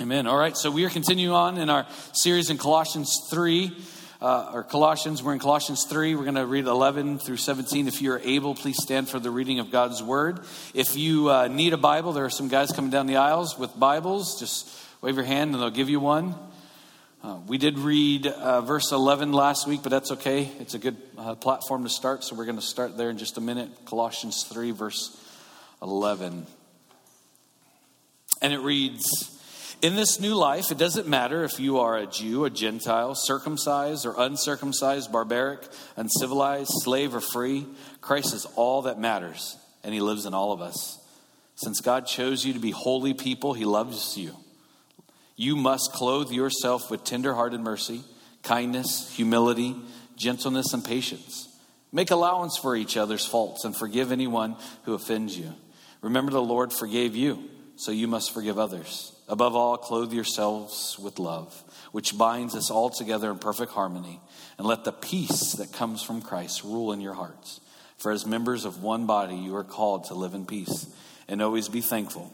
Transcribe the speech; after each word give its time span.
Amen. 0.00 0.28
All 0.28 0.36
right, 0.36 0.56
so 0.56 0.70
we 0.70 0.84
are 0.84 0.90
continuing 0.90 1.34
on 1.34 1.58
in 1.58 1.68
our 1.68 1.84
series 2.12 2.50
in 2.50 2.56
Colossians 2.56 3.18
3, 3.32 3.76
uh, 4.22 4.52
or 4.54 4.62
Colossians. 4.62 5.24
We're 5.24 5.32
in 5.32 5.40
Colossians 5.40 5.86
3. 5.90 6.14
We're 6.14 6.22
going 6.22 6.36
to 6.36 6.46
read 6.46 6.66
11 6.66 7.18
through 7.18 7.38
17. 7.38 7.88
If 7.88 8.00
you 8.00 8.12
are 8.12 8.20
able, 8.22 8.54
please 8.54 8.76
stand 8.80 9.08
for 9.08 9.18
the 9.18 9.32
reading 9.32 9.58
of 9.58 9.72
God's 9.72 10.00
word. 10.00 10.38
If 10.72 10.96
you 10.96 11.30
uh, 11.30 11.48
need 11.48 11.72
a 11.72 11.76
Bible, 11.76 12.12
there 12.12 12.24
are 12.24 12.30
some 12.30 12.46
guys 12.46 12.70
coming 12.70 12.92
down 12.92 13.08
the 13.08 13.16
aisles 13.16 13.58
with 13.58 13.76
Bibles. 13.76 14.38
Just 14.38 14.70
wave 15.00 15.16
your 15.16 15.24
hand 15.24 15.52
and 15.52 15.60
they'll 15.60 15.68
give 15.68 15.90
you 15.90 15.98
one. 15.98 16.36
Uh, 17.24 17.38
we 17.48 17.58
did 17.58 17.76
read 17.76 18.28
uh, 18.28 18.60
verse 18.60 18.92
11 18.92 19.32
last 19.32 19.66
week, 19.66 19.82
but 19.82 19.88
that's 19.90 20.12
okay. 20.12 20.48
It's 20.60 20.74
a 20.74 20.78
good 20.78 20.96
uh, 21.18 21.34
platform 21.34 21.82
to 21.82 21.90
start, 21.90 22.22
so 22.22 22.36
we're 22.36 22.44
going 22.44 22.54
to 22.54 22.62
start 22.62 22.96
there 22.96 23.10
in 23.10 23.18
just 23.18 23.36
a 23.36 23.40
minute. 23.40 23.68
Colossians 23.84 24.44
3, 24.44 24.70
verse 24.70 25.20
11. 25.82 26.46
And 28.40 28.52
it 28.52 28.60
reads 28.60 29.34
In 29.80 29.94
this 29.94 30.18
new 30.18 30.34
life, 30.34 30.72
it 30.72 30.78
doesn't 30.78 31.06
matter 31.06 31.44
if 31.44 31.60
you 31.60 31.78
are 31.78 31.96
a 31.96 32.06
Jew, 32.06 32.44
a 32.44 32.50
Gentile, 32.50 33.14
circumcised 33.14 34.06
or 34.06 34.14
uncircumcised, 34.18 35.12
barbaric, 35.12 35.60
uncivilized, 35.96 36.70
slave 36.82 37.14
or 37.14 37.20
free. 37.20 37.64
Christ 38.00 38.34
is 38.34 38.44
all 38.56 38.82
that 38.82 38.98
matters, 38.98 39.56
and 39.84 39.94
He 39.94 40.00
lives 40.00 40.26
in 40.26 40.34
all 40.34 40.50
of 40.50 40.60
us. 40.60 40.98
Since 41.54 41.80
God 41.80 42.06
chose 42.06 42.44
you 42.44 42.54
to 42.54 42.58
be 42.58 42.72
holy 42.72 43.14
people, 43.14 43.54
He 43.54 43.64
loves 43.64 44.18
you. 44.18 44.34
You 45.36 45.54
must 45.54 45.92
clothe 45.92 46.32
yourself 46.32 46.90
with 46.90 47.04
tenderhearted 47.04 47.60
mercy, 47.60 48.02
kindness, 48.42 49.14
humility, 49.14 49.76
gentleness, 50.16 50.72
and 50.72 50.84
patience. 50.84 51.56
Make 51.92 52.10
allowance 52.10 52.56
for 52.56 52.74
each 52.74 52.96
other's 52.96 53.24
faults 53.24 53.64
and 53.64 53.76
forgive 53.76 54.10
anyone 54.10 54.56
who 54.82 54.94
offends 54.94 55.38
you. 55.38 55.54
Remember, 56.00 56.32
the 56.32 56.42
Lord 56.42 56.72
forgave 56.72 57.14
you, 57.14 57.44
so 57.76 57.92
you 57.92 58.08
must 58.08 58.34
forgive 58.34 58.58
others. 58.58 59.12
Above 59.28 59.54
all, 59.54 59.76
clothe 59.76 60.12
yourselves 60.12 60.98
with 60.98 61.18
love, 61.18 61.62
which 61.92 62.16
binds 62.16 62.54
us 62.54 62.70
all 62.70 62.88
together 62.88 63.30
in 63.30 63.38
perfect 63.38 63.72
harmony. 63.72 64.20
And 64.56 64.66
let 64.66 64.84
the 64.84 64.92
peace 64.92 65.52
that 65.52 65.72
comes 65.72 66.02
from 66.02 66.22
Christ 66.22 66.64
rule 66.64 66.92
in 66.92 67.00
your 67.00 67.14
hearts. 67.14 67.60
For 67.98 68.10
as 68.12 68.26
members 68.26 68.64
of 68.64 68.82
one 68.82 69.06
body, 69.06 69.36
you 69.36 69.54
are 69.56 69.64
called 69.64 70.04
to 70.04 70.14
live 70.14 70.34
in 70.34 70.46
peace 70.46 70.86
and 71.28 71.42
always 71.42 71.68
be 71.68 71.80
thankful. 71.80 72.32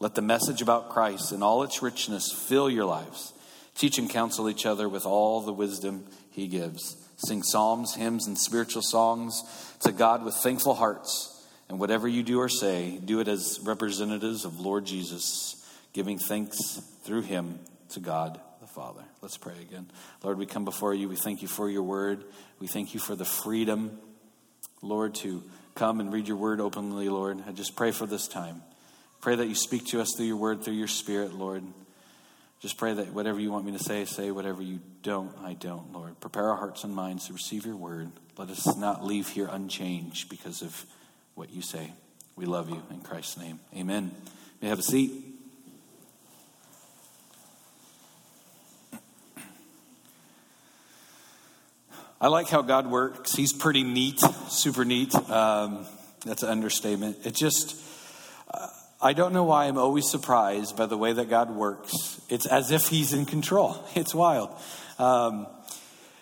Let 0.00 0.14
the 0.14 0.22
message 0.22 0.60
about 0.60 0.90
Christ 0.90 1.32
and 1.32 1.42
all 1.42 1.62
its 1.62 1.82
richness 1.82 2.32
fill 2.32 2.68
your 2.68 2.84
lives. 2.84 3.32
Teach 3.76 3.98
and 3.98 4.10
counsel 4.10 4.50
each 4.50 4.66
other 4.66 4.88
with 4.88 5.06
all 5.06 5.40
the 5.40 5.52
wisdom 5.52 6.06
he 6.30 6.46
gives. 6.46 6.96
Sing 7.16 7.42
psalms, 7.42 7.94
hymns, 7.94 8.26
and 8.26 8.36
spiritual 8.36 8.82
songs 8.82 9.42
to 9.80 9.92
God 9.92 10.24
with 10.24 10.34
thankful 10.34 10.74
hearts. 10.74 11.30
And 11.68 11.78
whatever 11.78 12.06
you 12.06 12.22
do 12.22 12.40
or 12.40 12.48
say, 12.48 12.98
do 13.02 13.20
it 13.20 13.28
as 13.28 13.60
representatives 13.62 14.44
of 14.44 14.60
Lord 14.60 14.84
Jesus, 14.84 15.63
giving 15.94 16.18
thanks 16.18 16.82
through 17.04 17.22
him 17.22 17.58
to 17.90 18.00
God 18.00 18.38
the 18.60 18.66
Father. 18.66 19.02
Let's 19.22 19.38
pray 19.38 19.54
again. 19.62 19.86
Lord, 20.22 20.36
we 20.36 20.44
come 20.44 20.66
before 20.66 20.92
you. 20.92 21.08
We 21.08 21.16
thank 21.16 21.40
you 21.40 21.48
for 21.48 21.70
your 21.70 21.84
word. 21.84 22.24
We 22.60 22.66
thank 22.66 22.92
you 22.92 23.00
for 23.00 23.16
the 23.16 23.24
freedom, 23.24 23.98
Lord, 24.82 25.14
to 25.16 25.42
come 25.74 26.00
and 26.00 26.12
read 26.12 26.28
your 26.28 26.36
word 26.36 26.60
openly, 26.60 27.08
Lord. 27.08 27.42
I 27.48 27.52
just 27.52 27.76
pray 27.76 27.92
for 27.92 28.06
this 28.06 28.28
time. 28.28 28.62
Pray 29.20 29.36
that 29.36 29.46
you 29.46 29.54
speak 29.54 29.86
to 29.86 30.00
us 30.00 30.12
through 30.16 30.26
your 30.26 30.36
word, 30.36 30.62
through 30.62 30.74
your 30.74 30.88
spirit, 30.88 31.32
Lord. 31.32 31.62
Just 32.60 32.76
pray 32.76 32.94
that 32.94 33.12
whatever 33.12 33.40
you 33.40 33.52
want 33.52 33.64
me 33.64 33.72
to 33.72 33.78
say, 33.78 34.04
say. 34.04 34.30
Whatever 34.30 34.62
you 34.62 34.80
don't, 35.02 35.32
I 35.42 35.54
don't, 35.54 35.92
Lord. 35.92 36.18
Prepare 36.20 36.48
our 36.50 36.56
hearts 36.56 36.84
and 36.84 36.94
minds 36.94 37.26
to 37.28 37.32
receive 37.32 37.64
your 37.64 37.76
word. 37.76 38.10
Let 38.36 38.50
us 38.50 38.76
not 38.76 39.04
leave 39.04 39.28
here 39.28 39.48
unchanged 39.50 40.28
because 40.28 40.60
of 40.62 40.84
what 41.34 41.50
you 41.50 41.62
say. 41.62 41.92
We 42.36 42.46
love 42.46 42.68
you 42.68 42.82
in 42.90 43.00
Christ's 43.00 43.38
name. 43.38 43.60
Amen. 43.76 44.10
May 44.60 44.68
have 44.68 44.78
a 44.78 44.82
seat. 44.82 45.23
I 52.24 52.28
like 52.28 52.48
how 52.48 52.62
God 52.62 52.86
works. 52.86 53.34
He's 53.34 53.52
pretty 53.52 53.82
neat, 53.82 54.18
super 54.48 54.86
neat. 54.86 55.14
Um, 55.14 55.84
that's 56.24 56.42
an 56.42 56.48
understatement. 56.48 57.18
It 57.26 57.34
just 57.34 57.78
I 59.02 59.12
don't 59.12 59.34
know 59.34 59.44
why 59.44 59.66
I'm 59.66 59.76
always 59.76 60.08
surprised 60.08 60.74
by 60.74 60.86
the 60.86 60.96
way 60.96 61.12
that 61.12 61.28
God 61.28 61.54
works. 61.54 62.18
It's 62.30 62.46
as 62.46 62.70
if 62.70 62.88
He's 62.88 63.12
in 63.12 63.26
control. 63.26 63.76
It's 63.94 64.14
wild. 64.14 64.56
Um, 64.98 65.48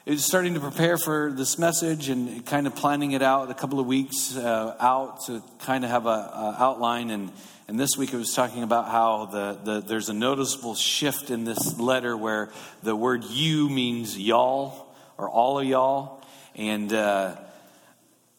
it's 0.04 0.24
starting 0.24 0.54
to 0.54 0.60
prepare 0.60 0.98
for 0.98 1.30
this 1.30 1.56
message 1.56 2.08
and 2.08 2.44
kind 2.46 2.66
of 2.66 2.74
planning 2.74 3.12
it 3.12 3.22
out 3.22 3.48
a 3.52 3.54
couple 3.54 3.78
of 3.78 3.86
weeks 3.86 4.36
uh, 4.36 4.74
out 4.80 5.24
to 5.26 5.40
kind 5.60 5.84
of 5.84 5.90
have 5.90 6.06
a, 6.06 6.56
outline. 6.58 7.10
And, 7.10 7.30
and 7.68 7.78
this 7.78 7.96
week 7.96 8.12
it 8.12 8.16
was 8.16 8.34
talking 8.34 8.64
about 8.64 8.88
how 8.88 9.26
the, 9.26 9.58
the, 9.62 9.80
there's 9.82 10.08
a 10.08 10.14
noticeable 10.14 10.74
shift 10.74 11.30
in 11.30 11.44
this 11.44 11.78
letter 11.78 12.16
where 12.16 12.50
the 12.82 12.96
word 12.96 13.22
you 13.22 13.68
means 13.68 14.18
y'all 14.18 14.91
or 15.18 15.28
all 15.28 15.58
of 15.58 15.66
y'all. 15.66 16.22
And 16.54 16.92
uh, 16.92 17.36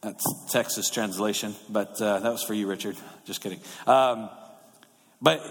that's 0.02 0.52
Texas 0.52 0.90
translation, 0.90 1.56
but 1.70 2.02
uh, 2.02 2.20
that 2.20 2.32
was 2.32 2.44
for 2.44 2.54
you, 2.54 2.68
Richard. 2.68 2.96
Just 3.26 3.42
kidding. 3.42 3.60
Um, 3.88 4.30
but, 5.22 5.42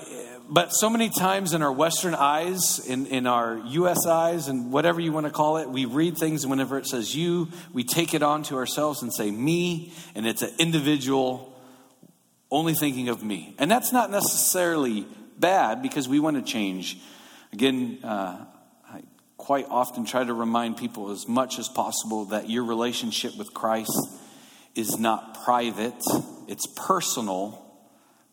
but 0.51 0.69
so 0.69 0.91
many 0.91 1.09
times 1.09 1.55
in 1.55 1.63
our 1.63 1.73
Western 1.73 2.15
eyes, 2.15 2.79
in, 2.87 3.07
in 3.07 3.27
our 3.27 3.57
U.S. 3.69 4.07
eyes, 4.07 4.49
and 4.49 4.71
whatever 4.71 5.01
you 5.01 5.13
want 5.13 5.25
to 5.25 5.33
call 5.33 5.57
it, 5.57 5.71
we 5.71 5.87
read 5.87 6.19
things, 6.19 6.45
and 6.45 6.51
whenever 6.51 6.77
it 6.77 6.87
says 6.87 7.17
you, 7.17 7.49
we 7.73 7.83
take 7.83 8.13
it 8.13 8.23
on 8.23 8.43
to 8.45 8.57
ourselves 8.57 9.03
and 9.03 9.11
say 9.13 9.31
me, 9.31 9.95
and 10.15 10.27
it's 10.27 10.43
an 10.43 10.53
individual 10.59 11.59
only 12.51 12.75
thinking 12.75 13.09
of 13.09 13.25
me. 13.25 13.55
And 13.59 13.71
that's 13.71 13.93
not 13.93 14.11
necessarily 14.11 15.07
bad 15.39 15.81
because 15.81 16.07
we 16.07 16.21
want 16.21 16.37
to 16.37 16.43
change. 16.43 16.99
Again, 17.55 17.99
uh, 18.05 18.45
quite 19.43 19.67
often 19.69 20.05
try 20.07 20.23
to 20.23 20.33
remind 20.33 20.77
people 20.77 21.11
as 21.11 21.27
much 21.27 21.59
as 21.59 21.69
possible 21.69 22.27
that 22.27 22.49
your 22.49 22.63
relationship 22.63 23.37
with 23.37 23.53
Christ 23.53 23.91
is 24.77 25.01
not 25.01 25.43
private, 25.43 26.01
it's 26.47 26.67
personal, 26.77 27.61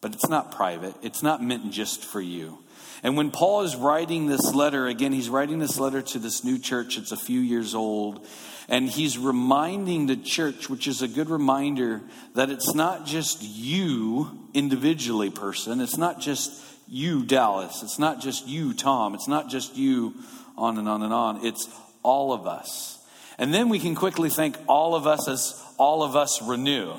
but 0.01 0.13
it's 0.13 0.29
not 0.29 0.51
private. 0.51 0.93
It's 1.01 1.23
not 1.23 1.43
meant 1.43 1.71
just 1.71 2.05
for 2.05 2.21
you. 2.21 2.59
And 3.01 3.17
when 3.17 3.31
Paul 3.31 3.63
is 3.63 3.75
writing 3.75 4.27
this 4.27 4.53
letter, 4.53 4.85
again, 4.85 5.11
he's 5.11 5.29
writing 5.29 5.57
this 5.57 5.79
letter 5.79 6.03
to 6.03 6.19
this 6.19 6.43
new 6.43 6.59
church. 6.59 6.99
It's 6.99 7.11
a 7.11 7.17
few 7.17 7.39
years 7.39 7.73
old. 7.73 8.27
And 8.67 8.87
he's 8.87 9.17
reminding 9.17 10.05
the 10.05 10.15
church, 10.15 10.69
which 10.69 10.87
is 10.87 11.01
a 11.01 11.07
good 11.07 11.29
reminder, 11.29 12.01
that 12.35 12.51
it's 12.51 12.75
not 12.75 13.07
just 13.07 13.41
you 13.41 14.47
individually, 14.53 15.31
person. 15.31 15.81
It's 15.81 15.97
not 15.97 16.21
just 16.21 16.51
you, 16.87 17.25
Dallas. 17.25 17.81
It's 17.83 17.99
not 17.99 18.21
just 18.21 18.47
you, 18.47 18.73
Tom. 18.73 19.15
It's 19.15 19.27
not 19.27 19.49
just 19.49 19.75
you, 19.75 20.13
on 20.59 20.77
and 20.77 20.87
on 20.87 21.01
and 21.01 21.13
on. 21.13 21.45
It's 21.45 21.67
all 22.03 22.33
of 22.33 22.45
us. 22.45 22.97
And 23.37 23.53
then 23.53 23.69
we 23.69 23.79
can 23.79 23.95
quickly 23.95 24.29
think 24.29 24.57
all 24.67 24.95
of 24.95 25.07
us 25.07 25.27
as 25.27 25.63
all 25.77 26.03
of 26.03 26.15
us 26.15 26.41
renew. 26.41 26.93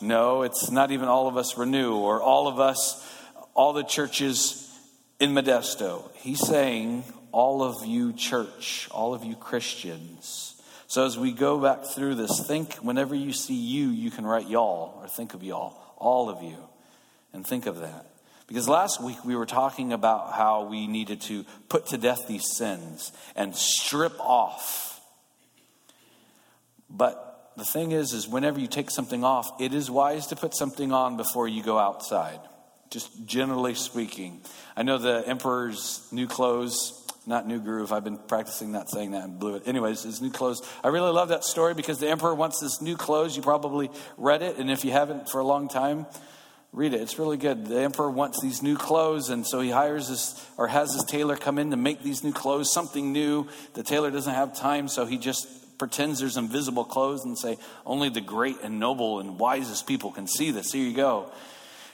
No, 0.00 0.42
it's 0.42 0.70
not 0.70 0.90
even 0.90 1.08
all 1.08 1.26
of 1.26 1.36
us 1.36 1.56
renew 1.56 1.94
or 1.94 2.22
all 2.22 2.48
of 2.48 2.60
us, 2.60 3.06
all 3.54 3.72
the 3.72 3.82
churches 3.82 4.66
in 5.18 5.32
Modesto. 5.32 6.10
He's 6.14 6.46
saying 6.46 7.04
all 7.32 7.62
of 7.62 7.86
you, 7.86 8.12
church, 8.12 8.88
all 8.90 9.14
of 9.14 9.24
you 9.24 9.36
Christians. 9.36 10.60
So 10.86 11.06
as 11.06 11.16
we 11.16 11.32
go 11.32 11.60
back 11.60 11.84
through 11.84 12.16
this, 12.16 12.44
think 12.46 12.74
whenever 12.76 13.14
you 13.14 13.32
see 13.32 13.54
you, 13.54 13.88
you 13.88 14.10
can 14.10 14.26
write 14.26 14.48
y'all 14.48 14.98
or 15.00 15.08
think 15.08 15.34
of 15.34 15.42
y'all, 15.42 15.76
all 15.96 16.28
of 16.28 16.42
you, 16.42 16.56
and 17.32 17.46
think 17.46 17.66
of 17.66 17.80
that. 17.80 18.06
Because 18.50 18.68
last 18.68 19.00
week 19.00 19.24
we 19.24 19.36
were 19.36 19.46
talking 19.46 19.92
about 19.92 20.32
how 20.32 20.64
we 20.64 20.88
needed 20.88 21.20
to 21.22 21.44
put 21.68 21.86
to 21.86 21.96
death 21.96 22.26
these 22.26 22.56
sins 22.56 23.12
and 23.36 23.54
strip 23.54 24.18
off. 24.18 25.00
But 26.90 27.52
the 27.56 27.64
thing 27.64 27.92
is, 27.92 28.12
is 28.12 28.26
whenever 28.26 28.58
you 28.58 28.66
take 28.66 28.90
something 28.90 29.22
off, 29.22 29.48
it 29.60 29.72
is 29.72 29.88
wise 29.88 30.26
to 30.26 30.36
put 30.36 30.56
something 30.56 30.90
on 30.90 31.16
before 31.16 31.46
you 31.46 31.62
go 31.62 31.78
outside. 31.78 32.40
Just 32.90 33.24
generally 33.24 33.74
speaking. 33.74 34.40
I 34.76 34.82
know 34.82 34.98
the 34.98 35.22
emperor's 35.28 36.08
new 36.10 36.26
clothes, 36.26 37.08
not 37.28 37.46
new 37.46 37.60
groove. 37.60 37.92
I've 37.92 38.02
been 38.02 38.18
practicing 38.18 38.72
not 38.72 38.90
saying 38.90 39.12
that 39.12 39.22
and 39.22 39.38
blew 39.38 39.54
it. 39.54 39.62
Anyways, 39.68 40.02
his 40.02 40.20
new 40.20 40.32
clothes. 40.32 40.60
I 40.82 40.88
really 40.88 41.12
love 41.12 41.28
that 41.28 41.44
story 41.44 41.74
because 41.74 42.00
the 42.00 42.08
emperor 42.08 42.34
wants 42.34 42.58
this 42.58 42.82
new 42.82 42.96
clothes. 42.96 43.36
You 43.36 43.44
probably 43.44 43.92
read 44.16 44.42
it, 44.42 44.56
and 44.56 44.72
if 44.72 44.84
you 44.84 44.90
haven't 44.90 45.28
for 45.30 45.38
a 45.38 45.44
long 45.44 45.68
time, 45.68 46.06
read 46.72 46.94
it. 46.94 47.00
It's 47.00 47.18
really 47.18 47.36
good. 47.36 47.66
The 47.66 47.80
emperor 47.80 48.10
wants 48.10 48.40
these 48.40 48.62
new 48.62 48.76
clothes, 48.76 49.28
and 49.28 49.46
so 49.46 49.60
he 49.60 49.70
hires 49.70 50.08
this 50.08 50.46
or 50.56 50.68
has 50.68 50.92
his 50.92 51.04
tailor 51.04 51.36
come 51.36 51.58
in 51.58 51.70
to 51.70 51.76
make 51.76 52.02
these 52.02 52.22
new 52.22 52.32
clothes, 52.32 52.72
something 52.72 53.12
new. 53.12 53.48
The 53.74 53.82
tailor 53.82 54.10
doesn't 54.10 54.32
have 54.32 54.56
time, 54.56 54.88
so 54.88 55.06
he 55.06 55.18
just 55.18 55.48
pretends 55.78 56.20
there's 56.20 56.36
invisible 56.36 56.84
clothes 56.84 57.24
and 57.24 57.36
say, 57.38 57.56
only 57.84 58.08
the 58.08 58.20
great 58.20 58.58
and 58.62 58.78
noble 58.78 59.18
and 59.18 59.38
wisest 59.38 59.86
people 59.86 60.12
can 60.12 60.26
see 60.26 60.50
this. 60.50 60.72
Here 60.72 60.86
you 60.86 60.94
go. 60.94 61.32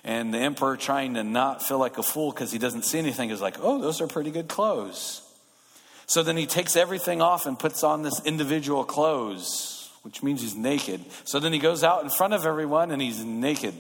And 0.05 0.35
the 0.35 0.39
emperor, 0.39 0.77
trying 0.77 1.15
to 1.15 1.25
not 1.25 1.63
feel 1.63 1.79
like 1.79 1.97
a 1.99 2.03
fool 2.03 2.31
because 2.31 2.53
he 2.53 2.59
doesn't 2.59 2.83
see 2.85 2.99
anything, 2.99 3.31
is 3.31 3.41
like, 3.41 3.57
oh, 3.61 3.81
those 3.81 4.01
are 4.01 4.07
pretty 4.07 4.31
good 4.31 4.49
clothes. 4.49 5.23
So 6.07 6.23
then 6.23 6.37
he 6.37 6.47
takes 6.47 6.77
everything 6.77 7.21
off 7.23 7.47
and 7.47 7.59
puts 7.59 7.83
on 7.83 8.03
this 8.03 8.25
individual 8.25 8.85
clothes, 8.85 9.91
which 10.03 10.23
means 10.23 10.43
he's 10.43 10.55
naked. 10.55 11.05
So 11.25 11.41
then 11.41 11.53
he 11.53 11.59
goes 11.59 11.83
out 11.83 12.05
in 12.05 12.11
front 12.11 12.35
of 12.35 12.47
everyone 12.47 12.93
and 12.93 13.03
he's 13.03 13.25
naked. 13.25 13.75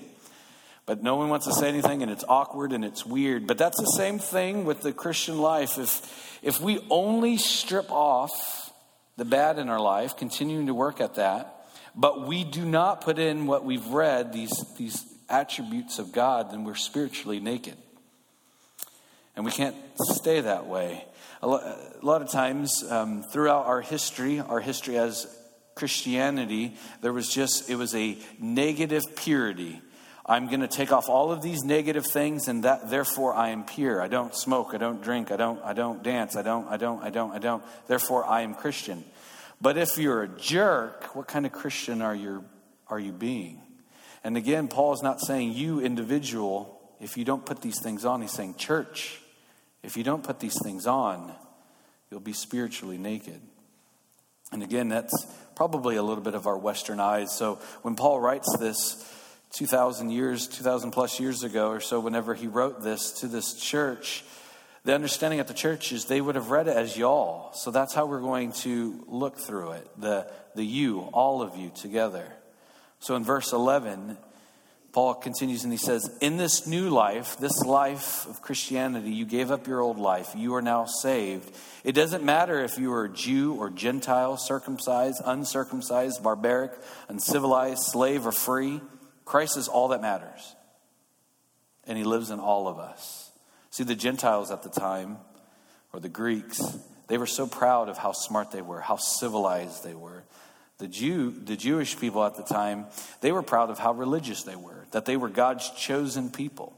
But 0.86 1.02
no 1.02 1.16
one 1.16 1.28
wants 1.28 1.46
to 1.46 1.52
say 1.52 1.68
anything 1.68 2.02
and 2.02 2.10
it's 2.10 2.24
awkward 2.28 2.72
and 2.72 2.84
it's 2.84 3.04
weird. 3.04 3.46
But 3.46 3.58
that's 3.58 3.78
the 3.78 3.92
same 3.96 4.20
thing 4.20 4.64
with 4.64 4.82
the 4.82 4.92
Christian 4.92 5.38
life. 5.38 5.78
If, 5.78 6.38
if 6.42 6.60
we 6.60 6.78
only 6.88 7.36
strip 7.36 7.90
off 7.90 8.72
the 9.16 9.24
bad 9.24 9.58
in 9.58 9.68
our 9.68 9.80
life, 9.80 10.16
continuing 10.16 10.66
to 10.66 10.74
work 10.74 11.00
at 11.00 11.16
that, 11.16 11.66
but 11.96 12.26
we 12.26 12.44
do 12.44 12.64
not 12.64 13.00
put 13.00 13.18
in 13.18 13.46
what 13.46 13.64
we've 13.64 13.86
read, 13.88 14.32
these, 14.32 14.52
these 14.76 15.04
attributes 15.28 15.98
of 15.98 16.12
God, 16.12 16.52
then 16.52 16.62
we're 16.62 16.74
spiritually 16.76 17.40
naked. 17.40 17.76
And 19.34 19.44
we 19.44 19.50
can't 19.50 19.76
stay 19.98 20.40
that 20.40 20.66
way. 20.66 21.04
A 21.42 21.46
lot 21.46 22.22
of 22.22 22.30
times 22.30 22.84
um, 22.88 23.22
throughout 23.22 23.66
our 23.66 23.80
history, 23.80 24.40
our 24.40 24.60
history 24.60 24.98
as 24.98 25.26
Christianity, 25.74 26.74
there 27.02 27.12
was 27.12 27.28
just, 27.28 27.68
it 27.68 27.76
was 27.76 27.94
a 27.94 28.16
negative 28.38 29.02
purity. 29.14 29.80
I'm 30.28 30.48
going 30.48 30.60
to 30.60 30.68
take 30.68 30.90
off 30.90 31.08
all 31.08 31.30
of 31.30 31.40
these 31.40 31.62
negative 31.62 32.04
things 32.04 32.48
and 32.48 32.64
that 32.64 32.90
therefore 32.90 33.32
I 33.32 33.50
am 33.50 33.64
pure. 33.64 34.02
I 34.02 34.08
don't 34.08 34.34
smoke, 34.34 34.70
I 34.74 34.76
don't 34.76 35.00
drink, 35.00 35.30
I 35.30 35.36
don't 35.36 35.62
I 35.62 35.72
don't 35.72 36.02
dance, 36.02 36.34
I 36.34 36.42
don't 36.42 36.66
I 36.68 36.76
don't 36.76 37.02
I 37.02 37.10
don't 37.10 37.30
I 37.30 37.38
don't. 37.38 37.62
Therefore 37.86 38.24
I 38.26 38.42
am 38.42 38.54
Christian. 38.54 39.04
But 39.60 39.78
if 39.78 39.96
you're 39.96 40.24
a 40.24 40.28
jerk, 40.28 41.14
what 41.14 41.28
kind 41.28 41.46
of 41.46 41.52
Christian 41.52 42.02
are 42.02 42.14
you 42.14 42.44
are 42.88 42.98
you 42.98 43.12
being? 43.12 43.62
And 44.24 44.36
again, 44.36 44.66
Paul 44.66 44.92
is 44.92 45.02
not 45.02 45.20
saying 45.20 45.52
you 45.52 45.80
individual 45.80 46.76
if 47.00 47.16
you 47.16 47.24
don't 47.24 47.44
put 47.44 47.60
these 47.60 47.80
things 47.80 48.04
on, 48.04 48.22
he's 48.22 48.32
saying 48.32 48.54
church. 48.56 49.20
If 49.82 49.96
you 49.96 50.02
don't 50.02 50.24
put 50.24 50.40
these 50.40 50.56
things 50.62 50.86
on, 50.86 51.32
you'll 52.10 52.20
be 52.20 52.32
spiritually 52.32 52.98
naked. 52.98 53.40
And 54.52 54.62
again, 54.62 54.88
that's 54.88 55.26
probably 55.54 55.96
a 55.96 56.02
little 56.02 56.22
bit 56.22 56.34
of 56.34 56.46
our 56.46 56.56
Western 56.56 57.00
eyes. 57.00 57.36
So 57.36 57.60
when 57.82 57.96
Paul 57.96 58.20
writes 58.20 58.48
this, 58.58 59.04
2,000 59.52 60.10
years, 60.10 60.46
2,000 60.48 60.90
plus 60.90 61.20
years 61.20 61.42
ago 61.42 61.68
or 61.68 61.80
so, 61.80 62.00
whenever 62.00 62.34
he 62.34 62.46
wrote 62.46 62.82
this 62.82 63.12
to 63.20 63.26
this 63.26 63.54
church, 63.54 64.24
the 64.84 64.94
understanding 64.94 65.40
at 65.40 65.48
the 65.48 65.54
church 65.54 65.90
is 65.92 66.04
they 66.04 66.20
would 66.20 66.36
have 66.36 66.50
read 66.50 66.68
it 66.68 66.76
as 66.76 66.96
y'all. 66.96 67.52
So 67.54 67.70
that's 67.70 67.92
how 67.92 68.06
we're 68.06 68.20
going 68.20 68.52
to 68.52 69.04
look 69.08 69.38
through 69.38 69.72
it 69.72 69.88
the, 69.98 70.30
the 70.54 70.64
you, 70.64 71.00
all 71.12 71.42
of 71.42 71.56
you 71.56 71.72
together. 71.74 72.32
So 73.00 73.16
in 73.16 73.24
verse 73.24 73.52
11, 73.52 74.16
Paul 74.96 75.12
continues 75.14 75.62
and 75.64 75.72
he 75.72 75.76
says, 75.76 76.08
In 76.22 76.38
this 76.38 76.66
new 76.66 76.88
life, 76.88 77.36
this 77.36 77.64
life 77.64 78.26
of 78.28 78.40
Christianity, 78.40 79.10
you 79.10 79.26
gave 79.26 79.50
up 79.50 79.66
your 79.66 79.80
old 79.80 79.98
life. 79.98 80.32
You 80.34 80.54
are 80.54 80.62
now 80.62 80.86
saved. 80.86 81.54
It 81.84 81.92
doesn't 81.92 82.24
matter 82.24 82.64
if 82.64 82.78
you 82.78 82.92
are 82.94 83.04
a 83.04 83.12
Jew 83.12 83.54
or 83.54 83.68
Gentile, 83.68 84.38
circumcised, 84.38 85.20
uncircumcised, 85.22 86.22
barbaric, 86.22 86.72
uncivilized, 87.08 87.82
slave, 87.82 88.26
or 88.26 88.32
free. 88.32 88.80
Christ 89.26 89.58
is 89.58 89.68
all 89.68 89.88
that 89.88 90.00
matters. 90.00 90.54
And 91.84 91.98
he 91.98 92.04
lives 92.04 92.30
in 92.30 92.40
all 92.40 92.66
of 92.66 92.78
us. 92.78 93.30
See, 93.70 93.84
the 93.84 93.94
Gentiles 93.94 94.50
at 94.50 94.62
the 94.62 94.70
time, 94.70 95.18
or 95.92 96.00
the 96.00 96.08
Greeks, 96.08 96.60
they 97.08 97.18
were 97.18 97.26
so 97.26 97.46
proud 97.46 97.90
of 97.90 97.98
how 97.98 98.12
smart 98.12 98.50
they 98.50 98.62
were, 98.62 98.80
how 98.80 98.96
civilized 98.96 99.84
they 99.84 99.94
were. 99.94 100.24
The 100.78 100.88
Jew, 100.88 101.30
the 101.30 101.56
Jewish 101.56 101.98
people 101.98 102.24
at 102.24 102.36
the 102.36 102.42
time, 102.42 102.86
they 103.20 103.32
were 103.32 103.42
proud 103.42 103.70
of 103.70 103.78
how 103.78 103.92
religious 103.92 104.42
they 104.42 104.56
were, 104.56 104.86
that 104.92 105.04
they 105.04 105.16
were 105.16 105.28
God's 105.28 105.70
chosen 105.70 106.30
people. 106.30 106.72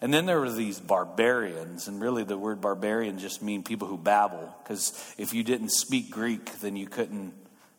And 0.00 0.12
then 0.12 0.26
there 0.26 0.40
were 0.40 0.52
these 0.52 0.80
barbarians, 0.80 1.88
and 1.88 2.00
really 2.00 2.24
the 2.24 2.36
word 2.36 2.60
barbarian 2.60 3.18
just 3.18 3.42
mean 3.42 3.62
people 3.62 3.88
who 3.88 3.96
babble, 3.96 4.54
because 4.62 4.92
if 5.18 5.32
you 5.32 5.42
didn't 5.42 5.70
speak 5.70 6.10
Greek, 6.10 6.60
then 6.60 6.76
you 6.76 6.86
couldn't, 6.86 7.32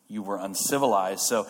you 0.08 0.24
were 0.24 0.38
uncivilized. 0.38 1.22
So 1.22 1.48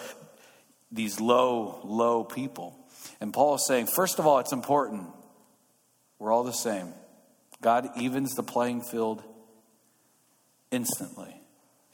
these 0.95 1.19
low, 1.19 1.79
low 1.83 2.23
people. 2.23 2.75
And 3.21 3.33
Paul 3.33 3.55
is 3.55 3.65
saying, 3.67 3.87
first 3.87 4.19
of 4.19 4.25
all, 4.25 4.39
it's 4.39 4.53
important. 4.53 5.07
We're 6.19 6.31
all 6.31 6.43
the 6.43 6.53
same. 6.53 6.93
God 7.61 7.89
evens 7.97 8.33
the 8.33 8.43
playing 8.43 8.81
field 8.81 9.23
instantly. 10.71 11.33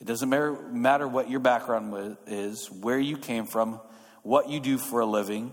It 0.00 0.06
doesn't 0.06 0.28
matter 0.28 1.06
what 1.06 1.30
your 1.30 1.40
background 1.40 2.16
is, 2.26 2.70
where 2.70 2.98
you 2.98 3.16
came 3.16 3.46
from, 3.46 3.80
what 4.22 4.48
you 4.48 4.58
do 4.60 4.78
for 4.78 5.00
a 5.00 5.06
living, 5.06 5.52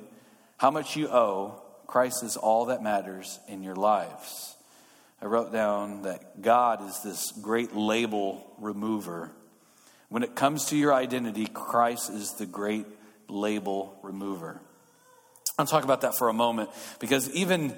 how 0.58 0.72
much 0.72 0.96
you 0.96 1.08
owe. 1.08 1.62
Christ 1.86 2.24
is 2.24 2.38
all 2.38 2.66
that 2.66 2.84
matters 2.84 3.40
in 3.48 3.64
your 3.64 3.76
lives. 3.76 4.56
I 5.22 5.26
wrote 5.26 5.52
down 5.52 6.04
that 6.04 6.42
God 6.42 6.88
is 6.88 7.02
this 7.04 7.32
great 7.42 7.76
label 7.76 8.54
remover. 8.60 9.32
When 10.08 10.24
it 10.24 10.36
comes 10.36 10.66
to 10.66 10.78
your 10.78 10.94
identity, 10.94 11.46
Christ 11.46 12.10
is 12.10 12.34
the 12.34 12.46
great 12.46 12.86
label 13.30 13.98
remover. 14.04 14.60
I'll 15.58 15.66
talk 15.66 15.84
about 15.84 16.02
that 16.02 16.18
for 16.18 16.30
a 16.30 16.34
moment 16.34 16.70
because 17.00 17.30
even 17.32 17.76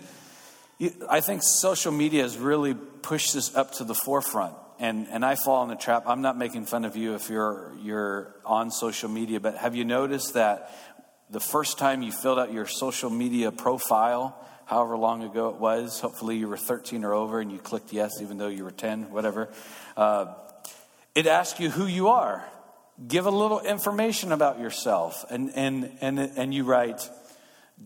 I 1.09 1.21
think 1.21 1.43
social 1.43 1.91
media 1.91 2.23
has 2.23 2.37
really 2.37 2.73
pushed 2.73 3.33
this 3.33 3.55
up 3.55 3.73
to 3.73 3.83
the 3.83 3.95
forefront. 3.95 4.55
And, 4.79 5.07
and 5.09 5.23
I 5.23 5.35
fall 5.35 5.61
in 5.63 5.69
the 5.69 5.75
trap. 5.75 6.03
I'm 6.07 6.21
not 6.21 6.37
making 6.37 6.65
fun 6.65 6.85
of 6.85 6.95
you 6.95 7.13
if 7.13 7.29
you're, 7.29 7.71
you're 7.81 8.35
on 8.45 8.71
social 8.71 9.09
media, 9.09 9.39
but 9.39 9.57
have 9.57 9.75
you 9.75 9.85
noticed 9.85 10.33
that 10.33 10.71
the 11.29 11.39
first 11.39 11.77
time 11.77 12.01
you 12.01 12.11
filled 12.11 12.39
out 12.39 12.51
your 12.51 12.65
social 12.65 13.11
media 13.11 13.51
profile, 13.51 14.35
however 14.65 14.97
long 14.97 15.23
ago 15.23 15.49
it 15.49 15.57
was, 15.57 15.99
hopefully 15.99 16.37
you 16.37 16.47
were 16.47 16.57
13 16.57 17.03
or 17.03 17.13
over 17.13 17.39
and 17.39 17.51
you 17.51 17.59
clicked 17.59 17.93
yes, 17.93 18.21
even 18.21 18.37
though 18.37 18.47
you 18.47 18.63
were 18.63 18.71
10, 18.71 19.11
whatever, 19.11 19.49
uh, 19.97 20.33
it 21.13 21.27
asks 21.27 21.59
you 21.59 21.69
who 21.69 21.85
you 21.85 22.07
are 22.07 22.43
give 23.07 23.25
a 23.25 23.31
little 23.31 23.59
information 23.59 24.31
about 24.31 24.59
yourself. 24.59 25.25
And, 25.29 25.51
and, 25.55 25.97
and, 26.01 26.19
and 26.19 26.53
you 26.53 26.63
write, 26.63 27.09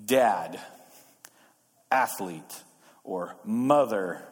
dad, 0.06 0.60
athlete, 1.92 2.64
or 3.04 3.36
mother, 3.44 4.24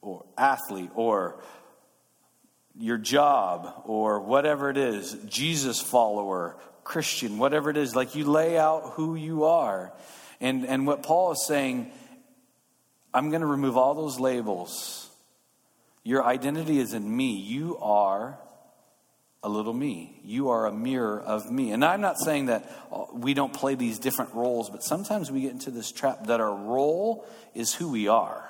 or 0.00 0.24
athlete, 0.36 0.90
or 0.94 1.42
your 2.78 2.98
job, 2.98 3.82
or 3.86 4.20
whatever 4.20 4.70
it 4.70 4.76
is, 4.76 5.16
Jesus 5.26 5.80
follower, 5.80 6.56
Christian, 6.84 7.38
whatever 7.38 7.70
it 7.70 7.76
is. 7.76 7.96
Like 7.96 8.14
you 8.14 8.24
lay 8.24 8.58
out 8.58 8.92
who 8.94 9.14
you 9.14 9.44
are. 9.44 9.92
And, 10.40 10.66
and 10.66 10.86
what 10.86 11.02
Paul 11.02 11.32
is 11.32 11.46
saying, 11.46 11.90
I'm 13.14 13.30
going 13.30 13.40
to 13.40 13.46
remove 13.46 13.76
all 13.78 13.94
those 13.94 14.20
labels. 14.20 15.08
Your 16.04 16.24
identity 16.24 16.78
is 16.78 16.92
in 16.92 17.16
me. 17.16 17.40
You 17.40 17.78
are 17.78 18.38
a 19.46 19.48
little 19.48 19.72
me. 19.72 20.18
You 20.24 20.50
are 20.50 20.66
a 20.66 20.72
mirror 20.72 21.20
of 21.20 21.52
me. 21.52 21.70
And 21.70 21.84
I'm 21.84 22.00
not 22.00 22.18
saying 22.18 22.46
that 22.46 22.68
uh, 22.90 23.04
we 23.12 23.32
don't 23.32 23.52
play 23.52 23.76
these 23.76 24.00
different 24.00 24.34
roles, 24.34 24.68
but 24.68 24.82
sometimes 24.82 25.30
we 25.30 25.42
get 25.42 25.52
into 25.52 25.70
this 25.70 25.92
trap 25.92 26.26
that 26.26 26.40
our 26.40 26.52
role 26.52 27.24
is 27.54 27.72
who 27.72 27.92
we 27.92 28.08
are. 28.08 28.44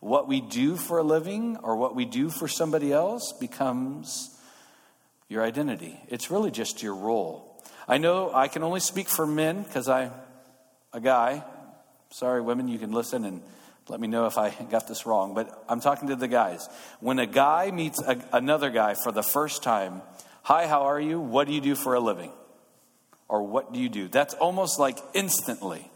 What 0.00 0.28
we 0.28 0.40
do 0.40 0.76
for 0.76 0.96
a 0.96 1.02
living 1.02 1.58
or 1.58 1.76
what 1.76 1.94
we 1.94 2.06
do 2.06 2.30
for 2.30 2.48
somebody 2.48 2.94
else 2.94 3.34
becomes 3.38 4.34
your 5.28 5.42
identity. 5.42 6.00
It's 6.08 6.30
really 6.30 6.50
just 6.50 6.82
your 6.82 6.94
role. 6.94 7.62
I 7.86 7.98
know 7.98 8.32
I 8.32 8.48
can 8.48 8.62
only 8.62 8.80
speak 8.80 9.10
for 9.10 9.26
men 9.26 9.62
because 9.62 9.86
I'm 9.86 10.12
a 10.94 11.00
guy. 11.00 11.44
Sorry, 12.08 12.40
women, 12.40 12.68
you 12.68 12.78
can 12.78 12.92
listen 12.92 13.26
and 13.26 13.42
let 13.88 14.00
me 14.00 14.08
know 14.08 14.26
if 14.26 14.38
I 14.38 14.50
got 14.70 14.86
this 14.88 15.06
wrong, 15.06 15.34
but 15.34 15.64
I'm 15.68 15.80
talking 15.80 16.08
to 16.08 16.16
the 16.16 16.28
guys. 16.28 16.68
When 17.00 17.18
a 17.18 17.26
guy 17.26 17.70
meets 17.70 18.00
a, 18.00 18.16
another 18.32 18.70
guy 18.70 18.94
for 18.94 19.10
the 19.12 19.22
first 19.22 19.62
time, 19.62 20.02
hi, 20.42 20.66
how 20.66 20.82
are 20.82 21.00
you? 21.00 21.20
What 21.20 21.46
do 21.46 21.52
you 21.52 21.60
do 21.60 21.74
for 21.74 21.94
a 21.94 22.00
living? 22.00 22.32
Or 23.28 23.42
what 23.42 23.72
do 23.72 23.80
you 23.80 23.88
do? 23.88 24.08
That's 24.08 24.34
almost 24.34 24.78
like 24.78 24.98
instantly. 25.14 25.90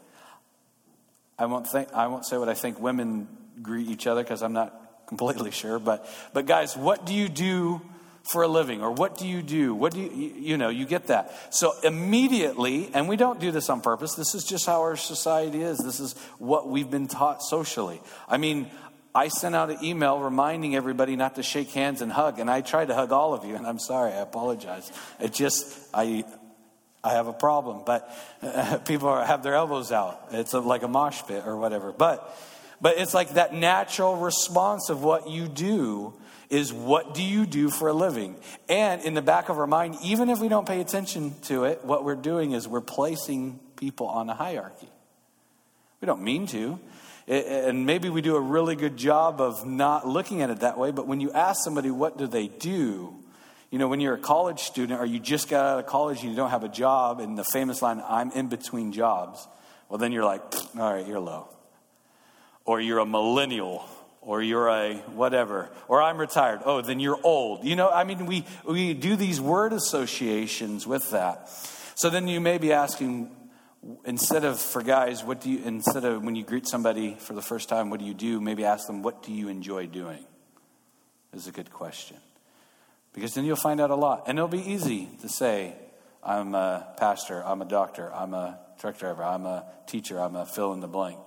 I 1.38 1.46
won't 1.46 1.66
think 1.66 1.92
I 1.92 2.06
won't 2.06 2.24
say 2.24 2.38
what 2.38 2.48
I 2.48 2.54
think 2.54 2.80
women 2.80 3.28
greet 3.60 3.88
each 3.88 4.06
other 4.06 4.22
because 4.22 4.42
I'm 4.42 4.54
not 4.54 5.06
completely 5.06 5.50
sure, 5.50 5.78
but 5.78 6.08
but 6.32 6.46
guys, 6.46 6.76
what 6.76 7.04
do 7.04 7.14
you 7.14 7.28
do 7.28 7.82
for 8.30 8.42
a 8.42 8.48
living 8.48 8.82
or 8.82 8.90
what 8.90 9.16
do 9.16 9.26
you 9.26 9.42
do? 9.42 9.74
What 9.74 9.92
do 9.92 10.00
you 10.00 10.10
you 10.10 10.56
know 10.56 10.68
you 10.68 10.86
get 10.86 11.08
that. 11.08 11.32
So 11.50 11.72
immediately 11.82 12.90
and 12.94 13.08
we 13.08 13.16
don't 13.16 13.40
do 13.40 13.50
this 13.50 13.70
on 13.70 13.80
purpose 13.80 14.14
this 14.14 14.34
is 14.34 14.44
just 14.44 14.66
how 14.66 14.80
our 14.80 14.96
society 14.96 15.62
is. 15.62 15.78
This 15.78 16.00
is 16.00 16.14
what 16.38 16.68
we've 16.68 16.90
been 16.90 17.08
taught 17.08 17.42
socially. 17.42 18.00
I 18.28 18.36
mean 18.36 18.70
i 19.14 19.28
sent 19.28 19.54
out 19.54 19.70
an 19.70 19.78
email 19.82 20.18
reminding 20.18 20.76
everybody 20.76 21.16
not 21.16 21.36
to 21.36 21.42
shake 21.42 21.70
hands 21.70 22.02
and 22.02 22.12
hug 22.12 22.38
and 22.38 22.50
i 22.50 22.60
tried 22.60 22.88
to 22.88 22.94
hug 22.94 23.12
all 23.12 23.32
of 23.32 23.46
you 23.46 23.56
and 23.56 23.66
i'm 23.66 23.78
sorry 23.78 24.12
i 24.12 24.20
apologize. 24.20 24.90
It 25.20 25.32
just 25.32 25.88
i 25.94 26.24
I 27.06 27.12
have 27.12 27.28
a 27.28 27.32
problem, 27.32 27.82
but 27.86 28.10
people 28.84 29.08
are, 29.08 29.24
have 29.24 29.44
their 29.44 29.54
elbows 29.54 29.92
out. 29.92 30.20
It's 30.32 30.54
a, 30.54 30.60
like 30.60 30.82
a 30.82 30.88
mosh 30.88 31.22
pit 31.28 31.44
or 31.46 31.56
whatever. 31.56 31.92
But, 31.92 32.36
but 32.80 32.98
it's 32.98 33.14
like 33.14 33.34
that 33.34 33.54
natural 33.54 34.16
response 34.16 34.90
of 34.90 35.04
what 35.04 35.30
you 35.30 35.46
do 35.46 36.14
is 36.50 36.72
what 36.72 37.14
do 37.14 37.22
you 37.22 37.46
do 37.46 37.70
for 37.70 37.88
a 37.88 37.92
living? 37.92 38.36
And 38.68 39.02
in 39.02 39.14
the 39.14 39.22
back 39.22 39.48
of 39.48 39.58
our 39.58 39.66
mind, 39.66 39.96
even 40.02 40.28
if 40.28 40.38
we 40.38 40.48
don't 40.48 40.66
pay 40.66 40.80
attention 40.80 41.34
to 41.42 41.64
it, 41.64 41.84
what 41.84 42.04
we're 42.04 42.14
doing 42.14 42.52
is 42.52 42.68
we're 42.68 42.80
placing 42.80 43.60
people 43.76 44.06
on 44.06 44.30
a 44.30 44.34
hierarchy. 44.34 44.88
We 46.00 46.06
don't 46.06 46.22
mean 46.22 46.46
to. 46.48 46.78
And 47.28 47.86
maybe 47.86 48.08
we 48.08 48.20
do 48.20 48.36
a 48.36 48.40
really 48.40 48.76
good 48.76 48.96
job 48.96 49.40
of 49.40 49.66
not 49.66 50.06
looking 50.06 50.42
at 50.42 50.50
it 50.50 50.60
that 50.60 50.78
way, 50.78 50.92
but 50.92 51.08
when 51.08 51.20
you 51.20 51.32
ask 51.32 51.64
somebody, 51.64 51.90
what 51.90 52.18
do 52.18 52.28
they 52.28 52.46
do? 52.46 53.12
You 53.70 53.80
know, 53.80 53.88
when 53.88 53.98
you're 53.98 54.14
a 54.14 54.18
college 54.18 54.60
student 54.60 55.00
or 55.00 55.06
you 55.06 55.18
just 55.18 55.48
got 55.48 55.66
out 55.66 55.78
of 55.80 55.86
college 55.86 56.20
and 56.20 56.30
you 56.30 56.36
don't 56.36 56.50
have 56.50 56.62
a 56.62 56.68
job, 56.68 57.18
and 57.18 57.36
the 57.36 57.42
famous 57.42 57.82
line, 57.82 58.00
I'm 58.06 58.30
in 58.30 58.46
between 58.46 58.92
jobs. 58.92 59.48
Well, 59.88 59.98
then 59.98 60.12
you're 60.12 60.24
like, 60.24 60.42
all 60.78 60.94
right, 60.94 61.04
you're 61.04 61.18
low. 61.18 61.48
Or 62.64 62.80
you're 62.80 63.00
a 63.00 63.06
millennial, 63.06 63.84
or 64.26 64.42
you're 64.42 64.68
a 64.68 64.94
whatever, 65.14 65.70
or 65.86 66.02
I'm 66.02 66.18
retired. 66.18 66.60
Oh, 66.64 66.82
then 66.82 66.98
you're 66.98 67.18
old. 67.22 67.64
You 67.64 67.76
know, 67.76 67.88
I 67.88 68.02
mean, 68.02 68.26
we, 68.26 68.44
we 68.68 68.92
do 68.92 69.14
these 69.14 69.40
word 69.40 69.72
associations 69.72 70.84
with 70.84 71.12
that. 71.12 71.48
So 71.94 72.10
then 72.10 72.26
you 72.26 72.40
may 72.40 72.58
be 72.58 72.72
asking, 72.72 73.30
instead 74.04 74.44
of 74.44 74.58
for 74.58 74.82
guys, 74.82 75.22
what 75.22 75.40
do 75.40 75.48
you, 75.48 75.62
instead 75.64 76.04
of 76.04 76.24
when 76.24 76.34
you 76.34 76.42
greet 76.42 76.66
somebody 76.66 77.14
for 77.20 77.34
the 77.34 77.40
first 77.40 77.68
time, 77.68 77.88
what 77.88 78.00
do 78.00 78.04
you 78.04 78.14
do? 78.14 78.40
Maybe 78.40 78.64
ask 78.64 78.88
them, 78.88 79.02
what 79.02 79.22
do 79.22 79.32
you 79.32 79.48
enjoy 79.48 79.86
doing? 79.86 80.24
Is 81.32 81.46
a 81.46 81.52
good 81.52 81.70
question. 81.70 82.16
Because 83.12 83.32
then 83.34 83.44
you'll 83.44 83.56
find 83.56 83.80
out 83.80 83.90
a 83.90 83.94
lot. 83.94 84.24
And 84.26 84.38
it'll 84.38 84.48
be 84.48 84.72
easy 84.72 85.08
to 85.22 85.28
say, 85.28 85.72
I'm 86.20 86.56
a 86.56 86.88
pastor, 86.98 87.44
I'm 87.44 87.62
a 87.62 87.64
doctor, 87.64 88.12
I'm 88.12 88.34
a 88.34 88.58
truck 88.80 88.98
driver, 88.98 89.22
I'm 89.22 89.46
a 89.46 89.64
teacher, 89.86 90.20
I'm 90.20 90.34
a 90.34 90.44
fill 90.46 90.72
in 90.72 90.80
the 90.80 90.88
blank. 90.88 91.20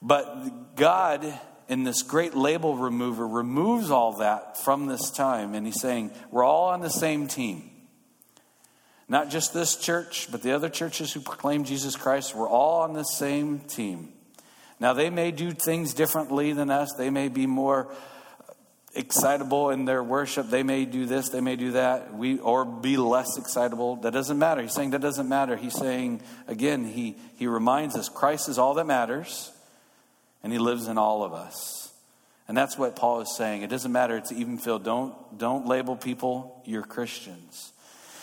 But 0.00 0.76
God, 0.76 1.38
in 1.68 1.84
this 1.84 2.02
great 2.02 2.34
label 2.34 2.76
remover, 2.76 3.26
removes 3.26 3.90
all 3.90 4.12
that 4.18 4.58
from 4.58 4.86
this 4.86 5.10
time. 5.10 5.54
And 5.54 5.66
He's 5.66 5.80
saying, 5.80 6.10
we're 6.30 6.44
all 6.44 6.68
on 6.68 6.80
the 6.80 6.90
same 6.90 7.28
team. 7.28 7.70
Not 9.08 9.30
just 9.30 9.52
this 9.52 9.76
church, 9.76 10.28
but 10.30 10.42
the 10.42 10.52
other 10.52 10.68
churches 10.68 11.12
who 11.12 11.20
proclaim 11.20 11.64
Jesus 11.64 11.96
Christ, 11.96 12.34
we're 12.34 12.48
all 12.48 12.82
on 12.82 12.94
the 12.94 13.04
same 13.04 13.60
team. 13.60 14.12
Now, 14.80 14.92
they 14.92 15.10
may 15.10 15.30
do 15.30 15.52
things 15.52 15.94
differently 15.94 16.52
than 16.52 16.70
us. 16.70 16.92
They 16.96 17.10
may 17.10 17.28
be 17.28 17.46
more 17.46 17.94
excitable 18.94 19.70
in 19.70 19.84
their 19.84 20.02
worship. 20.02 20.48
They 20.48 20.62
may 20.62 20.84
do 20.84 21.06
this, 21.06 21.28
they 21.28 21.40
may 21.40 21.56
do 21.56 21.72
that, 21.72 22.14
we, 22.14 22.38
or 22.38 22.64
be 22.64 22.96
less 22.96 23.36
excitable. 23.36 23.96
That 23.96 24.12
doesn't 24.12 24.38
matter. 24.38 24.62
He's 24.62 24.72
saying 24.72 24.90
that 24.90 25.00
doesn't 25.00 25.28
matter. 25.28 25.56
He's 25.56 25.74
saying, 25.74 26.22
again, 26.46 26.84
he, 26.84 27.16
he 27.36 27.46
reminds 27.46 27.96
us 27.96 28.08
Christ 28.08 28.48
is 28.48 28.58
all 28.58 28.74
that 28.74 28.86
matters, 28.86 29.50
and 30.44 30.52
he 30.52 30.58
lives 30.58 30.86
in 30.86 30.98
all 30.98 31.24
of 31.24 31.32
us. 31.32 31.90
And 32.46 32.56
that's 32.56 32.76
what 32.76 32.94
Paul 32.94 33.22
is 33.22 33.34
saying. 33.34 33.62
It 33.62 33.70
doesn't 33.70 33.90
matter 33.90 34.20
to 34.20 34.34
even 34.34 34.58
feel, 34.58 34.78
don't, 34.78 35.14
don't 35.38 35.66
label 35.66 35.96
people, 35.96 36.62
you're 36.66 36.82
Christians. 36.82 37.72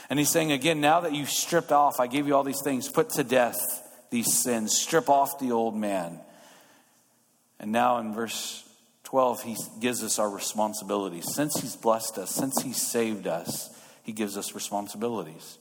And 0.10 0.20
he's 0.20 0.30
saying 0.30 0.52
again, 0.52 0.80
now 0.80 1.02
that 1.02 1.14
you've 1.14 1.32
stripped 1.32 1.72
off, 1.72 2.00
I 2.00 2.06
gave 2.06 2.28
you 2.28 2.36
all 2.36 2.44
these 2.44 2.62
things, 2.64 2.88
put 2.88 3.10
to 3.12 3.24
death 3.24 3.58
these 4.12 4.32
sins, 4.32 4.78
strip 4.78 5.10
off 5.10 5.40
the 5.40 5.52
old 5.52 5.76
man. 5.76 6.20
And 7.60 7.72
now 7.72 7.98
in 7.98 8.14
verse 8.14 8.64
12, 9.06 9.42
he 9.42 9.58
gives 9.80 10.04
us 10.04 10.20
our 10.20 10.30
responsibilities. 10.30 11.34
Since 11.34 11.60
he's 11.60 11.76
blessed 11.76 12.20
us, 12.20 12.30
since 12.30 12.62
he's 12.62 12.82
saved 12.82 13.26
us, 13.26 13.70
he 14.04 14.12
gives 14.12 14.38
us 14.38 14.54
responsibilities. 14.54 15.58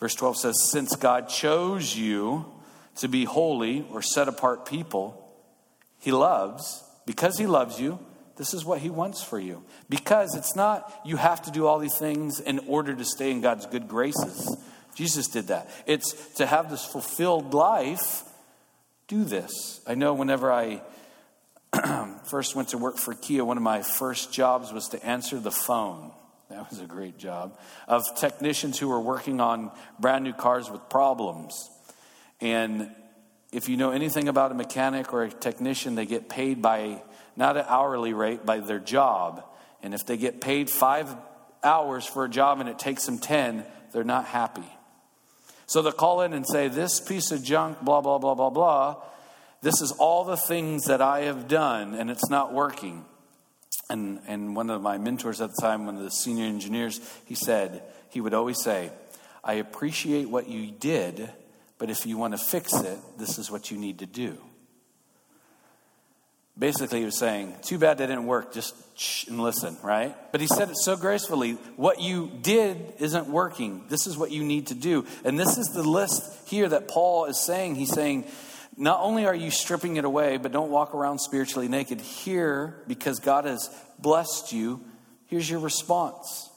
Verse 0.00 0.14
12 0.14 0.38
says, 0.38 0.70
Since 0.70 0.96
God 0.96 1.28
chose 1.28 1.94
you 1.94 2.46
to 2.96 3.08
be 3.08 3.24
holy 3.24 3.86
or 3.90 4.00
set 4.00 4.28
apart 4.28 4.66
people, 4.66 5.20
he 6.04 6.12
loves, 6.12 6.84
because 7.06 7.38
he 7.38 7.46
loves 7.46 7.80
you, 7.80 7.98
this 8.36 8.52
is 8.52 8.64
what 8.64 8.80
He 8.80 8.90
wants 8.90 9.22
for 9.22 9.38
you. 9.38 9.62
Because 9.88 10.34
it's 10.34 10.56
not 10.56 10.92
you 11.04 11.16
have 11.16 11.42
to 11.42 11.50
do 11.50 11.66
all 11.66 11.78
these 11.78 11.96
things 11.98 12.40
in 12.40 12.60
order 12.66 12.94
to 12.94 13.04
stay 13.04 13.30
in 13.30 13.40
God's 13.40 13.66
good 13.66 13.88
graces. 13.88 14.56
Jesus 14.94 15.28
did 15.28 15.48
that. 15.48 15.68
It's 15.86 16.34
to 16.34 16.46
have 16.46 16.70
this 16.70 16.84
fulfilled 16.84 17.54
life, 17.54 18.22
do 19.08 19.24
this. 19.24 19.80
I 19.86 19.94
know 19.94 20.14
whenever 20.14 20.52
I 20.52 20.82
first 22.24 22.54
went 22.54 22.68
to 22.70 22.78
work 22.78 22.98
for 22.98 23.14
Kia, 23.14 23.44
one 23.44 23.56
of 23.56 23.62
my 23.62 23.82
first 23.82 24.32
jobs 24.32 24.72
was 24.72 24.88
to 24.88 25.04
answer 25.04 25.38
the 25.38 25.50
phone. 25.50 26.12
That 26.50 26.70
was 26.70 26.80
a 26.80 26.86
great 26.86 27.18
job. 27.18 27.58
Of 27.88 28.02
technicians 28.16 28.78
who 28.78 28.88
were 28.88 29.00
working 29.00 29.40
on 29.40 29.72
brand 29.98 30.24
new 30.24 30.32
cars 30.32 30.70
with 30.70 30.88
problems. 30.88 31.70
And 32.40 32.90
if 33.54 33.68
you 33.68 33.76
know 33.76 33.92
anything 33.92 34.26
about 34.26 34.50
a 34.50 34.54
mechanic 34.54 35.12
or 35.12 35.22
a 35.22 35.30
technician, 35.30 35.94
they 35.94 36.06
get 36.06 36.28
paid 36.28 36.60
by 36.60 37.00
not 37.36 37.56
an 37.56 37.64
hourly 37.68 38.12
rate, 38.12 38.44
by 38.44 38.58
their 38.58 38.80
job. 38.80 39.44
And 39.80 39.94
if 39.94 40.04
they 40.04 40.16
get 40.16 40.40
paid 40.40 40.68
five 40.68 41.14
hours 41.62 42.04
for 42.04 42.24
a 42.24 42.28
job 42.28 42.58
and 42.58 42.68
it 42.68 42.80
takes 42.80 43.06
them 43.06 43.18
10, 43.18 43.64
they're 43.92 44.02
not 44.02 44.26
happy. 44.26 44.66
So 45.66 45.82
they'll 45.82 45.92
call 45.92 46.22
in 46.22 46.32
and 46.32 46.44
say, 46.46 46.66
This 46.66 47.00
piece 47.00 47.30
of 47.30 47.44
junk, 47.44 47.80
blah, 47.80 48.00
blah, 48.00 48.18
blah, 48.18 48.34
blah, 48.34 48.50
blah, 48.50 48.96
this 49.62 49.80
is 49.80 49.92
all 49.92 50.24
the 50.24 50.36
things 50.36 50.86
that 50.86 51.00
I 51.00 51.20
have 51.20 51.46
done 51.46 51.94
and 51.94 52.10
it's 52.10 52.28
not 52.28 52.52
working. 52.52 53.04
And, 53.88 54.18
and 54.26 54.56
one 54.56 54.68
of 54.68 54.82
my 54.82 54.98
mentors 54.98 55.40
at 55.40 55.50
the 55.50 55.62
time, 55.62 55.86
one 55.86 55.96
of 55.96 56.02
the 56.02 56.10
senior 56.10 56.46
engineers, 56.46 57.00
he 57.24 57.36
said, 57.36 57.82
he 58.10 58.20
would 58.20 58.34
always 58.34 58.60
say, 58.60 58.90
I 59.44 59.54
appreciate 59.54 60.28
what 60.28 60.48
you 60.48 60.70
did, 60.70 61.30
but 61.78 61.90
if 61.90 62.06
you 62.06 62.16
want 62.16 62.32
to 62.32 62.38
fix 62.38 62.72
it, 62.74 62.98
this 63.18 63.38
is 63.38 63.50
what 63.50 63.70
you 63.70 63.78
need 63.78 63.98
to 63.98 64.06
do. 64.06 64.38
Basically, 66.56 67.00
he 67.00 67.04
was 67.04 67.18
saying, 67.18 67.54
Too 67.62 67.78
bad 67.78 67.98
that 67.98 68.06
didn't 68.06 68.26
work, 68.26 68.54
just 68.54 68.74
shh 68.96 69.26
and 69.26 69.40
listen, 69.40 69.76
right? 69.82 70.14
But 70.30 70.40
he 70.40 70.46
said 70.46 70.70
it 70.70 70.76
so 70.76 70.96
gracefully 70.96 71.54
what 71.76 72.00
you 72.00 72.30
did 72.42 72.94
isn't 73.00 73.26
working. 73.26 73.84
This 73.88 74.06
is 74.06 74.16
what 74.16 74.30
you 74.30 74.44
need 74.44 74.68
to 74.68 74.74
do. 74.74 75.04
And 75.24 75.38
this 75.38 75.58
is 75.58 75.66
the 75.74 75.82
list 75.82 76.48
here 76.48 76.68
that 76.68 76.86
Paul 76.86 77.24
is 77.24 77.44
saying. 77.44 77.74
He's 77.74 77.92
saying, 77.92 78.24
not 78.76 79.00
only 79.00 79.26
are 79.26 79.34
you 79.34 79.50
stripping 79.50 79.96
it 79.96 80.04
away, 80.04 80.36
but 80.36 80.52
don't 80.52 80.70
walk 80.70 80.94
around 80.94 81.18
spiritually 81.18 81.68
naked. 81.68 82.00
Here, 82.00 82.76
because 82.86 83.18
God 83.18 83.46
has 83.46 83.68
blessed 83.98 84.52
you, 84.52 84.80
here's 85.26 85.48
your 85.48 85.60
response. 85.60 86.50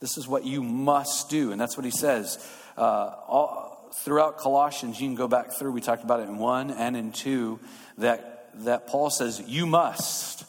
This 0.00 0.18
is 0.18 0.26
what 0.26 0.44
you 0.44 0.62
must 0.62 1.30
do. 1.30 1.52
And 1.52 1.60
that's 1.60 1.76
what 1.76 1.84
he 1.84 1.92
says. 1.92 2.44
Uh, 2.76 3.14
all, 3.26 3.73
throughout 4.02 4.38
Colossians, 4.38 5.00
you 5.00 5.08
can 5.08 5.14
go 5.14 5.28
back 5.28 5.52
through, 5.58 5.72
we 5.72 5.80
talked 5.80 6.04
about 6.04 6.20
it 6.20 6.28
in 6.28 6.38
1 6.38 6.70
and 6.70 6.96
in 6.96 7.12
2, 7.12 7.58
that 7.98 8.34
that 8.58 8.86
Paul 8.86 9.10
says, 9.10 9.42
you 9.46 9.66
must. 9.66 10.44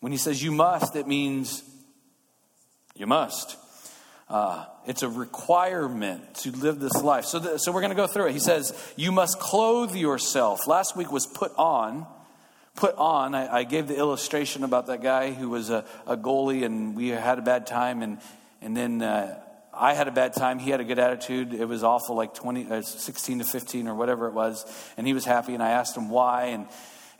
When 0.00 0.12
he 0.12 0.18
says 0.18 0.42
you 0.42 0.52
must, 0.52 0.96
it 0.96 1.06
means 1.06 1.62
you 2.96 3.06
must. 3.06 3.56
Uh, 4.28 4.64
it's 4.86 5.02
a 5.02 5.08
requirement 5.08 6.34
to 6.36 6.50
live 6.52 6.80
this 6.80 7.02
life. 7.02 7.24
So, 7.24 7.38
th- 7.38 7.60
so 7.60 7.72
we're 7.72 7.82
going 7.82 7.90
to 7.90 7.96
go 7.96 8.06
through 8.06 8.28
it. 8.28 8.32
He 8.32 8.38
says, 8.38 8.72
You 8.96 9.12
must 9.12 9.38
clothe 9.38 9.94
yourself. 9.94 10.66
Last 10.66 10.96
week 10.96 11.12
was 11.12 11.26
put 11.26 11.52
on. 11.56 12.06
Put 12.74 12.94
on. 12.96 13.34
I, 13.34 13.58
I 13.58 13.64
gave 13.64 13.88
the 13.88 13.96
illustration 13.96 14.64
about 14.64 14.86
that 14.86 15.02
guy 15.02 15.32
who 15.32 15.50
was 15.50 15.68
a, 15.68 15.84
a, 16.06 16.16
goalie 16.16 16.64
and 16.64 16.96
we 16.96 17.08
had 17.08 17.38
a 17.38 17.42
bad 17.42 17.66
time, 17.66 18.00
and, 18.00 18.18
and 18.62 18.74
then 18.74 19.02
uh, 19.02 19.38
I 19.74 19.94
had 19.94 20.06
a 20.06 20.12
bad 20.12 20.34
time. 20.34 20.58
He 20.58 20.70
had 20.70 20.80
a 20.80 20.84
good 20.84 20.98
attitude. 20.98 21.54
It 21.54 21.64
was 21.64 21.82
awful, 21.82 22.14
like 22.14 22.34
20, 22.34 22.70
uh, 22.70 22.82
16 22.82 23.38
to 23.38 23.44
15 23.44 23.88
or 23.88 23.94
whatever 23.94 24.28
it 24.28 24.34
was. 24.34 24.66
And 24.96 25.06
he 25.06 25.14
was 25.14 25.24
happy, 25.24 25.54
and 25.54 25.62
I 25.62 25.70
asked 25.70 25.96
him 25.96 26.10
why. 26.10 26.46
And 26.46 26.66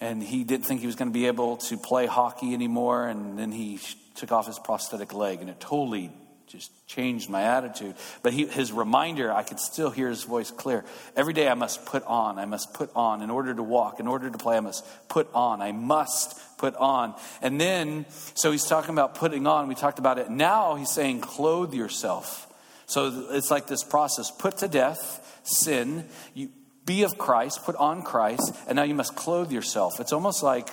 and 0.01 0.21
he 0.21 0.43
didn't 0.43 0.67
think 0.67 0.81
he 0.81 0.87
was 0.87 0.97
going 0.97 1.11
to 1.11 1.15
be 1.15 1.29
able 1.29 1.59
to 1.59 1.77
play 1.77 2.07
hockey 2.07 2.55
anymore. 2.55 3.07
And 3.07 3.39
then 3.39 3.53
he 3.53 3.79
took 4.17 4.33
off 4.33 4.49
his 4.49 4.59
prosthetic 4.59 5.15
leg, 5.15 5.41
and 5.41 5.49
it 5.49 5.61
totally 5.61 6.11
just 6.53 6.87
changed 6.87 7.31
my 7.31 7.45
attitude. 7.45 7.95
But 8.23 8.35
he, 8.35 8.45
his 8.47 8.73
reminder, 8.73 9.33
I 9.33 9.43
could 9.43 9.59
still 9.59 9.89
hear 9.89 10.11
his 10.11 10.25
voice 10.25 10.51
clear. 10.51 10.85
Every 11.17 11.33
day 11.33 11.49
I 11.49 11.55
must 11.55 11.87
put 11.87 12.05
on, 12.05 12.39
I 12.39 12.45
must 12.45 12.75
put 12.75 12.91
on. 12.95 13.23
In 13.23 13.31
order 13.31 13.55
to 13.55 13.63
walk, 13.63 14.01
in 14.01 14.07
order 14.07 14.29
to 14.29 14.37
play, 14.37 14.59
I 14.59 14.61
must 14.61 14.85
put 15.09 15.33
on. 15.33 15.63
I 15.63 15.73
must 15.73 16.39
put 16.59 16.77
on. 16.77 17.15
And 17.41 17.59
then, 17.59 18.05
so 18.35 18.53
he's 18.53 18.67
talking 18.67 18.91
about 18.91 19.15
putting 19.15 19.47
on. 19.47 19.67
We 19.67 19.75
talked 19.75 19.99
about 19.99 20.19
it. 20.19 20.29
Now 20.29 20.75
he's 20.75 20.91
saying, 20.91 21.23
clothe 21.23 21.73
yourself. 21.73 22.47
So 22.85 23.29
it's 23.31 23.51
like 23.51 23.67
this 23.67 23.83
process 23.83 24.31
put 24.31 24.59
to 24.59 24.69
death 24.69 25.41
sin. 25.45 26.05
You, 26.35 26.51
be 26.85 27.05
of 27.05 27.17
Christ, 27.17 27.65
put 27.65 27.77
on 27.77 28.03
Christ, 28.03 28.55
and 28.69 28.77
now 28.77 28.83
you 28.83 28.95
must 28.95 29.17
clothe 29.17 29.53
yourself. 29.53 30.01
It's 30.01 30.13
almost 30.13 30.43
like 30.43 30.69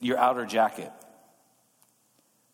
your 0.00 0.16
outer 0.16 0.46
jacket, 0.46 0.90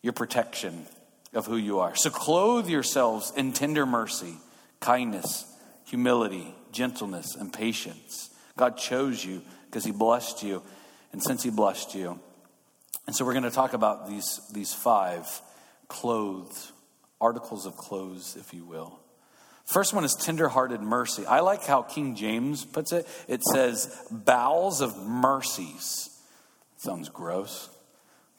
your 0.03 0.13
protection 0.13 0.87
of 1.33 1.47
who 1.47 1.57
you 1.57 1.81
are. 1.81 1.95
So 1.95 2.11
clothe 2.11 2.69
yourselves 2.69 3.33
in 3.37 3.53
tender 3.53 3.87
mercy, 3.87 4.35
kindness, 4.81 5.45
humility, 5.87 6.55
gentleness, 6.73 7.35
and 7.35 7.53
patience. 7.53 8.31
God 8.57 8.77
chose 8.77 9.25
you 9.25 9.43
because 9.67 9.85
He 9.85 9.93
blessed 9.93 10.43
you, 10.43 10.63
and 11.13 11.23
since 11.23 11.43
He 11.43 11.51
blessed 11.51 11.95
you, 11.95 12.19
and 13.07 13.17
so 13.17 13.25
we're 13.25 13.33
going 13.33 13.43
to 13.43 13.51
talk 13.51 13.73
about 13.73 14.09
these, 14.09 14.41
these 14.53 14.73
five 14.73 15.27
clothes, 15.89 16.71
articles 17.21 17.67
of 17.67 17.77
clothes, 17.77 18.37
if 18.39 18.55
you 18.55 18.65
will. 18.65 19.01
First 19.65 19.95
one 19.95 20.05
is 20.05 20.15
tenderhearted 20.15 20.81
mercy. 20.81 21.27
I 21.27 21.41
like 21.41 21.65
how 21.65 21.83
King 21.83 22.15
James 22.15 22.65
puts 22.65 22.93
it. 22.93 23.09
It 23.29 23.43
says 23.43 24.01
bowels 24.11 24.81
of 24.81 24.97
mercies. 24.97 26.11
Sounds 26.77 27.09
gross 27.09 27.69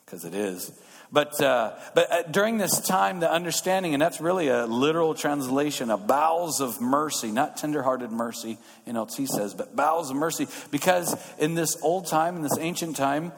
because 0.05 0.25
it 0.25 0.33
is. 0.33 0.71
But, 1.13 1.41
uh, 1.41 1.73
but 1.93 2.11
uh, 2.11 2.21
during 2.23 2.57
this 2.57 2.79
time, 2.79 3.19
the 3.19 3.29
understanding, 3.29 3.93
and 3.93 4.01
that's 4.01 4.21
really 4.21 4.47
a 4.47 4.65
literal 4.65 5.13
translation, 5.13 5.91
of 5.91 6.07
bowels 6.07 6.61
of 6.61 6.79
mercy, 6.79 7.31
not 7.31 7.57
tenderhearted 7.57 8.11
mercy, 8.11 8.57
NLT 8.87 9.27
says, 9.27 9.53
but 9.53 9.75
bowels 9.75 10.09
of 10.09 10.15
mercy. 10.15 10.47
Because 10.71 11.15
in 11.37 11.53
this 11.53 11.77
old 11.81 12.07
time, 12.07 12.37
in 12.37 12.43
this 12.43 12.57
ancient 12.57 12.95
time, 12.95 13.33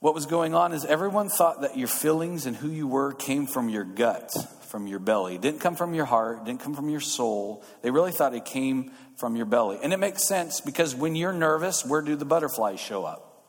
what 0.00 0.14
was 0.14 0.24
going 0.24 0.54
on 0.54 0.72
is 0.72 0.86
everyone 0.86 1.28
thought 1.28 1.62
that 1.62 1.76
your 1.76 1.88
feelings 1.88 2.46
and 2.46 2.56
who 2.56 2.68
you 2.70 2.86
were 2.86 3.12
came 3.12 3.46
from 3.46 3.68
your 3.68 3.84
gut, 3.84 4.32
from 4.68 4.86
your 4.86 4.98
belly. 4.98 5.34
It 5.34 5.42
didn't 5.42 5.60
come 5.60 5.76
from 5.76 5.92
your 5.92 6.04
heart, 6.06 6.46
didn't 6.46 6.60
come 6.60 6.74
from 6.74 6.88
your 6.88 7.00
soul. 7.00 7.62
They 7.82 7.90
really 7.90 8.12
thought 8.12 8.34
it 8.34 8.46
came 8.46 8.90
from 9.16 9.36
your 9.36 9.46
belly. 9.46 9.78
And 9.82 9.92
it 9.92 9.98
makes 9.98 10.26
sense 10.26 10.62
because 10.62 10.94
when 10.94 11.14
you're 11.14 11.32
nervous, 11.32 11.84
where 11.84 12.02
do 12.02 12.16
the 12.16 12.24
butterflies 12.24 12.80
show 12.80 13.04
up? 13.04 13.44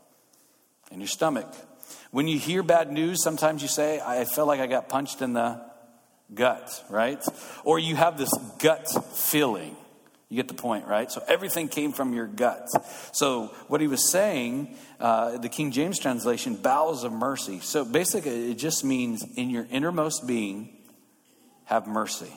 In 0.91 0.99
your 0.99 1.07
stomach. 1.07 1.47
When 2.15 2.29
you 2.29 2.39
hear 2.39 2.63
bad 2.63 2.93
news, 2.93 3.21
sometimes 3.21 3.61
you 3.61 3.67
say, 3.67 3.99
I 3.99 4.23
felt 4.23 4.47
like 4.47 4.61
I 4.61 4.67
got 4.67 4.87
punched 4.87 5.21
in 5.21 5.33
the 5.33 5.59
gut, 6.33 6.81
right? 6.89 7.21
Or 7.65 7.77
you 7.77 7.97
have 7.97 8.17
this 8.17 8.31
gut 8.57 8.87
feeling. 9.17 9.75
You 10.29 10.37
get 10.37 10.47
the 10.47 10.53
point, 10.53 10.87
right? 10.87 11.11
So 11.11 11.21
everything 11.27 11.67
came 11.67 11.91
from 11.91 12.13
your 12.13 12.25
gut. 12.25 12.69
So 13.13 13.47
what 13.67 13.81
he 13.81 13.87
was 13.87 14.09
saying, 14.09 14.77
uh, 14.97 15.39
the 15.39 15.49
King 15.49 15.71
James 15.71 15.99
translation, 15.99 16.55
bowels 16.55 17.03
of 17.03 17.11
mercy. 17.11 17.59
So 17.59 17.83
basically, 17.83 18.49
it 18.49 18.57
just 18.57 18.85
means 18.85 19.25
in 19.35 19.49
your 19.49 19.67
innermost 19.69 20.25
being, 20.25 20.69
have 21.65 21.85
mercy. 21.85 22.31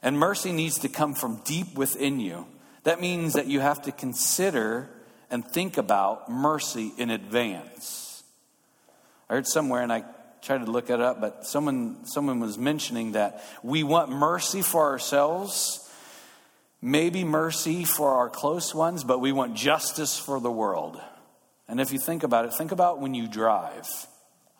And 0.00 0.16
mercy 0.16 0.52
needs 0.52 0.78
to 0.78 0.88
come 0.88 1.14
from 1.14 1.40
deep 1.44 1.74
within 1.74 2.20
you. 2.20 2.46
That 2.84 3.00
means 3.00 3.32
that 3.32 3.48
you 3.48 3.58
have 3.58 3.82
to 3.82 3.90
consider 3.90 4.88
and 5.28 5.44
think 5.44 5.76
about 5.76 6.30
mercy 6.30 6.92
in 6.96 7.10
advance. 7.10 8.03
I 9.34 9.38
heard 9.38 9.48
somewhere, 9.48 9.82
and 9.82 9.92
I 9.92 10.04
tried 10.42 10.64
to 10.64 10.70
look 10.70 10.90
it 10.90 11.00
up, 11.00 11.20
but 11.20 11.44
someone, 11.44 12.06
someone 12.06 12.38
was 12.38 12.56
mentioning 12.56 13.12
that 13.12 13.42
we 13.64 13.82
want 13.82 14.10
mercy 14.10 14.62
for 14.62 14.82
ourselves 14.82 15.80
maybe 16.84 17.24
mercy 17.24 17.82
for 17.84 18.10
our 18.10 18.28
close 18.28 18.74
ones, 18.74 19.04
but 19.04 19.18
we 19.18 19.32
want 19.32 19.54
justice 19.54 20.18
for 20.18 20.38
the 20.38 20.50
world. 20.50 21.00
And 21.66 21.80
if 21.80 21.92
you 21.92 21.98
think 21.98 22.22
about 22.22 22.44
it, 22.44 22.52
think 22.58 22.72
about 22.72 23.00
when 23.00 23.14
you 23.14 23.26
drive. 23.26 23.88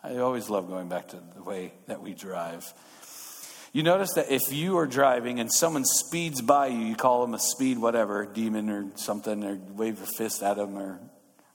I 0.03 0.17
always 0.17 0.49
love 0.49 0.67
going 0.67 0.89
back 0.89 1.09
to 1.09 1.21
the 1.37 1.43
way 1.43 1.75
that 1.87 2.01
we 2.01 2.15
drive. 2.15 2.65
You 3.75 3.83
notice 3.83 4.15
that 4.15 4.33
if 4.33 4.51
you 4.51 4.79
are 4.79 4.87
driving 4.87 5.39
and 5.39 5.53
someone 5.53 5.85
speeds 5.85 6.41
by 6.41 6.69
you, 6.69 6.79
you 6.79 6.97
call 6.97 7.21
them 7.21 7.35
a 7.35 7.39
speed 7.39 7.79
whatever, 7.79 8.25
demon 8.25 8.71
or 8.71 8.87
something, 8.95 9.45
or 9.45 9.61
wave 9.75 9.99
your 9.99 10.07
fist 10.07 10.43
at 10.43 10.57
them 10.57 10.79
or 10.79 11.01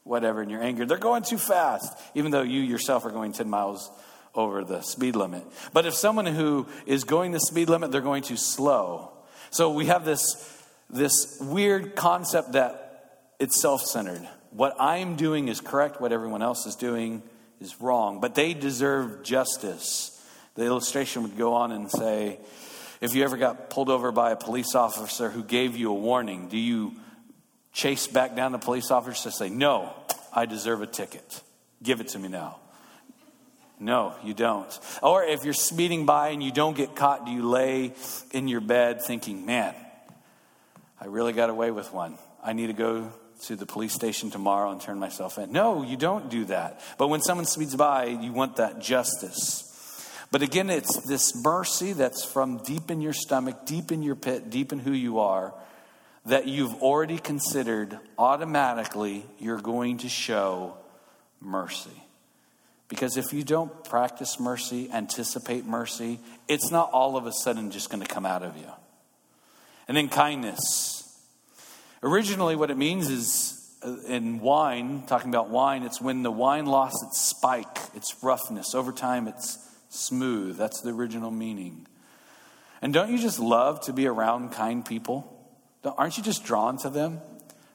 whatever, 0.09 0.41
in 0.41 0.49
your 0.49 0.61
anger. 0.61 0.85
They're 0.85 0.97
going 0.97 1.23
too 1.23 1.37
fast, 1.37 1.95
even 2.15 2.31
though 2.31 2.41
you 2.41 2.61
yourself 2.61 3.05
are 3.05 3.11
going 3.11 3.31
10 3.31 3.49
miles 3.49 3.91
over 4.33 4.63
the 4.63 4.81
speed 4.81 5.15
limit. 5.15 5.43
But 5.71 5.85
if 5.85 5.93
someone 5.93 6.25
who 6.25 6.67
is 6.85 7.03
going 7.03 7.31
the 7.31 7.39
speed 7.39 7.69
limit, 7.69 7.91
they're 7.91 8.01
going 8.01 8.23
too 8.23 8.37
slow. 8.37 9.11
So 9.51 9.71
we 9.71 9.85
have 9.85 10.05
this 10.05 10.55
this 10.89 11.37
weird 11.39 11.95
concept 11.95 12.53
that 12.53 13.29
it's 13.39 13.61
self 13.61 13.81
centered. 13.81 14.27
What 14.49 14.75
I'm 14.79 15.15
doing 15.15 15.47
is 15.47 15.61
correct, 15.61 16.01
what 16.01 16.11
everyone 16.11 16.41
else 16.41 16.65
is 16.65 16.75
doing 16.75 17.21
is 17.61 17.79
wrong, 17.79 18.19
but 18.19 18.33
they 18.33 18.55
deserve 18.55 19.23
justice. 19.23 20.15
The 20.55 20.65
illustration 20.65 21.21
would 21.21 21.37
go 21.37 21.53
on 21.53 21.71
and 21.71 21.89
say, 21.89 22.39
if 22.99 23.13
you 23.13 23.23
ever 23.23 23.37
got 23.37 23.69
pulled 23.69 23.89
over 23.89 24.11
by 24.11 24.31
a 24.31 24.35
police 24.35 24.73
officer 24.73 25.29
who 25.29 25.43
gave 25.43 25.77
you 25.77 25.91
a 25.91 25.93
warning, 25.93 26.47
do 26.49 26.57
you 26.57 26.95
chase 27.73 28.07
back 28.07 28.35
down 28.35 28.51
the 28.51 28.57
police 28.57 28.91
officer 28.91 29.29
to 29.29 29.35
say, 29.35 29.49
No, 29.49 29.93
I 30.33 30.45
deserve 30.45 30.81
a 30.81 30.88
ticket? 30.88 31.41
Give 31.81 32.01
it 32.01 32.09
to 32.09 32.19
me 32.19 32.27
now. 32.27 32.57
No, 33.79 34.13
you 34.23 34.33
don't. 34.33 34.79
Or 35.01 35.23
if 35.23 35.45
you're 35.45 35.53
speeding 35.53 36.05
by 36.05 36.29
and 36.29 36.43
you 36.43 36.51
don't 36.51 36.75
get 36.75 36.95
caught, 36.95 37.25
do 37.25 37.31
you 37.31 37.47
lay 37.47 37.93
in 38.31 38.47
your 38.47 38.61
bed 38.61 39.01
thinking, 39.01 39.45
Man, 39.45 39.73
I 40.99 41.05
really 41.05 41.33
got 41.33 41.49
away 41.49 41.71
with 41.71 41.93
one. 41.93 42.17
I 42.43 42.53
need 42.53 42.67
to 42.67 42.73
go 42.73 43.11
to 43.43 43.55
the 43.55 43.65
police 43.65 43.93
station 43.93 44.31
tomorrow 44.31 44.71
and 44.71 44.81
turn 44.81 44.99
myself 44.99 45.38
in. 45.38 45.51
No, 45.51 45.83
you 45.83 45.95
don't 45.95 46.29
do 46.29 46.45
that. 46.45 46.81
But 46.97 47.07
when 47.07 47.21
someone 47.21 47.45
speeds 47.45 47.75
by, 47.75 48.05
you 48.05 48.33
want 48.33 48.57
that 48.57 48.79
justice. 48.79 49.65
But 50.31 50.41
again, 50.41 50.69
it's 50.69 51.01
this 51.07 51.33
mercy 51.43 51.93
that's 51.93 52.23
from 52.23 52.57
deep 52.63 52.91
in 52.91 53.01
your 53.01 53.13
stomach, 53.13 53.65
deep 53.65 53.91
in 53.91 54.03
your 54.03 54.15
pit, 54.15 54.49
deep 54.49 54.71
in 54.71 54.79
who 54.79 54.91
you 54.91 55.19
are, 55.19 55.53
that 56.29 56.48
you've 56.48 56.75
already 56.75 57.17
considered 57.17 57.98
automatically 58.17 59.25
you're 59.39 59.62
going 59.62 59.98
to 60.00 60.09
show 60.09 60.77
mercy. 61.41 62.03
Because 62.88 63.17
if 63.17 63.33
you 63.33 63.43
don't 63.43 63.83
practice 63.83 64.39
mercy, 64.39 64.89
anticipate 64.92 65.65
mercy, 65.65 66.20
it's 66.48 66.72
not 66.72 66.89
all 66.92 67.18
of 67.18 67.25
a 67.25 67.31
sudden 67.31 67.72
just 67.72 67.89
going 67.89 68.01
to 68.03 68.07
come 68.07 68.25
out 68.25 68.44
of 68.44 68.57
you. 68.57 68.70
And 69.87 69.96
then 69.96 70.09
kindness. 70.09 71.20
Originally, 72.01 72.55
what 72.55 72.72
it 72.72 72.77
means 72.77 73.09
is 73.09 73.75
uh, 73.83 73.96
in 74.07 74.39
wine, 74.39 75.03
talking 75.07 75.29
about 75.29 75.50
wine, 75.50 75.83
it's 75.83 76.01
when 76.01 76.24
the 76.24 76.31
wine 76.31 76.65
lost 76.65 76.98
its 77.07 77.22
spike, 77.22 77.77
its 77.96 78.15
roughness. 78.24 78.75
Over 78.75 78.92
time, 78.92 79.27
it's 79.27 79.57
smooth. 79.89 80.57
That's 80.57 80.81
the 80.81 80.92
original 80.92 81.31
meaning. 81.31 81.87
And 82.81 82.94
don't 82.94 83.11
you 83.11 83.18
just 83.18 83.39
love 83.39 83.81
to 83.81 83.94
be 83.94 84.07
around 84.07 84.51
kind 84.51 84.85
people? 84.85 85.38
Aren't 85.83 86.18
you 86.18 86.24
just 86.24 86.44
drawn 86.44 86.77
to 86.79 86.89
them? 86.89 87.22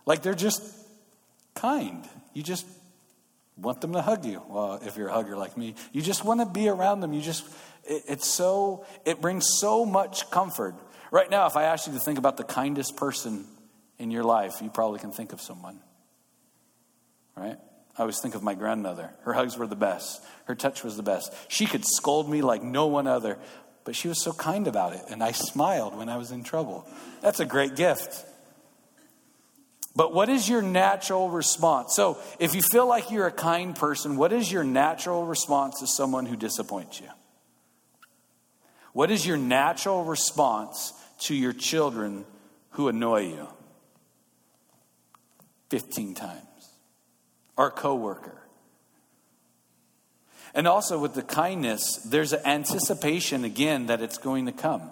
Like 0.06 0.22
they're 0.22 0.34
just 0.34 0.62
kind. 1.54 2.06
You 2.32 2.42
just 2.42 2.66
want 3.56 3.80
them 3.80 3.92
to 3.92 4.02
hug 4.02 4.24
you. 4.24 4.42
Well, 4.48 4.80
if 4.84 4.96
you're 4.96 5.08
a 5.08 5.12
hugger 5.12 5.36
like 5.36 5.56
me, 5.56 5.74
you 5.92 6.02
just 6.02 6.24
want 6.24 6.40
to 6.40 6.46
be 6.46 6.68
around 6.68 7.00
them. 7.00 7.12
You 7.12 7.20
just, 7.20 7.44
it, 7.84 8.02
it's 8.08 8.28
so, 8.28 8.84
it 9.04 9.20
brings 9.20 9.46
so 9.58 9.84
much 9.86 10.30
comfort. 10.30 10.74
Right 11.10 11.30
now, 11.30 11.46
if 11.46 11.56
I 11.56 11.64
ask 11.64 11.86
you 11.86 11.92
to 11.92 12.00
think 12.00 12.18
about 12.18 12.36
the 12.36 12.44
kindest 12.44 12.96
person 12.96 13.46
in 13.98 14.10
your 14.10 14.24
life, 14.24 14.60
you 14.60 14.68
probably 14.68 14.98
can 14.98 15.12
think 15.12 15.32
of 15.32 15.40
someone. 15.40 15.78
Right? 17.36 17.56
I 17.96 18.00
always 18.00 18.20
think 18.20 18.34
of 18.34 18.42
my 18.42 18.54
grandmother. 18.54 19.14
Her 19.22 19.32
hugs 19.32 19.56
were 19.56 19.68
the 19.68 19.76
best, 19.76 20.22
her 20.46 20.54
touch 20.54 20.82
was 20.82 20.96
the 20.96 21.02
best. 21.02 21.32
She 21.48 21.66
could 21.66 21.84
scold 21.84 22.28
me 22.28 22.42
like 22.42 22.62
no 22.62 22.86
one 22.86 23.06
other, 23.06 23.38
but 23.84 23.94
she 23.94 24.08
was 24.08 24.22
so 24.22 24.32
kind 24.32 24.66
about 24.66 24.94
it, 24.94 25.02
and 25.10 25.22
I 25.22 25.32
smiled 25.32 25.96
when 25.96 26.08
I 26.08 26.16
was 26.16 26.30
in 26.30 26.42
trouble. 26.42 26.86
That's 27.20 27.40
a 27.40 27.44
great 27.44 27.76
gift. 27.76 28.24
But 29.96 30.12
what 30.12 30.28
is 30.28 30.48
your 30.48 30.62
natural 30.62 31.30
response? 31.30 31.94
So, 31.94 32.18
if 32.40 32.54
you 32.54 32.62
feel 32.62 32.86
like 32.86 33.10
you're 33.10 33.28
a 33.28 33.32
kind 33.32 33.76
person, 33.76 34.16
what 34.16 34.32
is 34.32 34.50
your 34.50 34.64
natural 34.64 35.24
response 35.24 35.78
to 35.80 35.86
someone 35.86 36.26
who 36.26 36.36
disappoints 36.36 37.00
you? 37.00 37.08
What 38.92 39.10
is 39.10 39.26
your 39.26 39.36
natural 39.36 40.04
response 40.04 40.92
to 41.20 41.34
your 41.34 41.52
children 41.52 42.24
who 42.70 42.88
annoy 42.88 43.28
you 43.28 43.48
15 45.70 46.14
times. 46.14 46.40
Our 47.56 47.70
coworker. 47.70 48.43
And 50.54 50.68
also 50.68 50.98
with 50.98 51.14
the 51.14 51.22
kindness, 51.22 51.96
there's 52.04 52.32
an 52.32 52.46
anticipation 52.46 53.44
again 53.44 53.86
that 53.86 54.00
it's 54.00 54.18
going 54.18 54.46
to 54.46 54.52
come 54.52 54.90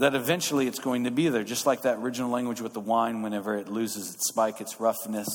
that 0.00 0.14
eventually 0.14 0.66
it's 0.66 0.78
going 0.78 1.04
to 1.04 1.10
be 1.10 1.28
there. 1.28 1.44
Just 1.44 1.66
like 1.66 1.82
that 1.82 1.98
original 1.98 2.30
language 2.30 2.62
with 2.62 2.72
the 2.72 2.80
wine, 2.80 3.20
whenever 3.20 3.54
it 3.56 3.68
loses 3.68 4.14
its 4.14 4.28
spike, 4.28 4.62
its 4.62 4.80
roughness, 4.80 5.28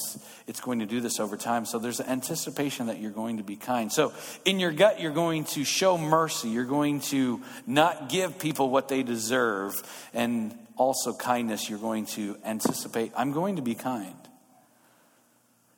it's 0.48 0.60
going 0.60 0.80
to 0.80 0.88
do 0.88 1.00
this 1.00 1.20
over 1.20 1.38
time. 1.38 1.68
So 1.68 1.78
there's 1.78 2.00
an 2.00 2.08
anticipation 2.08 2.88
that 2.88 3.00
you're 3.00 3.12
going 3.12 3.38
to 3.38 3.44
be 3.44 3.58
kind. 3.58 3.92
So 3.92 4.12
in 4.44 4.60
your 4.60 4.72
gut, 4.72 5.00
you're 5.00 5.14
going 5.14 5.44
to 5.46 5.64
show 5.64 6.00
mercy. 6.00 6.50
You're 6.50 6.66
going 6.66 7.02
to 7.02 7.44
not 7.68 8.10
give 8.10 8.40
people 8.40 8.72
what 8.72 8.90
they 8.90 9.04
deserve. 9.04 9.76
And 10.16 10.58
also 10.78 11.14
kindness, 11.14 11.70
you're 11.70 11.78
going 11.78 12.08
to 12.08 12.36
anticipate, 12.44 13.12
I'm 13.16 13.34
going 13.34 13.58
to 13.58 13.62
be 13.62 13.76
kind. 13.76 14.16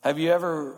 Have 0.01 0.17
you 0.17 0.31
ever 0.31 0.77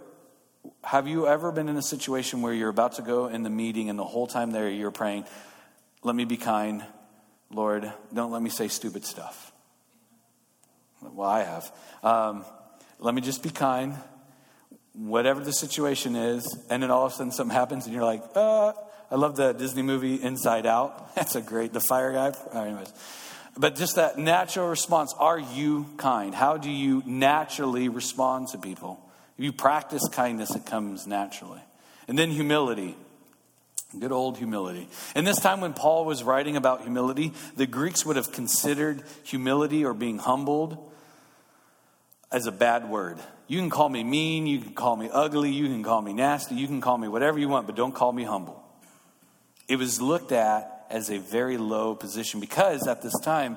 have 0.83 1.07
you 1.07 1.27
ever 1.27 1.51
been 1.51 1.69
in 1.69 1.77
a 1.77 1.81
situation 1.81 2.41
where 2.41 2.53
you're 2.53 2.69
about 2.69 2.93
to 2.93 3.01
go 3.01 3.27
in 3.27 3.43
the 3.43 3.49
meeting 3.49 3.89
and 3.89 3.99
the 3.99 4.05
whole 4.05 4.27
time 4.27 4.51
there 4.51 4.69
you're 4.69 4.91
praying, 4.91 5.25
let 6.03 6.15
me 6.15 6.25
be 6.25 6.37
kind, 6.37 6.83
Lord, 7.51 7.91
don't 8.13 8.31
let 8.31 8.41
me 8.41 8.49
say 8.49 8.67
stupid 8.67 9.05
stuff. 9.05 9.51
Well, 11.01 11.29
I 11.29 11.43
have. 11.43 11.71
Um, 12.03 12.45
let 12.99 13.13
me 13.13 13.21
just 13.21 13.43
be 13.43 13.49
kind, 13.49 13.95
whatever 14.93 15.43
the 15.43 15.53
situation 15.53 16.15
is, 16.15 16.57
and 16.69 16.83
then 16.83 16.91
all 16.91 17.05
of 17.05 17.13
a 17.13 17.15
sudden 17.15 17.31
something 17.31 17.55
happens, 17.55 17.85
and 17.85 17.93
you're 17.93 18.03
like, 18.03 18.23
uh, 18.35 18.73
I 19.11 19.15
love 19.15 19.35
the 19.35 19.53
Disney 19.53 19.81
movie 19.81 20.15
Inside 20.15 20.65
Out. 20.65 21.15
That's 21.15 21.35
a 21.35 21.41
great, 21.41 21.73
the 21.73 21.81
fire 21.81 22.13
guy. 22.13 22.33
Anyways. 22.53 22.93
But 23.57 23.75
just 23.75 23.95
that 23.95 24.17
natural 24.17 24.69
response 24.69 25.13
are 25.17 25.39
you 25.39 25.87
kind? 25.97 26.33
How 26.33 26.57
do 26.57 26.69
you 26.69 27.03
naturally 27.05 27.89
respond 27.89 28.49
to 28.49 28.57
people? 28.57 29.03
If 29.39 29.45
you 29.45 29.53
practice 29.53 30.05
kindness, 30.11 30.53
it 30.53 30.65
comes 30.65 31.07
naturally. 31.07 31.61
And 32.09 32.19
then 32.19 32.29
humility. 32.29 32.97
Good 33.97 34.11
old 34.11 34.37
humility. 34.37 34.89
And 35.15 35.25
this 35.25 35.39
time, 35.39 35.61
when 35.61 35.73
Paul 35.73 36.03
was 36.03 36.23
writing 36.23 36.57
about 36.57 36.81
humility, 36.81 37.31
the 37.55 37.65
Greeks 37.65 38.05
would 38.05 38.17
have 38.17 38.33
considered 38.33 39.01
humility 39.23 39.85
or 39.85 39.93
being 39.93 40.17
humbled 40.17 40.91
as 42.33 42.47
a 42.47 42.51
bad 42.51 42.89
word. 42.89 43.17
You 43.47 43.59
can 43.59 43.69
call 43.69 43.87
me 43.87 44.03
mean, 44.03 44.45
you 44.45 44.59
can 44.59 44.73
call 44.73 44.97
me 44.97 45.09
ugly, 45.09 45.53
you 45.53 45.67
can 45.67 45.83
call 45.83 46.01
me 46.01 46.11
nasty, 46.11 46.55
you 46.55 46.67
can 46.67 46.81
call 46.81 46.97
me 46.97 47.07
whatever 47.07 47.39
you 47.39 47.47
want, 47.47 47.65
but 47.65 47.77
don't 47.77 47.95
call 47.95 48.11
me 48.11 48.25
humble. 48.25 48.61
It 49.69 49.77
was 49.77 50.01
looked 50.01 50.33
at 50.33 50.85
as 50.89 51.09
a 51.09 51.17
very 51.17 51.57
low 51.57 51.95
position 51.95 52.41
because 52.41 52.89
at 52.89 53.01
this 53.01 53.17
time, 53.21 53.55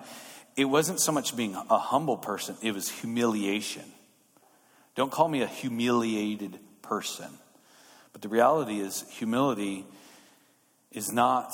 it 0.56 0.66
wasn't 0.66 1.00
so 1.00 1.10
much 1.10 1.36
being 1.36 1.56
a 1.56 1.78
humble 1.78 2.18
person, 2.18 2.54
it 2.62 2.72
was 2.72 2.88
humiliation. 2.88 3.82
Don't 4.94 5.10
call 5.10 5.28
me 5.28 5.42
a 5.42 5.46
humiliated 5.46 6.58
person. 6.82 7.30
But 8.12 8.22
the 8.22 8.28
reality 8.28 8.80
is, 8.80 9.04
humility 9.10 9.86
is 10.90 11.12
not 11.12 11.52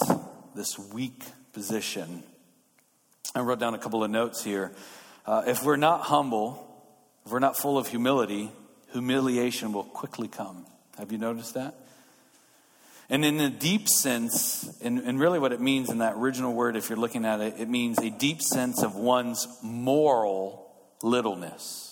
this 0.57 0.79
weak 0.79 1.23
position. 1.53 2.25
I 3.35 3.41
wrote 3.41 3.61
down 3.61 3.75
a 3.75 3.79
couple 3.79 4.03
of 4.03 4.11
notes 4.11 4.43
here. 4.43 4.73
Uh, 5.25 5.45
if 5.47 5.63
we're 5.63 5.77
not 5.77 6.03
humble, 6.03 6.67
if 7.25 7.31
we're 7.31 7.39
not 7.39 7.57
full 7.57 7.79
of 7.79 7.87
humility, 7.87 8.51
humiliation 8.93 9.73
will 9.73 9.85
quickly 9.85 10.27
come. 10.27 10.67
Have 10.99 11.13
you 11.13 11.19
noticed 11.19 11.55
that? 11.55 11.75
And 13.11 13.25
in 13.25 13.41
a 13.41 13.49
deep 13.49 13.89
sense, 13.89 14.69
and, 14.83 14.99
and 14.99 15.19
really 15.19 15.39
what 15.39 15.53
it 15.53 15.61
means 15.61 15.89
in 15.89 15.99
that 15.99 16.15
original 16.17 16.53
word, 16.53 16.77
if 16.77 16.91
you're 16.91 16.99
looking 16.99 17.25
at 17.25 17.41
it, 17.41 17.55
it 17.59 17.69
means 17.69 17.99
a 17.99 18.11
deep 18.11 18.43
sense 18.43 18.83
of 18.83 18.97
one's 18.97 19.47
moral 19.63 20.71
littleness. 21.03 21.88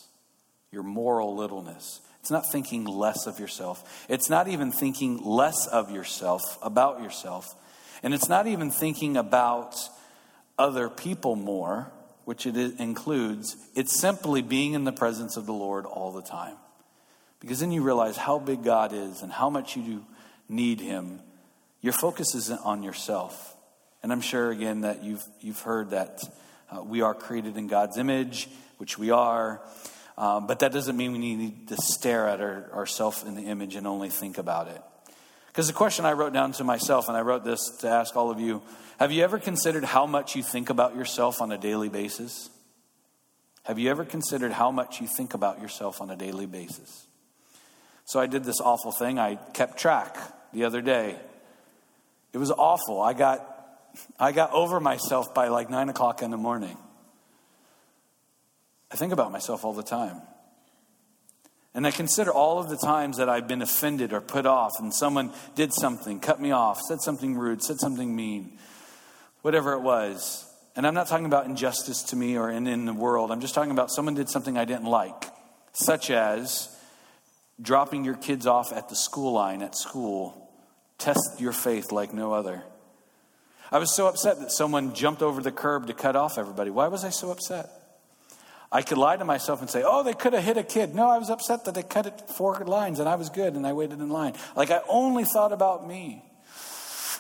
Your 0.77 0.83
moral 0.83 1.35
littleness. 1.35 2.03
It's 2.21 2.31
not 2.31 2.53
thinking 2.53 2.85
less 2.85 3.27
of 3.27 3.41
yourself. 3.41 4.05
It's 4.11 4.29
not 4.29 4.47
even 4.47 4.71
thinking 4.71 5.25
less 5.25 5.67
of 5.67 5.91
yourself, 5.91 6.59
about 6.61 7.01
yourself. 7.01 7.55
And 8.03 8.13
it's 8.13 8.29
not 8.29 8.47
even 8.47 8.71
thinking 8.71 9.17
about 9.17 9.75
other 10.59 10.91
people 10.91 11.35
more, 11.35 11.91
which 12.27 12.45
it 12.45 12.79
includes. 12.79 13.57
It's 13.75 13.99
simply 13.99 14.43
being 14.43 14.75
in 14.75 14.85
the 14.85 14.93
presence 14.93 15.39
of 15.39 15.47
the 15.47 15.55
Lord 15.55 15.87
all 15.87 16.13
the 16.13 16.21
time. 16.21 16.57
Because 17.41 17.61
then 17.61 17.73
you 17.73 17.83
realize 17.83 18.19
how 18.19 18.39
big 18.39 18.63
God 18.63 18.93
is 18.93 19.23
and 19.23 19.33
how 19.33 19.49
much 19.49 19.79
you 19.79 20.05
need 20.47 20.83
Him. 20.83 21.21
Your 21.81 21.95
focus 21.95 22.35
isn't 22.35 22.61
on 22.67 22.83
yourself. 22.83 23.57
And 24.03 24.13
I'm 24.13 24.21
sure, 24.21 24.51
again, 24.51 24.83
that 24.83 25.03
you've, 25.03 25.25
you've 25.41 25.63
heard 25.63 25.89
that 25.93 26.23
uh, 26.71 26.83
we 26.83 27.01
are 27.01 27.15
created 27.15 27.57
in 27.57 27.67
God's 27.67 27.97
image, 27.97 28.51
which 28.77 28.99
we 28.99 29.11
are. 29.11 29.63
Um, 30.19 30.47
but 30.47 30.61
that 30.61 30.73
doesn't 30.73 30.97
mean 30.97 31.13
we 31.13 31.19
need 31.19 31.69
to 31.69 31.77
stare 31.77 32.29
at 32.29 32.41
our, 32.41 32.87
in 33.27 33.35
the 33.35 33.43
image 33.43 33.77
and 33.77 33.87
only 33.87 34.09
think 34.09 34.39
about 34.39 34.69
it. 34.69 34.81
Because 35.49 35.67
the 35.67 35.75
question 35.75 36.05
I 36.05 36.13
wrote 36.13 36.33
down 36.33 36.53
to 36.53 36.65
myself, 36.65 37.09
and 37.09 37.17
I 37.17 37.21
wrote 37.21 37.45
this 37.45 37.61
to 37.81 37.89
ask 37.89 38.17
all 38.17 38.31
of 38.31 38.41
you 38.41 38.63
have 38.99 39.13
you 39.13 39.23
ever 39.25 39.39
considered 39.39 39.85
how 39.85 40.07
much 40.07 40.37
you 40.37 40.43
think 40.43 40.71
about 40.71 40.97
yourself 40.97 41.43
on 41.43 41.53
a 41.53 41.59
daily 41.59 41.91
basis? 41.91 42.49
Have 43.65 43.79
you 43.79 43.91
ever 43.91 44.05
considered 44.05 44.53
how 44.53 44.71
much 44.71 45.01
you 45.03 45.07
think 45.07 45.35
about 45.35 45.61
yourself 45.61 46.01
on 46.01 46.09
a 46.09 46.17
daily 46.17 46.47
basis? 46.47 47.07
So 48.07 48.21
I 48.21 48.27
did 48.27 48.45
this 48.45 48.61
awful 48.61 48.93
thing. 48.93 49.19
I 49.19 49.35
kept 49.53 49.79
track 49.79 50.17
the 50.53 50.65
other 50.65 50.81
day. 50.81 51.17
It 52.33 52.39
was 52.39 52.51
awful. 52.51 53.03
I 53.03 53.13
got, 53.13 53.45
I 54.19 54.33
got 54.33 54.53
over 54.53 54.79
myself 54.81 55.35
by 55.35 55.49
like 55.49 55.69
nine 55.69 55.89
o'clock 55.89 56.23
in 56.23 56.31
the 56.31 56.37
morning. 56.37 56.79
I 58.91 58.97
think 58.97 59.13
about 59.13 59.33
myself 59.33 59.65
all 59.65 59.73
the 59.73 59.83
time. 59.83 60.21
And 61.75 61.87
I 61.87 61.91
consider 61.91 62.33
all 62.33 62.59
of 62.59 62.71
the 62.71 62.77
times 62.77 63.19
that 63.19 63.29
I've 63.29 63.47
been 63.47 63.61
offended 63.61 64.15
or 64.15 64.23
put 64.23 64.47
off, 64.47 64.73
and 64.79 64.95
someone 64.95 65.31
did 65.55 65.75
something, 65.75 66.21
cut 66.21 66.41
me 66.41 66.51
off, 66.51 66.81
said 66.81 67.03
something 67.03 67.37
rude, 67.37 67.63
said 67.63 67.79
something 67.79 68.17
mean, 68.17 68.57
whatever 69.43 69.75
it 69.75 69.81
was. 69.81 70.51
And 70.75 70.87
I'm 70.87 70.95
not 70.95 71.07
talking 71.07 71.27
about 71.27 71.45
injustice 71.45 72.03
to 72.05 72.17
me 72.17 72.39
or 72.39 72.51
in, 72.51 72.67
in 72.67 72.87
the 72.87 72.95
world. 72.95 73.31
I'm 73.31 73.43
just 73.43 73.55
talking 73.55 73.73
about 73.73 73.91
someone 73.91 74.15
did 74.15 74.31
something 74.31 74.57
I 74.57 74.65
didn't 74.65 74.87
like, 74.87 75.27
such 75.73 76.11
as 76.11 76.75
dropping 77.61 78.05
your 78.05 78.15
kids 78.15 78.47
off 78.47 78.73
at 78.73 78.89
the 78.89 78.97
school 78.97 79.33
line 79.33 79.61
at 79.61 79.77
school. 79.77 80.51
Test 80.97 81.41
your 81.41 81.53
faith 81.53 81.93
like 81.93 82.15
no 82.15 82.33
other. 82.33 82.63
I 83.71 83.79
was 83.79 83.95
so 83.95 84.07
upset 84.07 84.41
that 84.41 84.51
someone 84.51 84.95
jumped 84.95 85.21
over 85.21 85.43
the 85.43 85.53
curb 85.53 85.89
to 85.89 85.93
cut 85.93 86.17
off 86.17 86.39
everybody. 86.39 86.71
Why 86.71 86.89
was 86.89 87.05
I 87.05 87.11
so 87.11 87.31
upset? 87.31 87.69
I 88.71 88.83
could 88.83 88.99
lie 88.99 89.17
to 89.17 89.25
myself 89.25 89.61
and 89.61 89.71
say, 89.71 89.83
oh, 89.87 90.03
they 90.03 90.13
could 90.13 90.33
have 90.33 90.43
hit 90.43 90.57
a 90.57 90.63
kid. 90.63 90.95
No, 90.95 91.09
I 91.09 91.19
was 91.19 91.31
upset 91.31 91.65
that 91.65 91.75
they 91.75 91.83
cut 91.83 92.07
it 92.07 92.21
four 92.37 92.57
lines 92.65 92.99
and 92.99 93.09
I 93.09 93.15
was 93.15 93.31
good 93.31 93.55
and 93.55 93.67
I 93.67 93.73
waited 93.73 94.01
in 94.01 94.09
line. 94.09 94.35
Like 94.57 94.71
I 94.71 94.81
only 94.89 95.25
thought 95.25 95.53
about 95.53 95.87
me. 95.87 96.23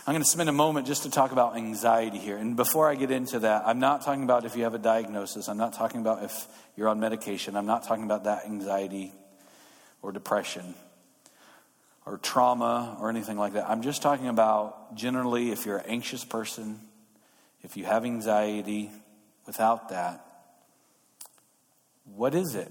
I'm 0.06 0.12
going 0.12 0.22
to 0.22 0.28
spend 0.28 0.48
a 0.48 0.52
moment 0.52 0.86
just 0.86 1.02
to 1.02 1.10
talk 1.10 1.32
about 1.32 1.56
anxiety 1.56 2.18
here. 2.18 2.36
And 2.36 2.54
before 2.54 2.88
I 2.88 2.94
get 2.94 3.10
into 3.10 3.40
that, 3.40 3.66
I'm 3.66 3.80
not 3.80 4.02
talking 4.02 4.22
about 4.22 4.44
if 4.44 4.56
you 4.56 4.62
have 4.62 4.74
a 4.74 4.78
diagnosis. 4.78 5.48
I'm 5.48 5.56
not 5.56 5.72
talking 5.72 6.00
about 6.00 6.22
if 6.22 6.46
you're 6.76 6.88
on 6.88 7.00
medication. 7.00 7.56
I'm 7.56 7.66
not 7.66 7.84
talking 7.84 8.04
about 8.04 8.24
that 8.24 8.44
anxiety 8.44 9.12
or 10.02 10.12
depression 10.12 10.74
or 12.04 12.18
trauma 12.18 12.96
or 13.00 13.10
anything 13.10 13.36
like 13.36 13.54
that. 13.54 13.68
I'm 13.68 13.82
just 13.82 14.00
talking 14.00 14.28
about 14.28 14.94
generally 14.94 15.50
if 15.50 15.66
you're 15.66 15.78
an 15.78 15.86
anxious 15.86 16.24
person, 16.24 16.80
if 17.62 17.76
you 17.76 17.84
have 17.84 18.04
anxiety, 18.04 18.92
without 19.44 19.88
that, 19.88 20.25
what 22.14 22.34
is 22.34 22.54
it 22.54 22.70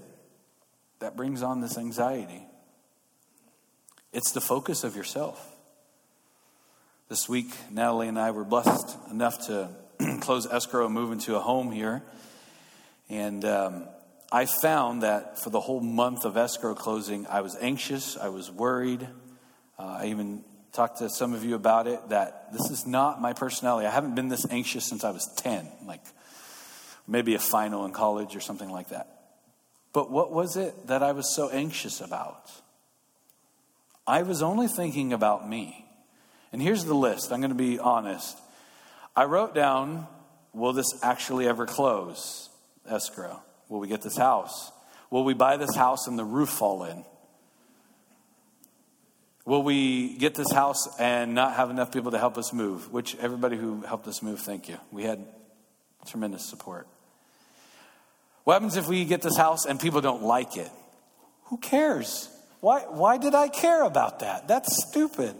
that 1.00 1.16
brings 1.16 1.42
on 1.42 1.60
this 1.60 1.78
anxiety? 1.78 2.46
It's 4.12 4.32
the 4.32 4.40
focus 4.40 4.84
of 4.84 4.96
yourself. 4.96 5.54
This 7.08 7.28
week, 7.28 7.54
Natalie 7.70 8.08
and 8.08 8.18
I 8.18 8.30
were 8.30 8.44
blessed 8.44 8.96
enough 9.10 9.46
to 9.46 9.68
close 10.20 10.46
escrow 10.46 10.86
and 10.86 10.94
move 10.94 11.12
into 11.12 11.36
a 11.36 11.40
home 11.40 11.70
here. 11.70 12.02
And 13.08 13.44
um, 13.44 13.84
I 14.32 14.46
found 14.46 15.02
that 15.02 15.38
for 15.38 15.50
the 15.50 15.60
whole 15.60 15.80
month 15.80 16.24
of 16.24 16.36
escrow 16.36 16.74
closing, 16.74 17.26
I 17.28 17.42
was 17.42 17.56
anxious, 17.60 18.16
I 18.16 18.28
was 18.28 18.50
worried. 18.50 19.06
Uh, 19.78 19.98
I 20.00 20.06
even 20.06 20.42
talked 20.72 20.98
to 20.98 21.08
some 21.08 21.32
of 21.32 21.44
you 21.44 21.54
about 21.54 21.86
it 21.86 22.08
that 22.08 22.52
this 22.52 22.70
is 22.70 22.86
not 22.86 23.20
my 23.20 23.32
personality. 23.32 23.86
I 23.86 23.90
haven't 23.90 24.14
been 24.14 24.28
this 24.28 24.46
anxious 24.50 24.84
since 24.84 25.04
I 25.04 25.10
was 25.10 25.26
10, 25.36 25.68
like 25.86 26.02
maybe 27.06 27.34
a 27.34 27.38
final 27.38 27.84
in 27.84 27.92
college 27.92 28.34
or 28.34 28.40
something 28.40 28.70
like 28.70 28.88
that. 28.88 29.15
But 29.96 30.10
what 30.10 30.30
was 30.30 30.58
it 30.58 30.88
that 30.88 31.02
I 31.02 31.12
was 31.12 31.34
so 31.34 31.48
anxious 31.48 32.02
about? 32.02 32.50
I 34.06 34.24
was 34.24 34.42
only 34.42 34.68
thinking 34.68 35.14
about 35.14 35.48
me. 35.48 35.86
And 36.52 36.60
here's 36.60 36.84
the 36.84 36.92
list. 36.92 37.32
I'm 37.32 37.40
going 37.40 37.48
to 37.48 37.56
be 37.56 37.78
honest. 37.78 38.38
I 39.16 39.24
wrote 39.24 39.54
down, 39.54 40.06
will 40.52 40.74
this 40.74 41.02
actually 41.02 41.48
ever 41.48 41.64
close? 41.64 42.50
Escrow. 42.86 43.40
Will 43.70 43.80
we 43.80 43.88
get 43.88 44.02
this 44.02 44.18
house? 44.18 44.70
Will 45.10 45.24
we 45.24 45.32
buy 45.32 45.56
this 45.56 45.74
house 45.74 46.06
and 46.06 46.18
the 46.18 46.26
roof 46.26 46.50
fall 46.50 46.84
in? 46.84 47.02
Will 49.46 49.62
we 49.62 50.18
get 50.18 50.34
this 50.34 50.52
house 50.52 50.94
and 50.98 51.34
not 51.34 51.54
have 51.54 51.70
enough 51.70 51.90
people 51.90 52.10
to 52.10 52.18
help 52.18 52.36
us 52.36 52.52
move? 52.52 52.92
Which 52.92 53.16
everybody 53.16 53.56
who 53.56 53.80
helped 53.80 54.06
us 54.08 54.22
move, 54.22 54.40
thank 54.40 54.68
you. 54.68 54.76
We 54.90 55.04
had 55.04 55.24
tremendous 56.04 56.44
support. 56.44 56.86
What 58.46 58.52
happens 58.52 58.76
if 58.76 58.86
we 58.86 59.04
get 59.04 59.22
this 59.22 59.36
house 59.36 59.66
and 59.66 59.80
people 59.80 60.00
don't 60.00 60.22
like 60.22 60.56
it? 60.56 60.70
Who 61.46 61.56
cares? 61.58 62.28
Why, 62.60 62.82
why 62.82 63.18
did 63.18 63.34
I 63.34 63.48
care 63.48 63.82
about 63.82 64.20
that? 64.20 64.46
That's 64.46 64.86
stupid. 64.88 65.34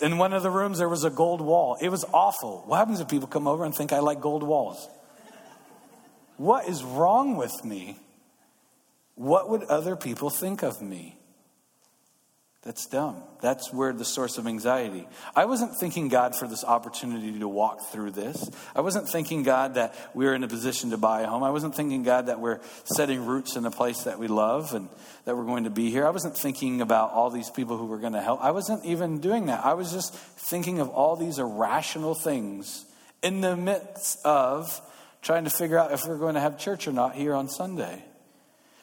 In 0.00 0.16
one 0.16 0.32
of 0.32 0.44
the 0.44 0.50
rooms, 0.50 0.78
there 0.78 0.88
was 0.88 1.02
a 1.02 1.10
gold 1.10 1.40
wall. 1.40 1.76
It 1.80 1.88
was 1.88 2.04
awful. 2.14 2.62
What 2.66 2.76
happens 2.76 3.00
if 3.00 3.08
people 3.08 3.26
come 3.26 3.48
over 3.48 3.64
and 3.64 3.74
think 3.74 3.92
I 3.92 3.98
like 3.98 4.20
gold 4.20 4.44
walls? 4.44 4.88
What 6.36 6.68
is 6.68 6.84
wrong 6.84 7.36
with 7.36 7.64
me? 7.64 7.98
What 9.16 9.50
would 9.50 9.64
other 9.64 9.96
people 9.96 10.30
think 10.30 10.62
of 10.62 10.80
me? 10.80 11.18
That's 12.62 12.86
dumb. 12.86 13.16
That's 13.40 13.72
where 13.72 13.92
the 13.92 14.04
source 14.04 14.38
of 14.38 14.46
anxiety. 14.46 15.08
I 15.34 15.46
wasn't 15.46 15.74
thanking 15.74 16.06
God 16.06 16.36
for 16.36 16.46
this 16.46 16.62
opportunity 16.62 17.36
to 17.40 17.48
walk 17.48 17.90
through 17.90 18.12
this. 18.12 18.48
I 18.76 18.82
wasn't 18.82 19.08
thanking 19.08 19.42
God 19.42 19.74
that 19.74 19.96
we 20.14 20.28
are 20.28 20.34
in 20.34 20.44
a 20.44 20.48
position 20.48 20.90
to 20.90 20.96
buy 20.96 21.22
a 21.22 21.26
home. 21.26 21.42
I 21.42 21.50
wasn't 21.50 21.74
thanking 21.74 22.04
God 22.04 22.26
that 22.26 22.38
we're 22.38 22.60
setting 22.84 23.26
roots 23.26 23.56
in 23.56 23.66
a 23.66 23.72
place 23.72 24.04
that 24.04 24.20
we 24.20 24.28
love 24.28 24.74
and 24.74 24.88
that 25.24 25.36
we're 25.36 25.44
going 25.44 25.64
to 25.64 25.70
be 25.70 25.90
here. 25.90 26.06
I 26.06 26.10
wasn't 26.10 26.36
thinking 26.36 26.80
about 26.80 27.10
all 27.10 27.30
these 27.30 27.50
people 27.50 27.78
who 27.78 27.86
were 27.86 27.98
going 27.98 28.12
to 28.12 28.22
help. 28.22 28.40
I 28.40 28.52
wasn't 28.52 28.84
even 28.84 29.18
doing 29.18 29.46
that. 29.46 29.64
I 29.64 29.74
was 29.74 29.90
just 29.90 30.14
thinking 30.14 30.78
of 30.78 30.88
all 30.88 31.16
these 31.16 31.40
irrational 31.40 32.14
things 32.14 32.84
in 33.24 33.40
the 33.40 33.56
midst 33.56 34.24
of 34.24 34.80
trying 35.20 35.42
to 35.44 35.50
figure 35.50 35.78
out 35.78 35.90
if 35.90 36.06
we're 36.06 36.16
going 36.16 36.34
to 36.34 36.40
have 36.40 36.58
church 36.58 36.86
or 36.86 36.92
not 36.92 37.16
here 37.16 37.34
on 37.34 37.48
Sunday. 37.48 38.04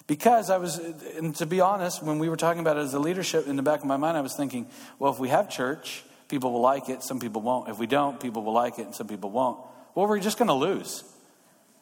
Because 0.10 0.50
I 0.50 0.58
was, 0.58 0.80
and 0.80 1.36
to 1.36 1.46
be 1.46 1.62
honest, 1.62 2.02
when 2.02 2.18
we 2.18 2.30
were 2.30 2.36
talking 2.36 2.62
about 2.62 2.78
it 2.78 2.80
as 2.80 2.96
a 2.96 3.00
leadership, 3.00 3.46
in 3.48 3.58
the 3.58 3.62
back 3.62 3.82
of 3.82 3.86
my 3.86 3.96
mind, 3.96 4.18
I 4.18 4.22
was 4.22 4.36
thinking, 4.36 4.66
well, 4.98 5.14
if 5.14 5.20
we 5.20 5.30
have 5.30 5.52
church, 5.52 6.04
people 6.28 6.52
will 6.52 6.62
like 6.62 6.90
it, 6.90 7.04
some 7.04 7.20
people 7.20 7.44
won't. 7.44 7.70
If 7.70 7.78
we 7.78 7.86
don't, 7.86 8.20
people 8.20 8.42
will 8.42 8.54
like 8.54 8.80
it, 8.80 8.88
and 8.88 8.96
some 8.96 9.08
people 9.08 9.30
won't. 9.30 9.60
Well, 9.94 10.08
we're 10.08 10.20
just 10.20 10.40
going 10.40 10.48
to 10.48 10.56
lose. 10.56 11.04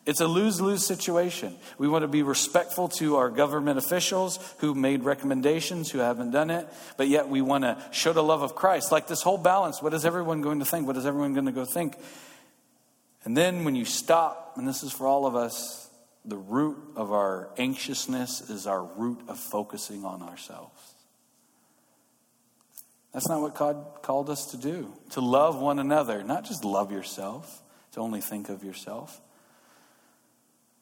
It's 0.05 0.19
a 0.19 0.27
lose 0.27 0.59
lose 0.59 0.85
situation. 0.85 1.55
We 1.77 1.87
want 1.87 2.03
to 2.03 2.09
be 2.09 2.21
respectful 2.21 2.89
to 2.97 3.15
our 3.15 3.29
government 3.29 3.77
officials 3.77 4.39
who 4.57 4.75
made 4.75 5.03
recommendations, 5.03 5.89
who 5.89 5.99
haven't 5.99 6.31
done 6.31 6.49
it, 6.49 6.67
but 6.97 7.07
yet 7.07 7.29
we 7.29 7.39
want 7.39 7.63
to 7.63 7.81
show 7.91 8.11
the 8.11 8.23
love 8.23 8.41
of 8.41 8.55
Christ. 8.55 8.91
Like 8.91 9.07
this 9.07 9.21
whole 9.21 9.37
balance 9.37 9.81
what 9.81 9.93
is 9.93 10.03
everyone 10.03 10.41
going 10.41 10.59
to 10.59 10.65
think? 10.65 10.85
What 10.85 10.97
is 10.97 11.05
everyone 11.05 11.31
going 11.31 11.45
to 11.45 11.53
go 11.53 11.63
think? 11.63 11.95
And 13.23 13.37
then 13.37 13.63
when 13.63 13.75
you 13.77 13.85
stop, 13.85 14.57
and 14.57 14.67
this 14.67 14.83
is 14.83 14.91
for 14.91 15.07
all 15.07 15.25
of 15.25 15.37
us, 15.37 15.86
the 16.27 16.37
root 16.37 16.77
of 16.95 17.13
our 17.13 17.49
anxiousness 17.57 18.49
is 18.49 18.67
our 18.67 18.83
root 18.83 19.21
of 19.29 19.39
focusing 19.39 20.03
on 20.03 20.21
ourselves. 20.21 20.93
That's 23.13 23.29
not 23.29 23.41
what 23.41 23.55
God 23.55 24.01
called 24.01 24.29
us 24.29 24.47
to 24.47 24.57
do. 24.57 24.93
To 25.11 25.21
love 25.21 25.59
one 25.59 25.79
another, 25.79 26.23
not 26.23 26.45
just 26.45 26.65
love 26.65 26.91
yourself, 26.91 27.63
to 27.93 28.01
only 28.01 28.19
think 28.21 28.49
of 28.49 28.63
yourself. 28.63 29.21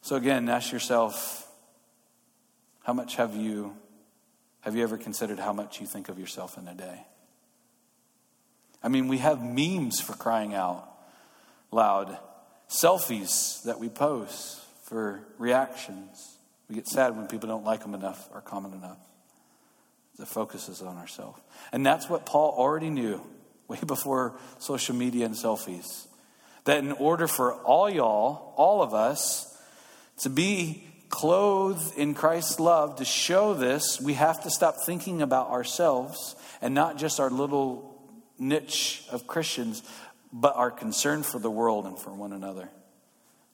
So 0.02 0.16
again, 0.16 0.50
ask 0.50 0.72
yourself 0.72 1.48
How 2.84 2.94
much 2.94 3.16
have 3.16 3.36
you 3.36 3.78
have 4.62 4.76
you 4.76 4.82
ever 4.82 4.98
considered 4.98 5.38
how 5.38 5.54
much 5.54 5.80
you 5.80 5.86
think 5.86 6.10
of 6.10 6.18
yourself 6.18 6.58
in 6.58 6.68
a 6.68 6.74
day? 6.74 7.06
I 8.82 8.88
mean, 8.88 9.08
we 9.08 9.20
have 9.20 9.44
memes 9.44 10.02
for 10.02 10.14
crying 10.14 10.56
out 10.56 10.90
loud, 11.72 12.18
selfies 12.68 13.62
that 13.64 13.80
we 13.80 13.90
post 13.90 14.65
for 14.86 15.28
reactions. 15.38 16.38
We 16.70 16.76
get 16.76 16.88
sad 16.88 17.18
when 17.18 17.28
people 17.28 17.50
don't 17.50 17.66
like 17.66 17.82
them 17.82 17.94
enough 17.94 18.30
or 18.34 18.42
common 18.42 18.74
enough. 18.74 19.00
The 20.18 20.26
focus 20.26 20.70
is 20.70 20.82
on 20.82 20.98
ourselves. 20.98 21.42
And 21.72 21.86
that's 21.86 22.10
what 22.10 22.26
Paul 22.26 22.54
already 22.58 22.90
knew 22.90 23.22
way 23.68 23.80
before 23.86 24.38
social 24.60 24.96
media 24.96 25.26
and 25.26 25.36
selfies. 25.36 26.08
That 26.66 26.80
in 26.80 26.94
order 26.94 27.28
for 27.28 27.56
all 27.64 27.90
y'all, 27.90 28.54
all 28.56 28.82
of 28.82 28.94
us, 28.94 29.52
to 30.20 30.30
be 30.30 30.88
clothed 31.10 31.98
in 31.98 32.14
Christ's 32.14 32.60
love, 32.60 32.98
to 32.98 33.06
show 33.06 33.54
this, 33.54 34.00
we 34.00 34.14
have 34.14 34.42
to 34.44 34.50
stop 34.50 34.78
thinking 34.86 35.22
about 35.22 35.50
ourselves 35.50 36.36
and 36.62 36.74
not 36.74 36.98
just 36.98 37.20
our 37.20 37.30
little 37.30 38.02
niche 38.40 39.04
of 39.12 39.28
Christians, 39.28 39.84
but 40.32 40.56
our 40.56 40.72
concern 40.72 41.24
for 41.24 41.40
the 41.40 41.52
world 41.52 41.86
and 41.86 41.98
for 41.98 42.14
one 42.14 42.34
another. 42.34 42.70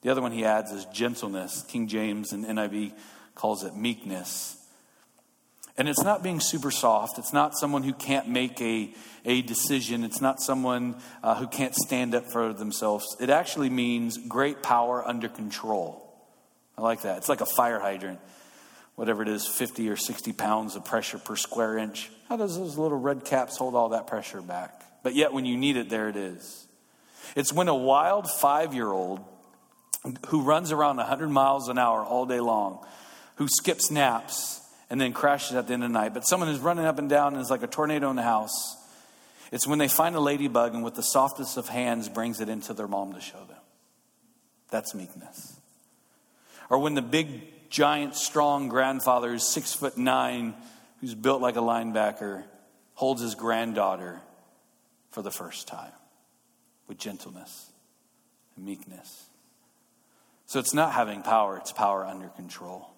The 0.01 0.09
other 0.09 0.21
one 0.21 0.31
he 0.31 0.45
adds 0.45 0.71
is 0.71 0.85
gentleness. 0.85 1.63
King 1.67 1.87
James 1.87 2.33
and 2.33 2.45
NIV 2.45 2.93
calls 3.35 3.63
it 3.63 3.75
meekness. 3.75 4.57
And 5.77 5.87
it's 5.87 6.03
not 6.03 6.21
being 6.21 6.39
super 6.39 6.69
soft. 6.71 7.17
It's 7.17 7.33
not 7.33 7.57
someone 7.57 7.83
who 7.83 7.93
can't 7.93 8.27
make 8.27 8.59
a, 8.61 8.93
a 9.25 9.41
decision. 9.41 10.03
It's 10.03 10.21
not 10.21 10.41
someone 10.41 10.95
uh, 11.23 11.35
who 11.35 11.47
can't 11.47 11.73
stand 11.75 12.13
up 12.13 12.31
for 12.31 12.53
themselves. 12.53 13.05
It 13.19 13.29
actually 13.29 13.69
means 13.69 14.17
great 14.27 14.61
power 14.61 15.07
under 15.07 15.29
control. 15.29 16.13
I 16.77 16.81
like 16.81 17.01
that. 17.03 17.17
It's 17.17 17.29
like 17.29 17.41
a 17.41 17.45
fire 17.45 17.79
hydrant. 17.79 18.19
Whatever 18.95 19.23
it 19.23 19.29
is, 19.29 19.47
50 19.47 19.89
or 19.89 19.95
60 19.95 20.33
pounds 20.33 20.75
of 20.75 20.83
pressure 20.83 21.17
per 21.17 21.35
square 21.35 21.77
inch. 21.77 22.11
How 22.27 22.37
does 22.37 22.57
those 22.57 22.77
little 22.77 22.99
red 22.99 23.23
caps 23.23 23.57
hold 23.57 23.73
all 23.73 23.89
that 23.89 24.07
pressure 24.07 24.41
back? 24.41 24.83
But 25.03 25.15
yet, 25.15 25.33
when 25.33 25.45
you 25.45 25.57
need 25.57 25.77
it, 25.77 25.89
there 25.89 26.09
it 26.09 26.15
is. 26.15 26.67
It's 27.35 27.53
when 27.53 27.67
a 27.69 27.75
wild 27.75 28.29
five 28.29 28.73
year 28.73 28.91
old 28.91 29.21
who 30.27 30.41
runs 30.41 30.71
around 30.71 30.97
100 30.97 31.29
miles 31.29 31.69
an 31.69 31.77
hour 31.77 32.03
all 32.03 32.25
day 32.25 32.39
long, 32.39 32.83
who 33.35 33.47
skips 33.47 33.91
naps 33.91 34.61
and 34.89 34.99
then 34.99 35.13
crashes 35.13 35.55
at 35.55 35.67
the 35.67 35.73
end 35.73 35.83
of 35.83 35.89
the 35.89 35.93
night, 35.93 36.13
but 36.13 36.27
someone 36.27 36.49
who's 36.49 36.59
running 36.59 36.85
up 36.85 36.99
and 36.99 37.09
down 37.09 37.33
and 37.33 37.41
is 37.41 37.49
like 37.49 37.63
a 37.63 37.67
tornado 37.67 38.09
in 38.09 38.15
the 38.15 38.23
house. 38.23 38.77
It's 39.51 39.67
when 39.67 39.79
they 39.79 39.87
find 39.87 40.15
a 40.15 40.19
ladybug 40.19 40.73
and 40.73 40.83
with 40.83 40.95
the 40.95 41.03
softest 41.03 41.57
of 41.57 41.67
hands 41.67 42.09
brings 42.09 42.41
it 42.41 42.49
into 42.49 42.73
their 42.73 42.87
mom 42.87 43.13
to 43.13 43.21
show 43.21 43.43
them. 43.45 43.57
That's 44.69 44.95
meekness. 44.95 45.57
Or 46.69 46.79
when 46.79 46.93
the 46.93 47.01
big, 47.01 47.69
giant, 47.69 48.15
strong 48.15 48.69
grandfather 48.69 49.31
who's 49.31 49.47
six 49.47 49.73
foot 49.73 49.97
nine, 49.97 50.55
who's 50.99 51.15
built 51.15 51.41
like 51.41 51.57
a 51.57 51.61
linebacker, 51.61 52.43
holds 52.93 53.21
his 53.21 53.35
granddaughter 53.35 54.21
for 55.11 55.21
the 55.21 55.31
first 55.31 55.67
time 55.67 55.91
with 56.87 56.97
gentleness 56.97 57.71
and 58.55 58.65
meekness. 58.65 59.25
So 60.51 60.59
it's 60.59 60.73
not 60.73 60.91
having 60.91 61.21
power, 61.21 61.55
it's 61.55 61.71
power 61.71 62.05
under 62.05 62.27
control. 62.27 62.89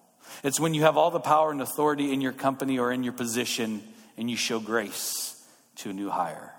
It's 0.42 0.58
when 0.58 0.74
you 0.74 0.82
have 0.82 0.96
all 0.96 1.12
the 1.12 1.20
power 1.20 1.52
and 1.52 1.62
authority 1.62 2.12
in 2.12 2.20
your 2.20 2.32
company 2.32 2.80
or 2.80 2.90
in 2.90 3.04
your 3.04 3.12
position 3.12 3.80
and 4.16 4.28
you 4.28 4.36
show 4.36 4.58
grace 4.58 5.40
to 5.76 5.90
a 5.90 5.92
new 5.92 6.10
hire. 6.10 6.52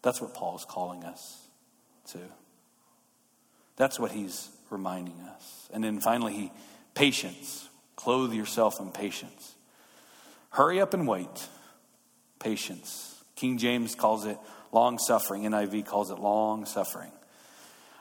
That's 0.00 0.22
what 0.22 0.32
Paul 0.32 0.56
is 0.56 0.64
calling 0.64 1.04
us 1.04 1.38
to. 2.12 2.18
That's 3.76 4.00
what 4.00 4.10
he's 4.10 4.48
reminding 4.70 5.20
us. 5.20 5.68
And 5.70 5.84
then 5.84 6.00
finally, 6.00 6.32
he 6.32 6.52
patience. 6.94 7.68
Clothe 7.94 8.32
yourself 8.32 8.80
in 8.80 8.90
patience. 8.90 9.54
Hurry 10.48 10.80
up 10.80 10.94
and 10.94 11.06
wait. 11.06 11.48
Patience. 12.38 13.22
King 13.36 13.58
James 13.58 13.94
calls 13.94 14.24
it 14.24 14.38
long 14.72 14.98
suffering. 14.98 15.42
NIV 15.42 15.84
calls 15.84 16.10
it 16.10 16.18
long 16.18 16.64
suffering. 16.64 17.12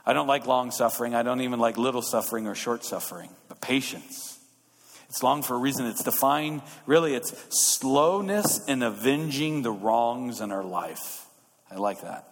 I 0.06 0.14
don't 0.14 0.28
like 0.28 0.48
long 0.48 0.72
suffering. 0.72 1.14
I 1.14 1.24
don't 1.24 1.42
even 1.42 1.60
like 1.60 1.78
little 1.78 2.02
suffering 2.02 2.48
or 2.48 2.56
short 2.56 2.84
suffering. 2.84 3.30
But 3.48 3.62
patience. 3.62 4.40
It's 5.10 5.22
long 5.22 5.44
for 5.44 5.56
a 5.56 5.60
reason. 5.60 5.86
It's 5.88 6.04
defined, 6.04 6.62
really, 6.86 7.16
it's 7.16 7.34
slowness 7.50 8.66
in 8.66 8.82
avenging 8.82 9.62
the 9.62 9.72
wrongs 9.72 10.40
in 10.40 10.54
our 10.54 10.64
life. 10.64 11.26
I 11.70 11.76
like 11.76 12.02
that. 12.02 12.28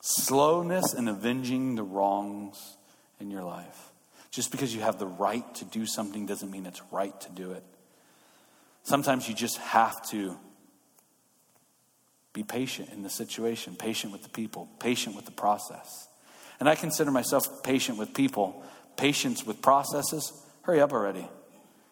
Slowness 0.00 0.94
in 0.94 1.08
avenging 1.08 1.74
the 1.74 1.82
wrongs 1.82 2.76
in 3.20 3.30
your 3.30 3.42
life. 3.42 3.90
Just 4.30 4.50
because 4.50 4.74
you 4.74 4.80
have 4.80 4.98
the 4.98 5.06
right 5.06 5.54
to 5.56 5.66
do 5.66 5.84
something 5.84 6.24
doesn't 6.24 6.50
mean 6.50 6.64
it's 6.64 6.80
right 6.90 7.18
to 7.20 7.30
do 7.30 7.52
it. 7.52 7.62
Sometimes 8.82 9.28
you 9.28 9.34
just 9.34 9.58
have 9.58 10.02
to 10.08 10.36
be 12.32 12.42
patient 12.42 12.88
in 12.94 13.02
the 13.02 13.10
situation, 13.10 13.76
patient 13.76 14.10
with 14.10 14.22
the 14.22 14.30
people, 14.30 14.70
patient 14.78 15.14
with 15.14 15.26
the 15.26 15.32
process. 15.32 16.08
And 16.62 16.68
I 16.68 16.76
consider 16.76 17.10
myself 17.10 17.64
patient 17.64 17.98
with 17.98 18.14
people, 18.14 18.62
patience 18.96 19.44
with 19.44 19.60
processes. 19.60 20.32
Hurry 20.62 20.80
up 20.80 20.92
already. 20.92 21.26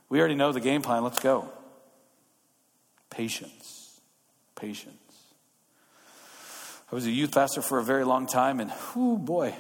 We 0.09 0.21
already 0.21 0.37
know 0.37 0.53
the 0.53 0.61
game 0.61 0.81
plan. 0.81 1.03
Let's 1.03 1.19
go. 1.19 1.51
Patience. 3.11 4.01
Patience. 4.55 4.95
I 6.89 6.95
was 6.95 7.05
a 7.05 7.11
youth 7.11 7.35
pastor 7.35 7.63
for 7.63 7.81
a 7.81 7.83
very 7.83 8.05
long 8.05 8.29
time, 8.29 8.61
and 8.61 8.73
oh 8.95 9.19
boy, 9.19 9.57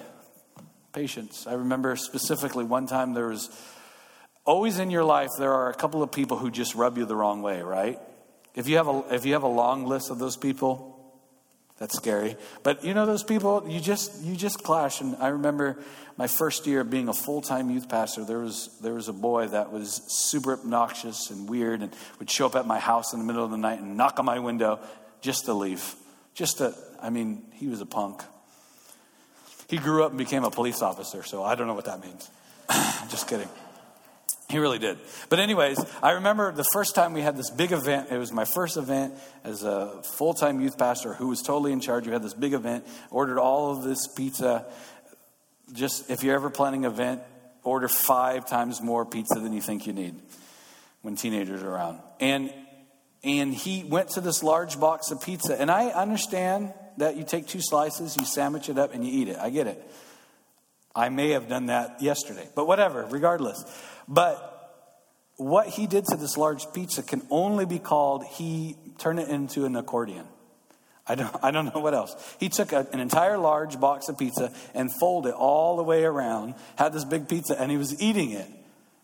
patience. 0.92 1.44
I 1.44 1.55
remember 1.55 1.96
specifically 1.96 2.62
one 2.62 2.87
time 2.87 3.12
there 3.12 3.31
was 3.31 3.51
always 4.44 4.79
in 4.79 4.92
your 4.92 5.03
life 5.03 5.31
there 5.40 5.55
are 5.55 5.70
a 5.70 5.75
couple 5.75 6.05
of 6.05 6.12
people 6.12 6.37
who 6.37 6.53
just 6.53 6.77
rub 6.77 6.96
you 6.96 7.05
the 7.05 7.16
wrong 7.16 7.42
way, 7.42 7.62
right? 7.62 7.99
If 8.55 8.68
you 8.68 8.77
have 8.77 8.87
a 8.87 9.03
if 9.11 9.27
you 9.27 9.33
have 9.33 9.42
a 9.42 9.49
long 9.49 9.87
list 9.87 10.12
of 10.12 10.20
those 10.20 10.37
people, 10.37 10.89
that's 11.81 11.97
scary. 11.97 12.37
But 12.62 12.85
you 12.85 12.95
know 12.95 13.07
those 13.07 13.25
people 13.25 13.64
you 13.66 13.81
just 13.81 14.23
you 14.23 14.37
just 14.37 14.62
clash 14.62 15.01
and 15.01 15.16
I 15.16 15.29
remember 15.29 15.79
my 16.16 16.27
first 16.29 16.66
year 16.66 16.85
being 16.85 17.09
a 17.09 17.14
full-time 17.14 17.71
youth 17.71 17.88
pastor 17.88 18.23
there 18.23 18.38
was 18.38 18.79
there 18.83 18.95
was 18.95 19.09
a 19.09 19.12
boy 19.12 19.49
that 19.49 19.73
was 19.73 20.03
super 20.09 20.53
obnoxious 20.53 21.31
and 21.31 21.49
weird 21.49 21.83
and 21.83 21.90
would 22.19 22.31
show 22.31 22.47
up 22.47 22.55
at 22.55 22.66
my 22.66 22.79
house 22.79 23.12
in 23.14 23.19
the 23.19 23.25
middle 23.25 23.45
of 23.45 23.51
the 23.51 23.57
night 23.57 23.81
and 23.81 23.97
knock 23.97 24.19
on 24.19 24.27
my 24.27 24.38
window 24.38 24.79
just 25.23 25.47
to 25.47 25.55
leave. 25.55 25.97
Just 26.35 26.59
to 26.59 26.75
I 27.03 27.11
mean, 27.11 27.43
he 27.55 27.66
was 27.66 27.81
a 27.81 27.87
punk. 27.87 28.23
He 29.69 29.79
grew 29.79 30.05
up 30.05 30.11
and 30.11 30.19
became 30.19 30.45
a 30.45 30.51
police 30.51 30.83
officer, 30.83 31.23
so 31.23 31.43
I 31.43 31.55
don't 31.55 31.66
know 31.66 31.75
what 31.75 31.87
that 31.87 32.01
means. 32.01 32.29
Just 33.09 33.29
kidding. 33.29 33.49
He 34.49 34.59
really 34.59 34.79
did. 34.79 34.99
But, 35.29 35.38
anyways, 35.38 35.79
I 36.03 36.12
remember 36.12 36.53
the 36.53 36.66
first 36.73 36.95
time 36.95 37.12
we 37.12 37.23
had 37.23 37.37
this 37.37 37.51
big 37.51 37.73
event. 37.73 38.09
It 38.11 38.19
was 38.19 38.33
my 38.33 38.45
first 38.45 38.77
event 38.77 39.14
as 39.45 39.62
a 39.62 40.03
full 40.03 40.35
time 40.35 40.61
youth 40.61 40.77
pastor 40.77 41.14
who 41.14 41.29
was 41.29 41.40
totally 41.43 41.73
in 41.73 41.81
charge. 41.81 42.07
We 42.07 42.12
had 42.12 42.23
this 42.23 42.35
big 42.35 42.53
event, 42.53 42.87
ordered 43.11 43.38
all 43.38 43.71
of 43.77 43.85
this 43.85 44.09
pizza. 44.09 44.66
Just 45.73 46.11
if 46.11 46.25
you're 46.25 46.35
ever 46.35 46.51
planning 46.51 46.85
an 46.85 46.93
event, 46.93 47.23
order 47.62 47.88
five 47.88 48.49
times 48.49 48.83
more 48.83 49.05
pizza 49.05 49.38
than 49.38 49.53
you 49.53 49.61
think 49.61 49.87
you 49.87 49.93
need 49.93 50.16
when 51.03 51.16
teenagers 51.16 51.62
are 51.62 51.71
around. 51.71 52.01
And 52.19 52.53
and 53.23 53.55
he 53.55 53.85
went 53.85 54.11
to 54.11 54.21
this 54.21 54.43
large 54.43 54.81
box 54.81 55.11
of 55.11 55.21
pizza. 55.21 55.61
And 55.61 55.71
I 55.71 55.88
understand 55.88 56.73
that 56.97 57.16
you 57.16 57.25
take 57.25 57.47
two 57.47 57.61
slices, 57.61 58.16
you 58.16 58.25
sandwich 58.25 58.69
it 58.69 58.79
up, 58.79 58.95
and 58.95 59.07
you 59.07 59.12
eat 59.12 59.29
it. 59.29 59.37
I 59.38 59.51
get 59.51 59.66
it. 59.66 59.90
I 60.95 61.09
may 61.09 61.31
have 61.31 61.49
done 61.49 61.66
that 61.66 62.03
yesterday, 62.03 62.49
but 62.57 62.66
whatever, 62.66 63.07
regardless. 63.11 63.62
But 64.11 64.49
what 65.37 65.68
he 65.68 65.87
did 65.87 66.05
to 66.07 66.16
this 66.16 66.37
large 66.37 66.70
pizza 66.75 67.03
can 67.03 67.23
only 67.31 67.64
be 67.64 67.79
called 67.79 68.25
he 68.25 68.77
turned 68.99 69.20
it 69.20 69.29
into 69.29 69.64
an 69.64 69.77
accordion. 69.77 70.27
I 71.07 71.14
don't, 71.14 71.35
I 71.42 71.51
don't 71.51 71.75
know 71.75 71.81
what 71.81 71.94
else. 71.94 72.14
He 72.38 72.49
took 72.49 72.73
a, 72.73 72.87
an 72.92 73.01
entire 73.01 73.38
large 73.38 73.81
box 73.81 74.09
of 74.09 74.18
pizza 74.18 74.53
and 74.75 74.90
folded 75.01 75.31
it 75.31 75.35
all 75.35 75.77
the 75.77 75.83
way 75.83 76.05
around, 76.05 76.55
had 76.77 76.92
this 76.92 77.05
big 77.05 77.29
pizza, 77.29 77.59
and 77.59 77.70
he 77.70 77.77
was 77.77 78.01
eating 78.03 78.33
it 78.33 78.46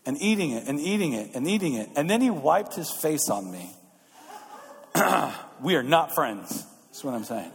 and 0.05 0.21
eating 0.21 0.51
it 0.51 0.69
and 0.69 0.79
eating 0.79 1.15
it 1.15 1.31
and 1.35 1.49
eating 1.49 1.75
it. 1.75 1.89
And 1.97 2.11
then 2.11 2.21
he 2.21 2.31
wiped 2.31 2.75
his 2.75 2.91
face 2.91 3.31
on 3.31 3.51
me. 3.51 3.71
we 5.63 5.77
are 5.77 5.83
not 5.83 6.15
friends. 6.15 6.65
That's 6.89 7.03
what 7.03 7.15
I'm 7.15 7.25
saying. 7.25 7.53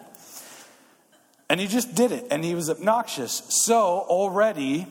And 1.49 1.59
he 1.59 1.67
just 1.67 1.95
did 1.95 2.11
it, 2.13 2.27
and 2.31 2.43
he 2.43 2.55
was 2.55 2.69
obnoxious. 2.69 3.43
So 3.65 3.77
already, 3.77 4.87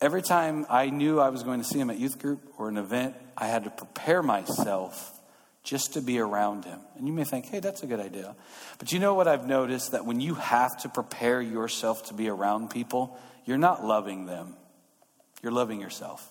every 0.00 0.22
time 0.22 0.66
I 0.68 0.90
knew 0.90 1.20
I 1.20 1.28
was 1.28 1.42
going 1.42 1.60
to 1.60 1.66
see 1.66 1.78
him 1.78 1.90
at 1.90 1.98
youth 1.98 2.18
group 2.18 2.40
or 2.58 2.68
an 2.68 2.76
event, 2.76 3.14
I 3.36 3.46
had 3.46 3.64
to 3.64 3.70
prepare 3.70 4.22
myself 4.22 5.18
just 5.62 5.94
to 5.94 6.00
be 6.00 6.18
around 6.18 6.64
him. 6.64 6.80
And 6.96 7.06
you 7.06 7.12
may 7.12 7.24
think, 7.24 7.46
hey, 7.46 7.60
that's 7.60 7.82
a 7.82 7.86
good 7.86 8.00
idea. 8.00 8.34
But 8.78 8.92
you 8.92 8.98
know 8.98 9.14
what 9.14 9.28
I've 9.28 9.46
noticed? 9.46 9.92
That 9.92 10.06
when 10.06 10.20
you 10.20 10.34
have 10.34 10.76
to 10.82 10.88
prepare 10.88 11.40
yourself 11.42 12.06
to 12.06 12.14
be 12.14 12.28
around 12.28 12.70
people, 12.70 13.18
you're 13.44 13.58
not 13.58 13.84
loving 13.84 14.26
them, 14.26 14.54
you're 15.42 15.52
loving 15.52 15.80
yourself. 15.80 16.30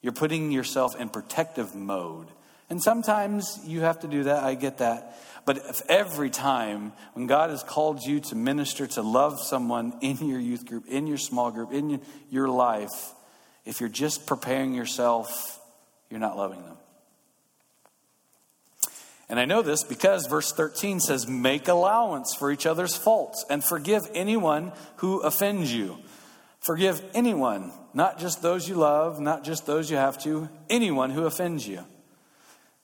You're 0.00 0.12
putting 0.12 0.50
yourself 0.50 0.96
in 0.98 1.08
protective 1.08 1.76
mode. 1.76 2.26
And 2.68 2.82
sometimes 2.82 3.60
you 3.64 3.82
have 3.82 4.00
to 4.00 4.08
do 4.08 4.24
that, 4.24 4.42
I 4.42 4.54
get 4.54 4.78
that. 4.78 5.16
But 5.44 5.58
if 5.58 5.82
every 5.88 6.30
time 6.30 6.92
when 7.14 7.26
God 7.26 7.50
has 7.50 7.62
called 7.62 8.02
you 8.02 8.20
to 8.20 8.36
minister, 8.36 8.86
to 8.88 9.02
love 9.02 9.40
someone 9.40 9.94
in 10.00 10.18
your 10.28 10.38
youth 10.38 10.66
group, 10.66 10.86
in 10.86 11.06
your 11.06 11.18
small 11.18 11.50
group, 11.50 11.72
in 11.72 12.00
your 12.30 12.48
life, 12.48 13.14
If 13.64 13.80
you're 13.80 13.88
just 13.88 14.26
preparing 14.26 14.74
yourself, 14.74 15.60
you're 16.10 16.20
not 16.20 16.36
loving 16.36 16.62
them. 16.64 16.76
And 19.28 19.40
I 19.40 19.44
know 19.44 19.62
this 19.62 19.82
because 19.84 20.26
verse 20.26 20.52
13 20.52 21.00
says, 21.00 21.26
Make 21.26 21.68
allowance 21.68 22.34
for 22.34 22.50
each 22.50 22.66
other's 22.66 22.96
faults 22.96 23.44
and 23.48 23.64
forgive 23.64 24.02
anyone 24.14 24.72
who 24.96 25.20
offends 25.20 25.72
you. 25.72 25.98
Forgive 26.60 27.02
anyone, 27.14 27.72
not 27.94 28.18
just 28.18 28.42
those 28.42 28.68
you 28.68 28.74
love, 28.74 29.20
not 29.20 29.42
just 29.42 29.64
those 29.64 29.90
you 29.90 29.96
have 29.96 30.18
to, 30.24 30.48
anyone 30.68 31.10
who 31.10 31.24
offends 31.24 31.66
you. 31.66 31.84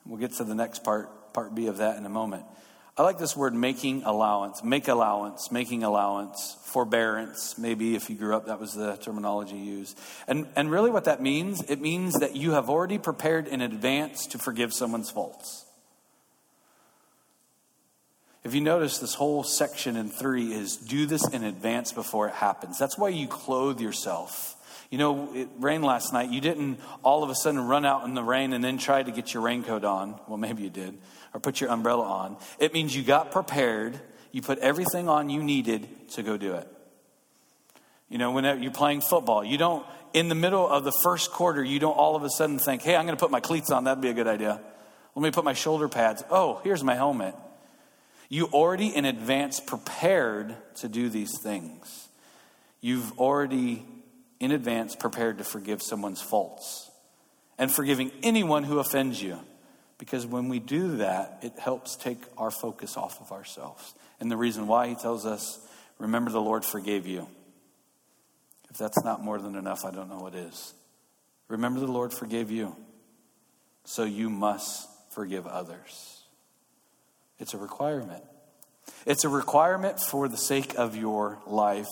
We'll 0.06 0.18
get 0.18 0.32
to 0.34 0.44
the 0.44 0.54
next 0.54 0.82
part, 0.82 1.10
part 1.38 1.54
B 1.54 1.68
of 1.68 1.76
that 1.76 1.96
in 1.96 2.04
a 2.04 2.08
moment. 2.08 2.42
I 2.96 3.04
like 3.04 3.16
this 3.16 3.36
word 3.36 3.54
making 3.54 4.02
allowance, 4.02 4.64
make 4.64 4.88
allowance, 4.88 5.52
making 5.52 5.84
allowance, 5.84 6.56
forbearance. 6.64 7.56
Maybe 7.56 7.94
if 7.94 8.10
you 8.10 8.16
grew 8.16 8.34
up, 8.34 8.46
that 8.46 8.58
was 8.58 8.74
the 8.74 8.96
terminology 8.96 9.54
used. 9.54 9.96
And, 10.26 10.48
and 10.56 10.68
really, 10.68 10.90
what 10.90 11.04
that 11.04 11.22
means, 11.22 11.62
it 11.70 11.80
means 11.80 12.14
that 12.14 12.34
you 12.34 12.50
have 12.52 12.68
already 12.68 12.98
prepared 12.98 13.46
in 13.46 13.60
advance 13.60 14.26
to 14.26 14.38
forgive 14.38 14.74
someone's 14.74 15.10
faults. 15.10 15.64
If 18.42 18.52
you 18.52 18.60
notice, 18.60 18.98
this 18.98 19.14
whole 19.14 19.44
section 19.44 19.94
in 19.94 20.08
three 20.08 20.52
is 20.52 20.76
do 20.76 21.06
this 21.06 21.22
in 21.28 21.44
advance 21.44 21.92
before 21.92 22.26
it 22.26 22.34
happens. 22.34 22.78
That's 22.80 22.98
why 22.98 23.10
you 23.10 23.28
clothe 23.28 23.80
yourself. 23.80 24.56
You 24.90 24.98
know, 24.98 25.34
it 25.34 25.48
rained 25.58 25.84
last 25.84 26.12
night. 26.12 26.30
You 26.30 26.40
didn't 26.40 26.80
all 27.04 27.22
of 27.22 27.30
a 27.30 27.34
sudden 27.36 27.60
run 27.60 27.84
out 27.84 28.04
in 28.04 28.14
the 28.14 28.24
rain 28.24 28.54
and 28.54 28.64
then 28.64 28.78
try 28.78 29.02
to 29.02 29.12
get 29.12 29.34
your 29.34 29.42
raincoat 29.42 29.84
on. 29.84 30.18
Well, 30.26 30.38
maybe 30.38 30.62
you 30.62 30.70
did, 30.70 30.98
or 31.38 31.40
put 31.40 31.60
your 31.60 31.70
umbrella 31.70 32.02
on. 32.02 32.36
It 32.58 32.74
means 32.74 32.94
you 32.96 33.04
got 33.04 33.30
prepared. 33.30 33.98
You 34.32 34.42
put 34.42 34.58
everything 34.58 35.08
on 35.08 35.30
you 35.30 35.40
needed 35.40 35.88
to 36.10 36.24
go 36.24 36.36
do 36.36 36.54
it. 36.54 36.66
You 38.08 38.18
know, 38.18 38.32
when 38.32 38.60
you're 38.60 38.72
playing 38.72 39.02
football, 39.02 39.44
you 39.44 39.56
don't, 39.56 39.86
in 40.12 40.28
the 40.28 40.34
middle 40.34 40.68
of 40.68 40.82
the 40.82 40.90
first 41.04 41.30
quarter, 41.30 41.62
you 41.62 41.78
don't 41.78 41.96
all 41.96 42.16
of 42.16 42.24
a 42.24 42.30
sudden 42.30 42.58
think, 42.58 42.82
hey, 42.82 42.96
I'm 42.96 43.06
going 43.06 43.16
to 43.16 43.20
put 43.20 43.30
my 43.30 43.38
cleats 43.38 43.70
on. 43.70 43.84
That'd 43.84 44.02
be 44.02 44.08
a 44.08 44.14
good 44.14 44.26
idea. 44.26 44.60
Let 45.14 45.22
me 45.22 45.30
put 45.30 45.44
my 45.44 45.52
shoulder 45.52 45.88
pads. 45.88 46.24
Oh, 46.28 46.60
here's 46.64 46.82
my 46.82 46.96
helmet. 46.96 47.36
You 48.28 48.46
already 48.46 48.88
in 48.88 49.04
advance 49.04 49.60
prepared 49.60 50.56
to 50.76 50.88
do 50.88 51.08
these 51.08 51.30
things. 51.40 52.08
You've 52.80 53.16
already 53.16 53.86
in 54.40 54.50
advance 54.50 54.96
prepared 54.96 55.38
to 55.38 55.44
forgive 55.44 55.82
someone's 55.82 56.20
faults 56.20 56.90
and 57.58 57.70
forgiving 57.70 58.10
anyone 58.24 58.64
who 58.64 58.80
offends 58.80 59.22
you. 59.22 59.38
Because 59.98 60.26
when 60.26 60.48
we 60.48 60.60
do 60.60 60.98
that, 60.98 61.40
it 61.42 61.58
helps 61.58 61.96
take 61.96 62.18
our 62.36 62.50
focus 62.50 62.96
off 62.96 63.20
of 63.20 63.32
ourselves. 63.32 63.94
And 64.20 64.30
the 64.30 64.36
reason 64.36 64.66
why 64.66 64.88
he 64.88 64.94
tells 64.94 65.26
us, 65.26 65.58
remember 65.98 66.30
the 66.30 66.40
Lord 66.40 66.64
forgave 66.64 67.06
you. 67.06 67.28
If 68.70 68.78
that's 68.78 69.02
not 69.02 69.22
more 69.22 69.38
than 69.38 69.56
enough, 69.56 69.84
I 69.84 69.90
don't 69.90 70.08
know 70.08 70.20
what 70.20 70.34
is. 70.34 70.72
Remember 71.48 71.80
the 71.80 71.86
Lord 71.86 72.12
forgave 72.12 72.50
you. 72.50 72.76
So 73.84 74.04
you 74.04 74.30
must 74.30 74.88
forgive 75.10 75.46
others. 75.46 76.22
It's 77.38 77.54
a 77.54 77.58
requirement. 77.58 78.22
It's 79.06 79.24
a 79.24 79.28
requirement 79.28 79.98
for 79.98 80.28
the 80.28 80.36
sake 80.36 80.74
of 80.76 80.94
your 80.94 81.38
life 81.46 81.86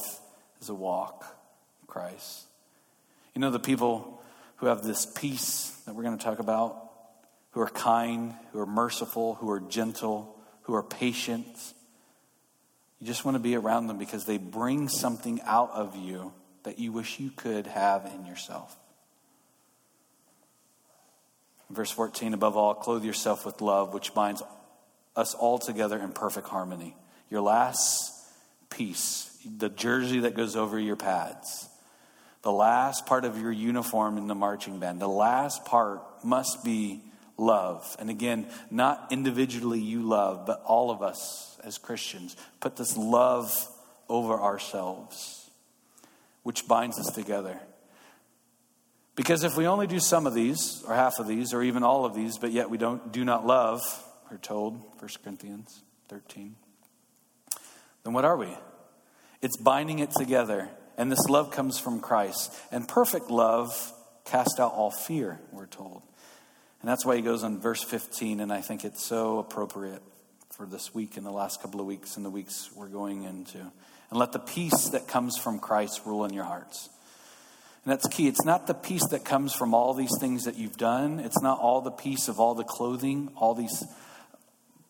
as 0.61 0.69
a 0.69 0.75
walk 0.75 1.25
Christ. 1.87 2.43
You 3.35 3.41
know, 3.41 3.51
the 3.51 3.59
people 3.59 4.23
who 4.57 4.67
have 4.67 4.83
this 4.83 5.07
peace 5.07 5.71
that 5.87 5.95
we're 5.95 6.03
going 6.03 6.19
to 6.19 6.25
talk 6.25 6.39
about, 6.39 6.86
who 7.57 7.63
are 7.63 7.71
kind, 7.71 8.35
who 8.53 8.61
are 8.61 8.67
merciful, 8.67 9.37
who 9.37 9.51
are 9.51 9.61
gentle, 9.61 10.37
who 10.65 10.75
are 10.75 10.83
patient. 10.83 11.47
You 13.01 13.07
just 13.07 13.25
want 13.25 13.35
to 13.35 13.39
be 13.39 13.57
around 13.57 13.87
them 13.87 13.97
because 13.97 14.27
they 14.27 14.37
bring 14.37 14.91
something 14.91 15.41
out 15.47 15.71
of 15.71 15.97
you 15.97 16.35
that 16.65 16.79
you 16.79 16.93
wish 16.93 17.19
you 17.19 17.31
could 17.31 17.67
have 17.67 18.05
in 18.15 18.27
yourself. 18.27 18.77
Verse 21.71 21.91
14, 21.91 22.35
above 22.35 22.59
all, 22.59 22.75
clothe 22.75 23.07
yourself 23.07 23.47
with 23.47 23.63
love, 23.63 23.95
which 23.95 24.13
binds 24.13 24.43
us 25.17 25.33
all 25.33 25.59
together 25.59 25.97
in 25.97 26.13
perfect 26.13 26.49
harmony. 26.49 26.95
Your 27.31 27.41
last 27.41 28.13
piece, 28.69 29.35
the 29.57 29.71
jersey 29.71 30.21
that 30.21 30.35
goes 30.35 30.57
over 30.57 30.79
your 30.79 30.97
pads, 30.97 31.71
the 32.43 32.53
last 32.53 33.07
part 33.07 33.25
of 33.25 33.41
your 33.41 33.51
uniform 33.51 34.19
in 34.19 34.27
the 34.27 34.35
marching 34.35 34.79
band, 34.79 35.01
the 35.01 35.09
last 35.09 35.65
part 35.65 36.03
must 36.23 36.63
be 36.63 37.01
love. 37.39 37.97
And 37.99 38.11
again, 38.11 38.47
not 38.71 39.09
individually 39.11 39.81
you 39.81 40.03
love, 40.03 40.47
but 40.47 40.63
all 40.65 40.91
of 40.91 41.03
us 41.03 41.59
as 41.65 41.79
Christians 41.79 42.37
put 42.61 42.77
this 42.77 42.97
love 42.97 43.69
over 44.09 44.35
ourselves, 44.35 45.51
which 46.43 46.69
binds 46.69 46.99
us 46.99 47.15
together. 47.15 47.61
Because 49.17 49.45
if 49.45 49.57
we 49.57 49.67
only 49.67 49.87
do 49.87 49.99
some 49.99 50.27
of 50.27 50.35
these, 50.35 50.85
or 50.87 50.95
half 50.95 51.19
of 51.19 51.27
these, 51.27 51.55
or 51.55 51.63
even 51.63 51.83
all 51.83 52.05
of 52.05 52.15
these, 52.15 52.39
but 52.39 52.53
yet 52.53 52.69
we 52.69 52.79
don't 52.79 53.13
do 53.13 53.25
not 53.25 53.47
love, 53.47 53.81
we're 54.31 54.37
told, 54.37 54.75
1 55.01 55.11
Corinthians 55.25 55.83
13. 56.09 56.55
Then 58.05 58.13
what 58.13 58.25
are 58.25 58.37
we? 58.37 58.49
It's 59.43 59.57
binding 59.57 60.01
it 60.01 60.11
together. 60.11 60.69
And 60.99 61.11
this 61.11 61.29
love 61.29 61.51
comes 61.51 61.79
from 61.79 62.01
Christ. 62.01 62.55
And 62.71 62.87
perfect 62.87 63.31
love 63.31 63.93
casts 64.25 64.61
out 64.61 64.73
all 64.73 64.91
fear, 64.91 65.41
we're 65.51 65.67
told. 65.67 66.03
And 66.87 66.93
that's 66.93 67.05
why 67.05 67.17
he 67.17 67.23
goes 67.23 67.43
on 67.43 67.59
verse 67.59 67.83
15, 67.83 68.39
and 68.39 68.53
I 68.53 68.61
think 68.61 68.85
it's 68.85 69.05
so 69.05 69.41
appropriate 69.41 70.01
for 70.53 70.67
this 70.67 70.95
week 70.95 71.17
and 71.17 71.27
the 71.27 71.33
last 71.33 71.61
couple 71.61 71.81
of 71.81 71.87
weeks 71.87 72.17
and 72.17 72.25
the 72.25 72.31
weeks 72.31 72.71
we're 72.77 72.87
going 72.87 73.25
into. 73.25 73.59
And 73.59 74.21
let 74.21 74.31
the 74.31 74.39
peace 74.39 74.91
that 74.91 75.09
comes 75.09 75.37
from 75.37 75.59
Christ 75.59 76.03
rule 76.07 76.25
in 76.25 76.33
your 76.33 76.45
hearts. 76.45 76.89
And 77.85 77.91
that's 77.91 78.07
key. 78.07 78.29
It's 78.29 78.45
not 78.45 78.69
the 78.69 78.75
peace 78.75 79.05
that 79.09 79.25
comes 79.25 79.53
from 79.53 79.75
all 79.75 79.95
these 79.95 80.17
things 80.21 80.45
that 80.45 80.59
you've 80.59 80.77
done. 80.77 81.19
It's 81.19 81.43
not 81.43 81.59
all 81.59 81.81
the 81.81 81.91
peace 81.91 82.29
of 82.29 82.39
all 82.39 82.55
the 82.55 82.63
clothing, 82.63 83.31
all 83.35 83.57
these 83.57 83.85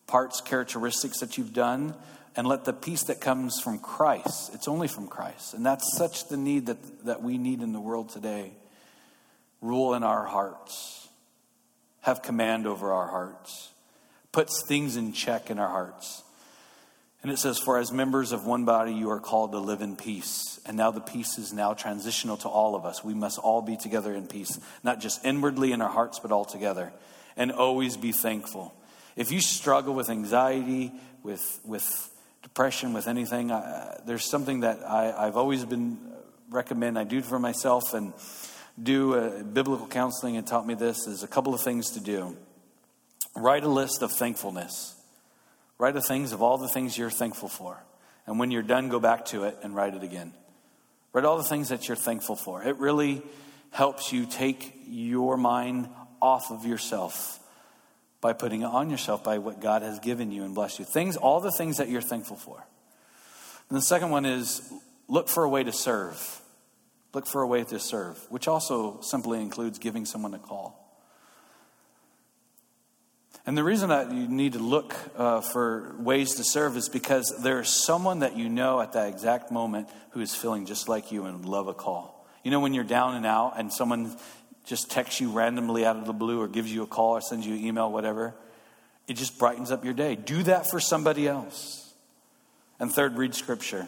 parts, 0.05 0.39
characteristics 0.39 1.21
that 1.21 1.39
you've 1.39 1.53
done, 1.53 1.95
and 2.35 2.45
let 2.45 2.63
the 2.63 2.73
peace 2.73 3.05
that 3.05 3.21
comes 3.21 3.59
from 3.59 3.79
Christ, 3.79 4.53
it's 4.53 4.67
only 4.67 4.87
from 4.87 5.07
Christ. 5.07 5.55
And 5.55 5.65
that's 5.65 5.97
such 5.97 6.27
the 6.27 6.37
need 6.37 6.67
that, 6.67 7.05
that 7.05 7.23
we 7.23 7.39
need 7.39 7.63
in 7.63 7.73
the 7.73 7.81
world 7.81 8.09
today. 8.09 8.51
Rule 9.61 9.95
in 9.95 10.03
our 10.03 10.25
hearts, 10.25 11.06
have 12.01 12.21
command 12.21 12.67
over 12.67 12.91
our 12.91 13.07
hearts, 13.07 13.71
puts 14.31 14.63
things 14.67 14.95
in 14.95 15.13
check 15.13 15.49
in 15.49 15.59
our 15.59 15.69
hearts. 15.69 16.23
And 17.23 17.31
it 17.31 17.39
says, 17.39 17.57
For 17.57 17.77
as 17.77 17.91
members 17.91 18.31
of 18.31 18.45
one 18.45 18.63
body, 18.63 18.93
you 18.93 19.09
are 19.09 19.19
called 19.19 19.51
to 19.51 19.59
live 19.59 19.81
in 19.81 19.95
peace. 19.95 20.59
And 20.65 20.77
now 20.77 20.91
the 20.91 21.01
peace 21.01 21.37
is 21.37 21.51
now 21.51 21.73
transitional 21.73 22.37
to 22.37 22.47
all 22.47 22.75
of 22.75 22.85
us. 22.85 23.03
We 23.03 23.13
must 23.13 23.39
all 23.39 23.61
be 23.61 23.75
together 23.75 24.13
in 24.13 24.27
peace, 24.27 24.59
not 24.83 24.99
just 24.99 25.25
inwardly 25.25 25.71
in 25.71 25.81
our 25.81 25.89
hearts, 25.89 26.19
but 26.19 26.31
all 26.31 26.45
together. 26.45 26.93
And 27.35 27.51
always 27.51 27.97
be 27.97 28.11
thankful. 28.11 28.73
If 29.15 29.31
you 29.31 29.41
struggle 29.41 29.93
with 29.93 30.09
anxiety, 30.09 30.91
with, 31.23 31.59
with 31.65 32.09
depression, 32.43 32.93
with 32.93 33.07
anything, 33.07 33.51
I, 33.51 33.99
there's 34.05 34.29
something 34.29 34.61
that 34.61 34.83
I, 34.83 35.25
have 35.25 35.37
always 35.37 35.65
been 35.65 35.97
uh, 36.11 36.15
recommend 36.49 36.97
I 36.97 37.03
do 37.03 37.21
for 37.21 37.39
myself 37.39 37.93
and 37.93 38.13
do 38.81 39.15
a, 39.15 39.43
biblical 39.43 39.87
counseling 39.87 40.37
and 40.37 40.45
taught 40.45 40.67
me 40.67 40.73
this 40.73 41.07
is 41.07 41.23
a 41.23 41.27
couple 41.27 41.53
of 41.53 41.61
things 41.61 41.91
to 41.91 41.99
do. 41.99 42.35
Write 43.35 43.63
a 43.63 43.69
list 43.69 44.01
of 44.01 44.11
thankfulness. 44.11 44.95
Write 45.77 45.95
a 45.95 46.01
things 46.01 46.31
of 46.31 46.41
all 46.41 46.57
the 46.57 46.67
things 46.67 46.97
you're 46.97 47.09
thankful 47.09 47.49
for. 47.49 47.83
And 48.25 48.39
when 48.39 48.51
you're 48.51 48.63
done, 48.63 48.89
go 48.89 48.99
back 48.99 49.25
to 49.25 49.43
it 49.43 49.57
and 49.63 49.75
write 49.75 49.93
it 49.93 50.03
again. 50.03 50.33
Write 51.13 51.25
all 51.25 51.37
the 51.37 51.43
things 51.43 51.69
that 51.69 51.87
you're 51.87 51.97
thankful 51.97 52.35
for. 52.35 52.63
It 52.63 52.77
really 52.77 53.21
helps 53.71 54.11
you 54.11 54.25
take 54.25 54.73
your 54.87 55.37
mind 55.37 55.89
off 56.21 56.51
of 56.51 56.65
yourself 56.65 57.39
by 58.21 58.33
putting 58.33 58.61
it 58.61 58.65
on 58.65 58.89
yourself 58.89 59.23
by 59.23 59.37
what 59.37 59.61
God 59.61 59.83
has 59.83 59.99
given 59.99 60.31
you 60.31 60.43
and 60.43 60.55
blessed 60.55 60.79
you. 60.79 60.85
Things, 60.85 61.15
all 61.15 61.39
the 61.39 61.51
things 61.51 61.77
that 61.77 61.89
you're 61.89 62.01
thankful 62.01 62.37
for. 62.37 62.65
And 63.69 63.77
the 63.77 63.81
second 63.81 64.09
one 64.09 64.25
is 64.25 64.71
look 65.07 65.29
for 65.29 65.43
a 65.43 65.49
way 65.49 65.63
to 65.63 65.71
serve. 65.71 66.41
Look 67.13 67.25
for 67.25 67.41
a 67.41 67.47
way 67.47 67.63
to 67.63 67.79
serve, 67.79 68.19
which 68.29 68.47
also 68.47 68.99
simply 69.01 69.41
includes 69.41 69.79
giving 69.79 70.05
someone 70.05 70.33
a 70.33 70.39
call. 70.39 70.83
And 73.47 73.57
the 73.57 73.63
reason 73.63 73.89
that 73.89 74.11
you 74.11 74.27
need 74.27 74.53
to 74.53 74.59
look 74.59 74.93
uh, 75.15 75.39
for 75.39 75.95
ways 75.99 76.35
to 76.35 76.43
serve 76.43 76.75
is 76.75 76.89
because 76.89 77.33
there's 77.41 77.69
someone 77.69 78.19
that 78.19 78.35
you 78.35 78.49
know 78.49 78.81
at 78.81 78.91
that 78.93 79.07
exact 79.07 79.51
moment 79.51 79.87
who 80.09 80.19
is 80.19 80.35
feeling 80.35 80.65
just 80.65 80.89
like 80.89 81.13
you 81.13 81.23
and 81.23 81.39
would 81.39 81.45
love 81.45 81.69
a 81.69 81.73
call. 81.73 82.27
You 82.43 82.51
know, 82.51 82.59
when 82.59 82.73
you're 82.73 82.83
down 82.83 83.15
and 83.15 83.25
out 83.25 83.53
and 83.57 83.71
someone 83.71 84.15
just 84.65 84.91
texts 84.91 85.21
you 85.21 85.31
randomly 85.31 85.85
out 85.85 85.95
of 85.95 86.05
the 86.05 86.13
blue 86.13 86.41
or 86.41 86.49
gives 86.49 86.71
you 86.71 86.83
a 86.83 86.87
call 86.87 87.13
or 87.13 87.21
sends 87.21 87.47
you 87.47 87.53
an 87.53 87.65
email, 87.65 87.89
whatever, 87.89 88.35
it 89.07 89.13
just 89.13 89.39
brightens 89.39 89.71
up 89.71 89.85
your 89.85 89.93
day. 89.93 90.15
Do 90.15 90.43
that 90.43 90.69
for 90.69 90.81
somebody 90.81 91.25
else. 91.25 91.93
And 92.81 92.91
third, 92.91 93.17
read 93.17 93.33
scripture. 93.33 93.87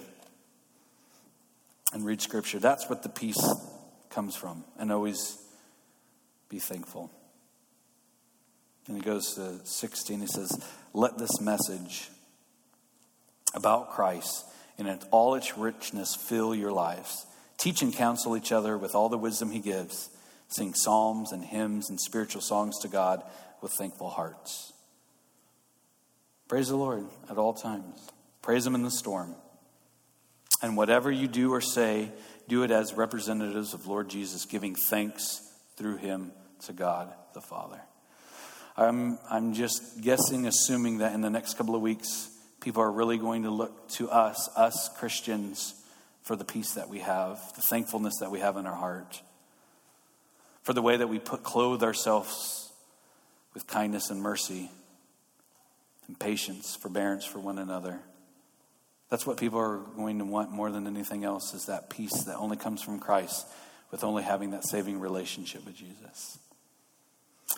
And 1.91 2.05
read 2.05 2.21
scripture. 2.21 2.59
That's 2.59 2.89
what 2.89 3.03
the 3.03 3.09
peace 3.09 3.41
comes 4.09 4.35
from. 4.35 4.63
And 4.77 4.91
always 4.91 5.37
be 6.49 6.59
thankful. 6.59 7.11
And 8.87 8.95
he 8.95 9.01
goes 9.01 9.35
to 9.35 9.59
16, 9.63 10.21
he 10.21 10.27
says, 10.27 10.63
Let 10.93 11.17
this 11.17 11.41
message 11.41 12.09
about 13.53 13.91
Christ 13.91 14.45
in 14.77 14.87
all 15.11 15.35
its 15.35 15.57
richness 15.57 16.15
fill 16.15 16.55
your 16.55 16.71
lives 16.71 17.25
Teach 17.59 17.81
and 17.81 17.93
counsel 17.93 18.37
each 18.37 18.53
other 18.53 18.77
with 18.77 18.95
all 18.95 19.09
the 19.09 19.17
wisdom 19.17 19.51
he 19.51 19.59
gives. 19.59 20.09
Sing 20.47 20.73
psalms 20.73 21.33
and 21.33 21.43
hymns 21.43 21.89
and 21.89 21.99
spiritual 21.99 22.41
songs 22.41 22.79
to 22.79 22.87
God 22.87 23.21
with 23.61 23.73
thankful 23.73 24.09
hearts. 24.09 24.71
Praise 26.47 26.69
the 26.69 26.77
Lord 26.77 27.05
at 27.29 27.37
all 27.37 27.53
times. 27.53 28.09
Praise 28.41 28.65
him 28.65 28.75
in 28.75 28.83
the 28.83 28.89
storm. 28.89 29.35
And 30.61 30.75
whatever 30.75 31.11
you 31.11 31.27
do 31.27 31.53
or 31.53 31.61
say, 31.61 32.11
do 32.47 32.63
it 32.63 32.71
as 32.71 32.93
representatives 32.93 33.73
of 33.73 33.87
Lord 33.87 34.09
Jesus, 34.09 34.45
giving 34.45 34.75
thanks 34.75 35.41
through 35.77 35.97
him 35.97 36.31
to 36.65 36.73
God 36.73 37.13
the 37.33 37.41
Father. 37.41 37.79
I'm, 38.75 39.17
I'm 39.29 39.53
just 39.53 40.01
guessing, 40.01 40.47
assuming 40.47 40.99
that 40.99 41.13
in 41.13 41.21
the 41.21 41.29
next 41.29 41.55
couple 41.55 41.75
of 41.75 41.81
weeks, 41.81 42.29
people 42.61 42.81
are 42.81 42.91
really 42.91 43.17
going 43.17 43.43
to 43.43 43.49
look 43.49 43.89
to 43.89 44.09
us, 44.09 44.49
us 44.55 44.89
Christians, 44.97 45.75
for 46.23 46.35
the 46.35 46.45
peace 46.45 46.73
that 46.73 46.89
we 46.89 46.99
have, 46.99 47.39
the 47.55 47.61
thankfulness 47.61 48.15
that 48.19 48.31
we 48.31 48.39
have 48.39 48.57
in 48.57 48.65
our 48.65 48.75
heart, 48.75 49.21
for 50.63 50.73
the 50.73 50.81
way 50.81 50.97
that 50.97 51.07
we 51.07 51.19
put, 51.19 51.43
clothe 51.43 51.83
ourselves 51.83 52.71
with 53.53 53.65
kindness 53.67 54.09
and 54.09 54.21
mercy 54.21 54.69
and 56.07 56.19
patience, 56.19 56.75
forbearance 56.75 57.25
for 57.25 57.39
one 57.39 57.57
another. 57.57 57.99
That's 59.09 59.25
what 59.25 59.37
people 59.37 59.59
are 59.59 59.77
going 59.95 60.19
to 60.19 60.25
want 60.25 60.51
more 60.51 60.71
than 60.71 60.85
anything 60.85 61.23
else 61.23 61.53
is 61.53 61.65
that 61.65 61.89
peace 61.89 62.23
that 62.25 62.35
only 62.35 62.57
comes 62.57 62.81
from 62.81 62.99
Christ 62.99 63.47
with 63.91 64.03
only 64.03 64.23
having 64.23 64.51
that 64.51 64.65
saving 64.65 64.99
relationship 64.99 65.65
with 65.65 65.75
Jesus. 65.75 66.37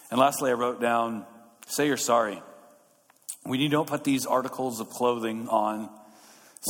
And 0.09 0.19
lastly, 0.19 0.49
I 0.49 0.53
wrote 0.53 0.79
down 0.79 1.25
say 1.67 1.87
you're 1.87 1.97
sorry. 1.97 2.41
When 3.43 3.59
you 3.59 3.69
don't 3.69 3.87
put 3.87 4.03
these 4.03 4.25
articles 4.25 4.79
of 4.79 4.89
clothing 4.89 5.47
on, 5.47 5.89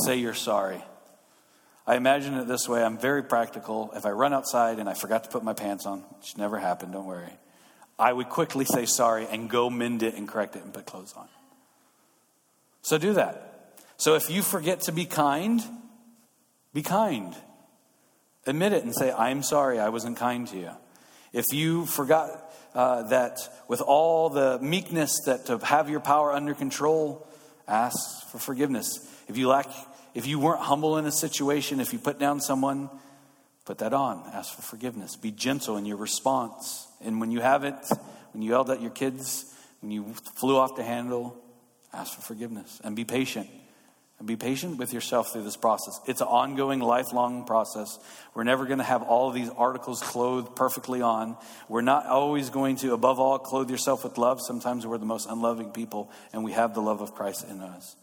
say 0.04 0.16
you're 0.16 0.34
sorry. 0.34 0.82
I 1.86 1.96
imagine 1.96 2.34
it 2.34 2.46
this 2.46 2.68
way 2.68 2.82
I'm 2.82 2.98
very 2.98 3.22
practical. 3.22 3.90
If 3.94 4.06
I 4.06 4.10
run 4.10 4.32
outside 4.32 4.78
and 4.78 4.88
I 4.88 4.94
forgot 4.94 5.24
to 5.24 5.30
put 5.30 5.42
my 5.42 5.52
pants 5.52 5.86
on, 5.86 6.00
which 6.18 6.36
never 6.36 6.58
happened, 6.58 6.92
don't 6.92 7.06
worry, 7.06 7.32
I 7.98 8.12
would 8.12 8.28
quickly 8.28 8.64
say 8.64 8.86
sorry 8.86 9.26
and 9.30 9.50
go 9.50 9.68
mend 9.68 10.02
it 10.02 10.14
and 10.14 10.26
correct 10.26 10.56
it 10.56 10.62
and 10.64 10.72
put 10.72 10.86
clothes 10.86 11.12
on. 11.16 11.28
So 12.82 12.98
do 12.98 13.12
that. 13.14 13.51
So 14.02 14.16
if 14.16 14.28
you 14.28 14.42
forget 14.42 14.80
to 14.82 14.92
be 14.92 15.04
kind, 15.04 15.62
be 16.74 16.82
kind. 16.82 17.36
Admit 18.48 18.72
it 18.72 18.82
and 18.82 18.92
say, 18.92 19.12
I'm 19.12 19.44
sorry, 19.44 19.78
I 19.78 19.90
wasn't 19.90 20.16
kind 20.16 20.48
to 20.48 20.58
you. 20.58 20.70
If 21.32 21.44
you 21.52 21.86
forgot 21.86 22.52
uh, 22.74 23.04
that 23.04 23.38
with 23.68 23.80
all 23.80 24.28
the 24.28 24.58
meekness 24.60 25.20
that 25.26 25.46
to 25.46 25.58
have 25.58 25.88
your 25.88 26.00
power 26.00 26.32
under 26.32 26.52
control, 26.52 27.28
ask 27.68 27.96
for 28.32 28.38
forgiveness. 28.38 29.08
If 29.28 29.38
you 29.38 29.46
lack 29.46 29.68
if 30.14 30.26
you 30.26 30.40
weren't 30.40 30.62
humble 30.62 30.98
in 30.98 31.06
a 31.06 31.12
situation, 31.12 31.78
if 31.78 31.92
you 31.92 32.00
put 32.00 32.18
down 32.18 32.40
someone, 32.40 32.90
put 33.66 33.78
that 33.78 33.94
on. 33.94 34.28
Ask 34.34 34.52
for 34.56 34.62
forgiveness. 34.62 35.14
Be 35.14 35.30
gentle 35.30 35.76
in 35.76 35.86
your 35.86 35.96
response. 35.96 36.88
And 37.02 37.20
when 37.20 37.30
you 37.30 37.40
have 37.40 37.62
it, 37.62 37.76
when 38.32 38.42
you 38.42 38.50
yelled 38.50 38.70
at 38.70 38.82
your 38.82 38.90
kids, 38.90 39.44
when 39.80 39.92
you 39.92 40.12
flew 40.34 40.56
off 40.56 40.74
the 40.74 40.82
handle, 40.82 41.40
ask 41.94 42.16
for 42.16 42.22
forgiveness 42.22 42.80
and 42.82 42.96
be 42.96 43.04
patient. 43.04 43.48
And 44.22 44.28
be 44.28 44.36
patient 44.36 44.78
with 44.78 44.92
yourself 44.92 45.32
through 45.32 45.42
this 45.42 45.56
process. 45.56 45.98
It's 46.06 46.20
an 46.20 46.28
ongoing, 46.28 46.78
lifelong 46.78 47.44
process. 47.44 47.98
We're 48.34 48.44
never 48.44 48.66
going 48.66 48.78
to 48.78 48.84
have 48.84 49.02
all 49.02 49.26
of 49.26 49.34
these 49.34 49.48
articles 49.48 50.00
clothed 50.00 50.54
perfectly 50.54 51.02
on. 51.02 51.36
We're 51.68 51.80
not 51.80 52.06
always 52.06 52.48
going 52.48 52.76
to, 52.76 52.92
above 52.92 53.18
all, 53.18 53.40
clothe 53.40 53.68
yourself 53.68 54.04
with 54.04 54.18
love. 54.18 54.40
Sometimes 54.40 54.86
we're 54.86 54.98
the 54.98 55.06
most 55.06 55.28
unloving 55.28 55.70
people, 55.70 56.08
and 56.32 56.44
we 56.44 56.52
have 56.52 56.72
the 56.72 56.80
love 56.80 57.00
of 57.00 57.16
Christ 57.16 57.44
in 57.50 57.60
us. 57.62 57.96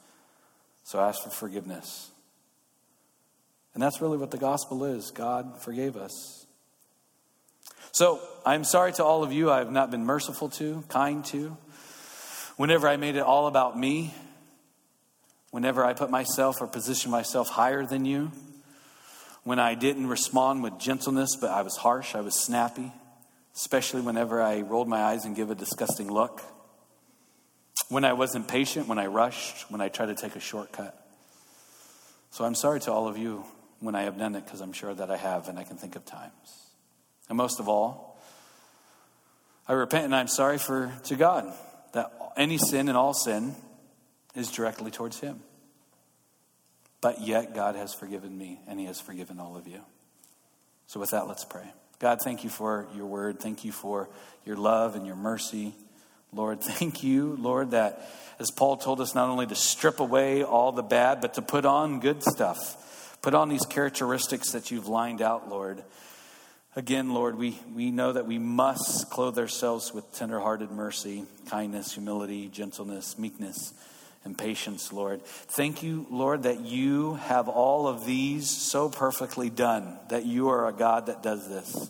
So 0.83 0.99
ask 0.99 1.23
for 1.23 1.29
forgiveness. 1.29 2.11
And 3.73 3.81
that's 3.81 4.01
really 4.01 4.17
what 4.17 4.31
the 4.31 4.37
gospel 4.37 4.83
is 4.83 5.11
God 5.11 5.61
forgave 5.61 5.95
us. 5.95 6.45
So 7.93 8.19
I'm 8.45 8.65
sorry 8.65 8.91
to 8.91 9.05
all 9.05 9.23
of 9.23 9.31
you 9.31 9.49
I 9.49 9.59
have 9.59 9.71
not 9.71 9.89
been 9.89 10.05
merciful 10.05 10.49
to, 10.49 10.83
kind 10.89 11.23
to. 11.27 11.55
Whenever 12.57 12.89
I 12.89 12.97
made 12.97 13.15
it 13.15 13.23
all 13.23 13.47
about 13.47 13.79
me, 13.79 14.13
whenever 15.51 15.83
I 15.83 15.93
put 15.93 16.09
myself 16.09 16.61
or 16.61 16.67
position 16.67 17.11
myself 17.11 17.49
higher 17.49 17.85
than 17.85 18.05
you, 18.05 18.31
when 19.43 19.59
I 19.59 19.75
didn't 19.75 20.07
respond 20.07 20.63
with 20.63 20.77
gentleness, 20.79 21.35
but 21.35 21.49
I 21.49 21.61
was 21.61 21.77
harsh, 21.77 22.15
I 22.15 22.21
was 22.21 22.39
snappy, 22.39 22.91
especially 23.55 24.01
whenever 24.01 24.41
I 24.41 24.61
rolled 24.61 24.87
my 24.87 25.01
eyes 25.01 25.25
and 25.25 25.35
give 25.35 25.49
a 25.49 25.55
disgusting 25.55 26.11
look 26.11 26.41
when 27.89 28.05
I 28.05 28.13
wasn't 28.13 28.47
patient, 28.47 28.87
when 28.87 28.99
I 28.99 29.07
rushed, 29.07 29.69
when 29.71 29.81
I 29.81 29.89
tried 29.89 30.07
to 30.07 30.15
take 30.15 30.35
a 30.35 30.39
shortcut. 30.39 30.95
So 32.29 32.45
I'm 32.45 32.55
sorry 32.55 32.79
to 32.81 32.91
all 32.91 33.07
of 33.07 33.17
you 33.17 33.43
when 33.79 33.95
I 33.95 34.03
have 34.03 34.17
done 34.17 34.35
it 34.35 34.45
because 34.45 34.61
I'm 34.61 34.73
sure 34.73 34.93
that 34.93 35.09
I 35.09 35.17
have 35.17 35.47
and 35.47 35.57
I 35.57 35.63
can 35.63 35.77
think 35.77 35.95
of 35.95 36.05
times. 36.05 36.69
And 37.27 37.37
most 37.37 37.59
of 37.59 37.67
all, 37.67 38.21
I 39.67 39.73
repent 39.73 40.05
and 40.05 40.15
I'm 40.15 40.27
sorry 40.27 40.57
for 40.57 40.93
to 41.05 41.15
God 41.15 41.51
that 41.93 42.11
any 42.37 42.57
sin 42.57 42.87
and 42.87 42.97
all 42.97 43.13
sin 43.13 43.55
is 44.35 44.51
directly 44.51 44.91
towards 44.91 45.19
him. 45.19 45.39
But 47.01 47.21
yet 47.21 47.55
God 47.55 47.75
has 47.75 47.93
forgiven 47.93 48.37
me 48.37 48.59
and 48.67 48.79
he 48.79 48.85
has 48.85 48.99
forgiven 48.99 49.39
all 49.39 49.55
of 49.55 49.67
you. 49.67 49.81
So 50.87 50.99
with 50.99 51.11
that 51.11 51.27
let's 51.27 51.45
pray. 51.45 51.71
God, 51.99 52.19
thank 52.23 52.43
you 52.43 52.49
for 52.49 52.87
your 52.95 53.05
word. 53.05 53.39
Thank 53.39 53.65
you 53.65 53.71
for 53.71 54.09
your 54.45 54.55
love 54.55 54.95
and 54.95 55.05
your 55.05 55.15
mercy. 55.15 55.73
Lord, 56.31 56.61
thank 56.61 57.03
you, 57.03 57.35
Lord, 57.39 57.71
that 57.71 58.09
as 58.39 58.51
Paul 58.51 58.77
told 58.77 59.01
us, 59.01 59.13
not 59.13 59.29
only 59.29 59.45
to 59.47 59.55
strip 59.55 59.99
away 59.99 60.43
all 60.43 60.71
the 60.71 60.83
bad, 60.83 61.19
but 61.21 61.33
to 61.35 61.41
put 61.41 61.65
on 61.65 61.99
good 61.99 62.23
stuff. 62.23 63.17
Put 63.21 63.33
on 63.33 63.49
these 63.49 63.65
characteristics 63.65 64.51
that 64.51 64.71
you've 64.71 64.87
lined 64.87 65.21
out, 65.21 65.49
Lord. 65.49 65.83
Again, 66.75 67.13
Lord, 67.13 67.35
we, 67.37 67.59
we 67.75 67.91
know 67.91 68.13
that 68.13 68.25
we 68.25 68.37
must 68.37 69.09
clothe 69.09 69.37
ourselves 69.37 69.93
with 69.93 70.13
tenderhearted 70.13 70.71
mercy, 70.71 71.25
kindness, 71.47 71.93
humility, 71.93 72.47
gentleness, 72.47 73.19
meekness, 73.19 73.73
and 74.25 74.37
patience, 74.37 74.91
Lord. 74.91 75.23
Thank 75.23 75.81
you, 75.81 76.05
Lord, 76.09 76.43
that 76.43 76.61
you 76.61 77.15
have 77.15 77.47
all 77.47 77.87
of 77.87 78.05
these 78.05 78.49
so 78.49 78.89
perfectly 78.89 79.49
done, 79.49 79.97
that 80.09 80.25
you 80.25 80.49
are 80.49 80.67
a 80.67 80.73
God 80.73 81.05
that 81.07 81.23
does 81.23 81.47
this. 81.47 81.89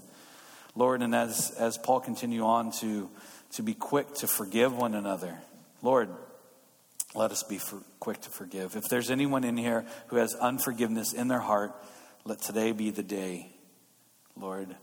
Lord, 0.76 1.02
and 1.02 1.16
as, 1.16 1.52
as 1.52 1.78
Paul 1.78 2.00
continue 2.00 2.46
on 2.46 2.72
to 2.80 3.10
to 3.52 3.64
be 3.64 3.74
quick 3.74 4.14
to 4.16 4.28
forgive 4.28 4.76
one 4.76 4.94
another. 4.94 5.40
Lord, 5.82 6.10
let 7.16 7.32
us 7.32 7.44
be 7.44 7.58
for, 7.58 7.80
quick 8.00 8.22
to 8.22 8.30
forgive. 8.30 8.76
If 8.76 8.90
there's 8.90 9.10
anyone 9.10 9.44
in 9.44 9.58
here 9.58 9.86
who 10.08 10.18
has 10.18 10.36
unforgiveness 10.36 11.14
in 11.14 11.28
their 11.28 11.40
heart, 11.40 11.74
let 12.26 12.42
today 12.42 12.72
be 12.72 12.92
the 12.92 13.04
day, 13.04 13.50
Lord. 14.40 14.76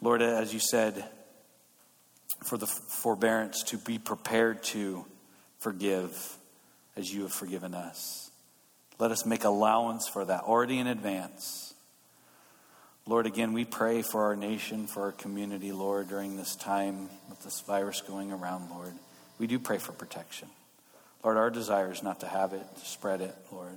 Lord, 0.00 0.20
as 0.20 0.52
you 0.52 0.58
said, 0.58 1.04
for 2.42 2.58
the 2.58 2.66
forbearance 2.66 3.62
to 3.64 3.78
be 3.78 3.98
prepared 3.98 4.64
to 4.64 5.06
forgive 5.60 6.36
as 6.96 7.12
you 7.12 7.22
have 7.22 7.32
forgiven 7.32 7.74
us. 7.74 8.30
Let 8.98 9.10
us 9.10 9.26
make 9.26 9.44
allowance 9.44 10.08
for 10.08 10.24
that 10.24 10.44
already 10.44 10.78
in 10.78 10.86
advance. 10.86 11.74
Lord, 13.06 13.26
again, 13.26 13.52
we 13.52 13.64
pray 13.64 14.02
for 14.02 14.24
our 14.24 14.36
nation, 14.36 14.86
for 14.86 15.02
our 15.02 15.12
community, 15.12 15.72
Lord, 15.72 16.08
during 16.08 16.36
this 16.36 16.54
time 16.54 17.08
with 17.28 17.42
this 17.42 17.60
virus 17.62 18.00
going 18.00 18.30
around, 18.30 18.70
Lord. 18.70 18.92
We 19.38 19.48
do 19.48 19.58
pray 19.58 19.78
for 19.78 19.92
protection. 19.92 20.48
Lord, 21.24 21.36
our 21.36 21.50
desire 21.50 21.90
is 21.90 22.02
not 22.02 22.20
to 22.20 22.26
have 22.26 22.52
it, 22.52 22.62
to 22.76 22.84
spread 22.84 23.20
it, 23.20 23.34
Lord. 23.50 23.76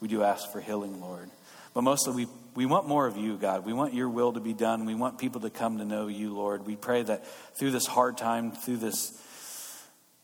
We 0.00 0.08
do 0.08 0.22
ask 0.22 0.50
for 0.52 0.60
healing, 0.60 1.00
Lord. 1.00 1.28
But 1.74 1.82
mostly, 1.82 2.14
we, 2.14 2.32
we 2.54 2.66
want 2.66 2.86
more 2.86 3.06
of 3.06 3.16
you, 3.16 3.36
God. 3.36 3.64
We 3.64 3.72
want 3.72 3.94
your 3.94 4.08
will 4.08 4.32
to 4.32 4.40
be 4.40 4.52
done. 4.52 4.84
We 4.84 4.94
want 4.94 5.18
people 5.18 5.40
to 5.40 5.50
come 5.50 5.78
to 5.78 5.84
know 5.84 6.06
you, 6.06 6.34
Lord. 6.34 6.66
We 6.66 6.76
pray 6.76 7.02
that 7.02 7.26
through 7.56 7.70
this 7.70 7.86
hard 7.86 8.18
time, 8.18 8.52
through 8.52 8.76
this 8.76 9.18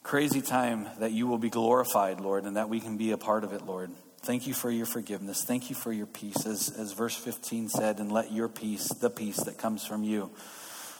crazy 0.03 0.41
time, 0.41 0.89
that 1.01 1.13
you 1.13 1.27
will 1.27 1.39
be 1.39 1.51
glorified, 1.51 2.21
Lord, 2.21 2.45
and 2.45 2.57
that 2.57 2.69
we 2.69 2.81
can 2.81 2.97
be 2.97 3.11
a 3.13 3.19
part 3.19 3.45
of 3.45 3.53
it, 3.53 3.67
Lord. 3.67 3.91
Thank 4.21 4.47
you 4.47 4.55
for 4.55 4.71
your 4.71 4.87
forgiveness. 4.87 5.45
Thank 5.45 5.71
you 5.71 5.77
for 5.77 5.93
your 5.93 6.07
peace. 6.07 6.45
As, 6.45 6.71
as 6.71 6.93
verse 6.93 7.17
15 7.17 7.69
said, 7.69 7.99
and 7.99 8.11
let 8.11 8.33
your 8.33 8.49
peace, 8.49 8.89
the 8.89 9.11
peace 9.11 9.39
that 9.45 9.59
comes 9.59 9.87
from 9.87 10.03
you, 10.03 10.31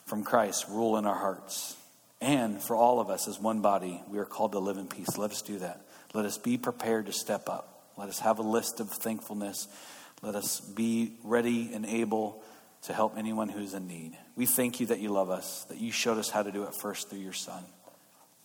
from 0.07 0.25
Christ, 0.25 0.67
rule 0.69 0.97
in 0.97 1.07
our 1.07 1.17
hearts. 1.17 1.77
And 2.21 2.63
for 2.63 2.75
all 2.75 3.01
of 3.01 3.11
us 3.11 3.29
as 3.29 3.39
one 3.39 3.61
body, 3.61 4.03
we 4.09 4.19
are 4.19 4.25
called 4.25 4.53
to 4.53 4.59
live 4.59 4.79
in 4.79 4.87
peace. 4.87 5.17
Let 5.17 5.31
us 5.31 5.43
do 5.43 5.59
that. 5.59 5.81
Let 6.15 6.25
us 6.25 6.39
be 6.39 6.57
prepared 6.59 7.07
to 7.07 7.13
step 7.13 7.49
up. 7.49 7.93
Let 7.97 8.09
us 8.09 8.21
have 8.21 8.39
a 8.39 8.43
list 8.43 8.81
of 8.81 8.91
thankfulness. 8.91 9.69
Let 10.23 10.35
us 10.35 10.61
be 10.61 11.13
ready 11.23 11.73
and 11.73 11.85
able 11.87 12.43
to 12.83 12.93
help 12.93 13.17
anyone 13.19 13.49
who's 13.49 13.75
in 13.75 13.87
need. 13.87 14.17
We 14.37 14.47
thank 14.47 14.81
you 14.81 14.87
that 14.87 15.01
you 15.01 15.11
love 15.11 15.31
us, 15.31 15.65
that 15.65 15.79
you 15.79 15.93
showed 15.93 16.19
us 16.19 16.31
how 16.31 16.43
to 16.43 16.53
do 16.53 16.65
it 16.65 16.75
first 16.81 17.11
through 17.11 17.21
your 17.21 17.33
Son. 17.33 17.65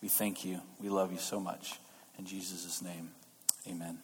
We 0.04 0.10
thank 0.10 0.44
you. 0.44 0.60
We 0.82 0.90
love 0.90 1.12
you 1.12 1.18
so 1.18 1.40
much. 1.40 1.80
In 2.18 2.26
Jesus' 2.26 2.82
name, 2.82 3.08
amen. 3.66 3.96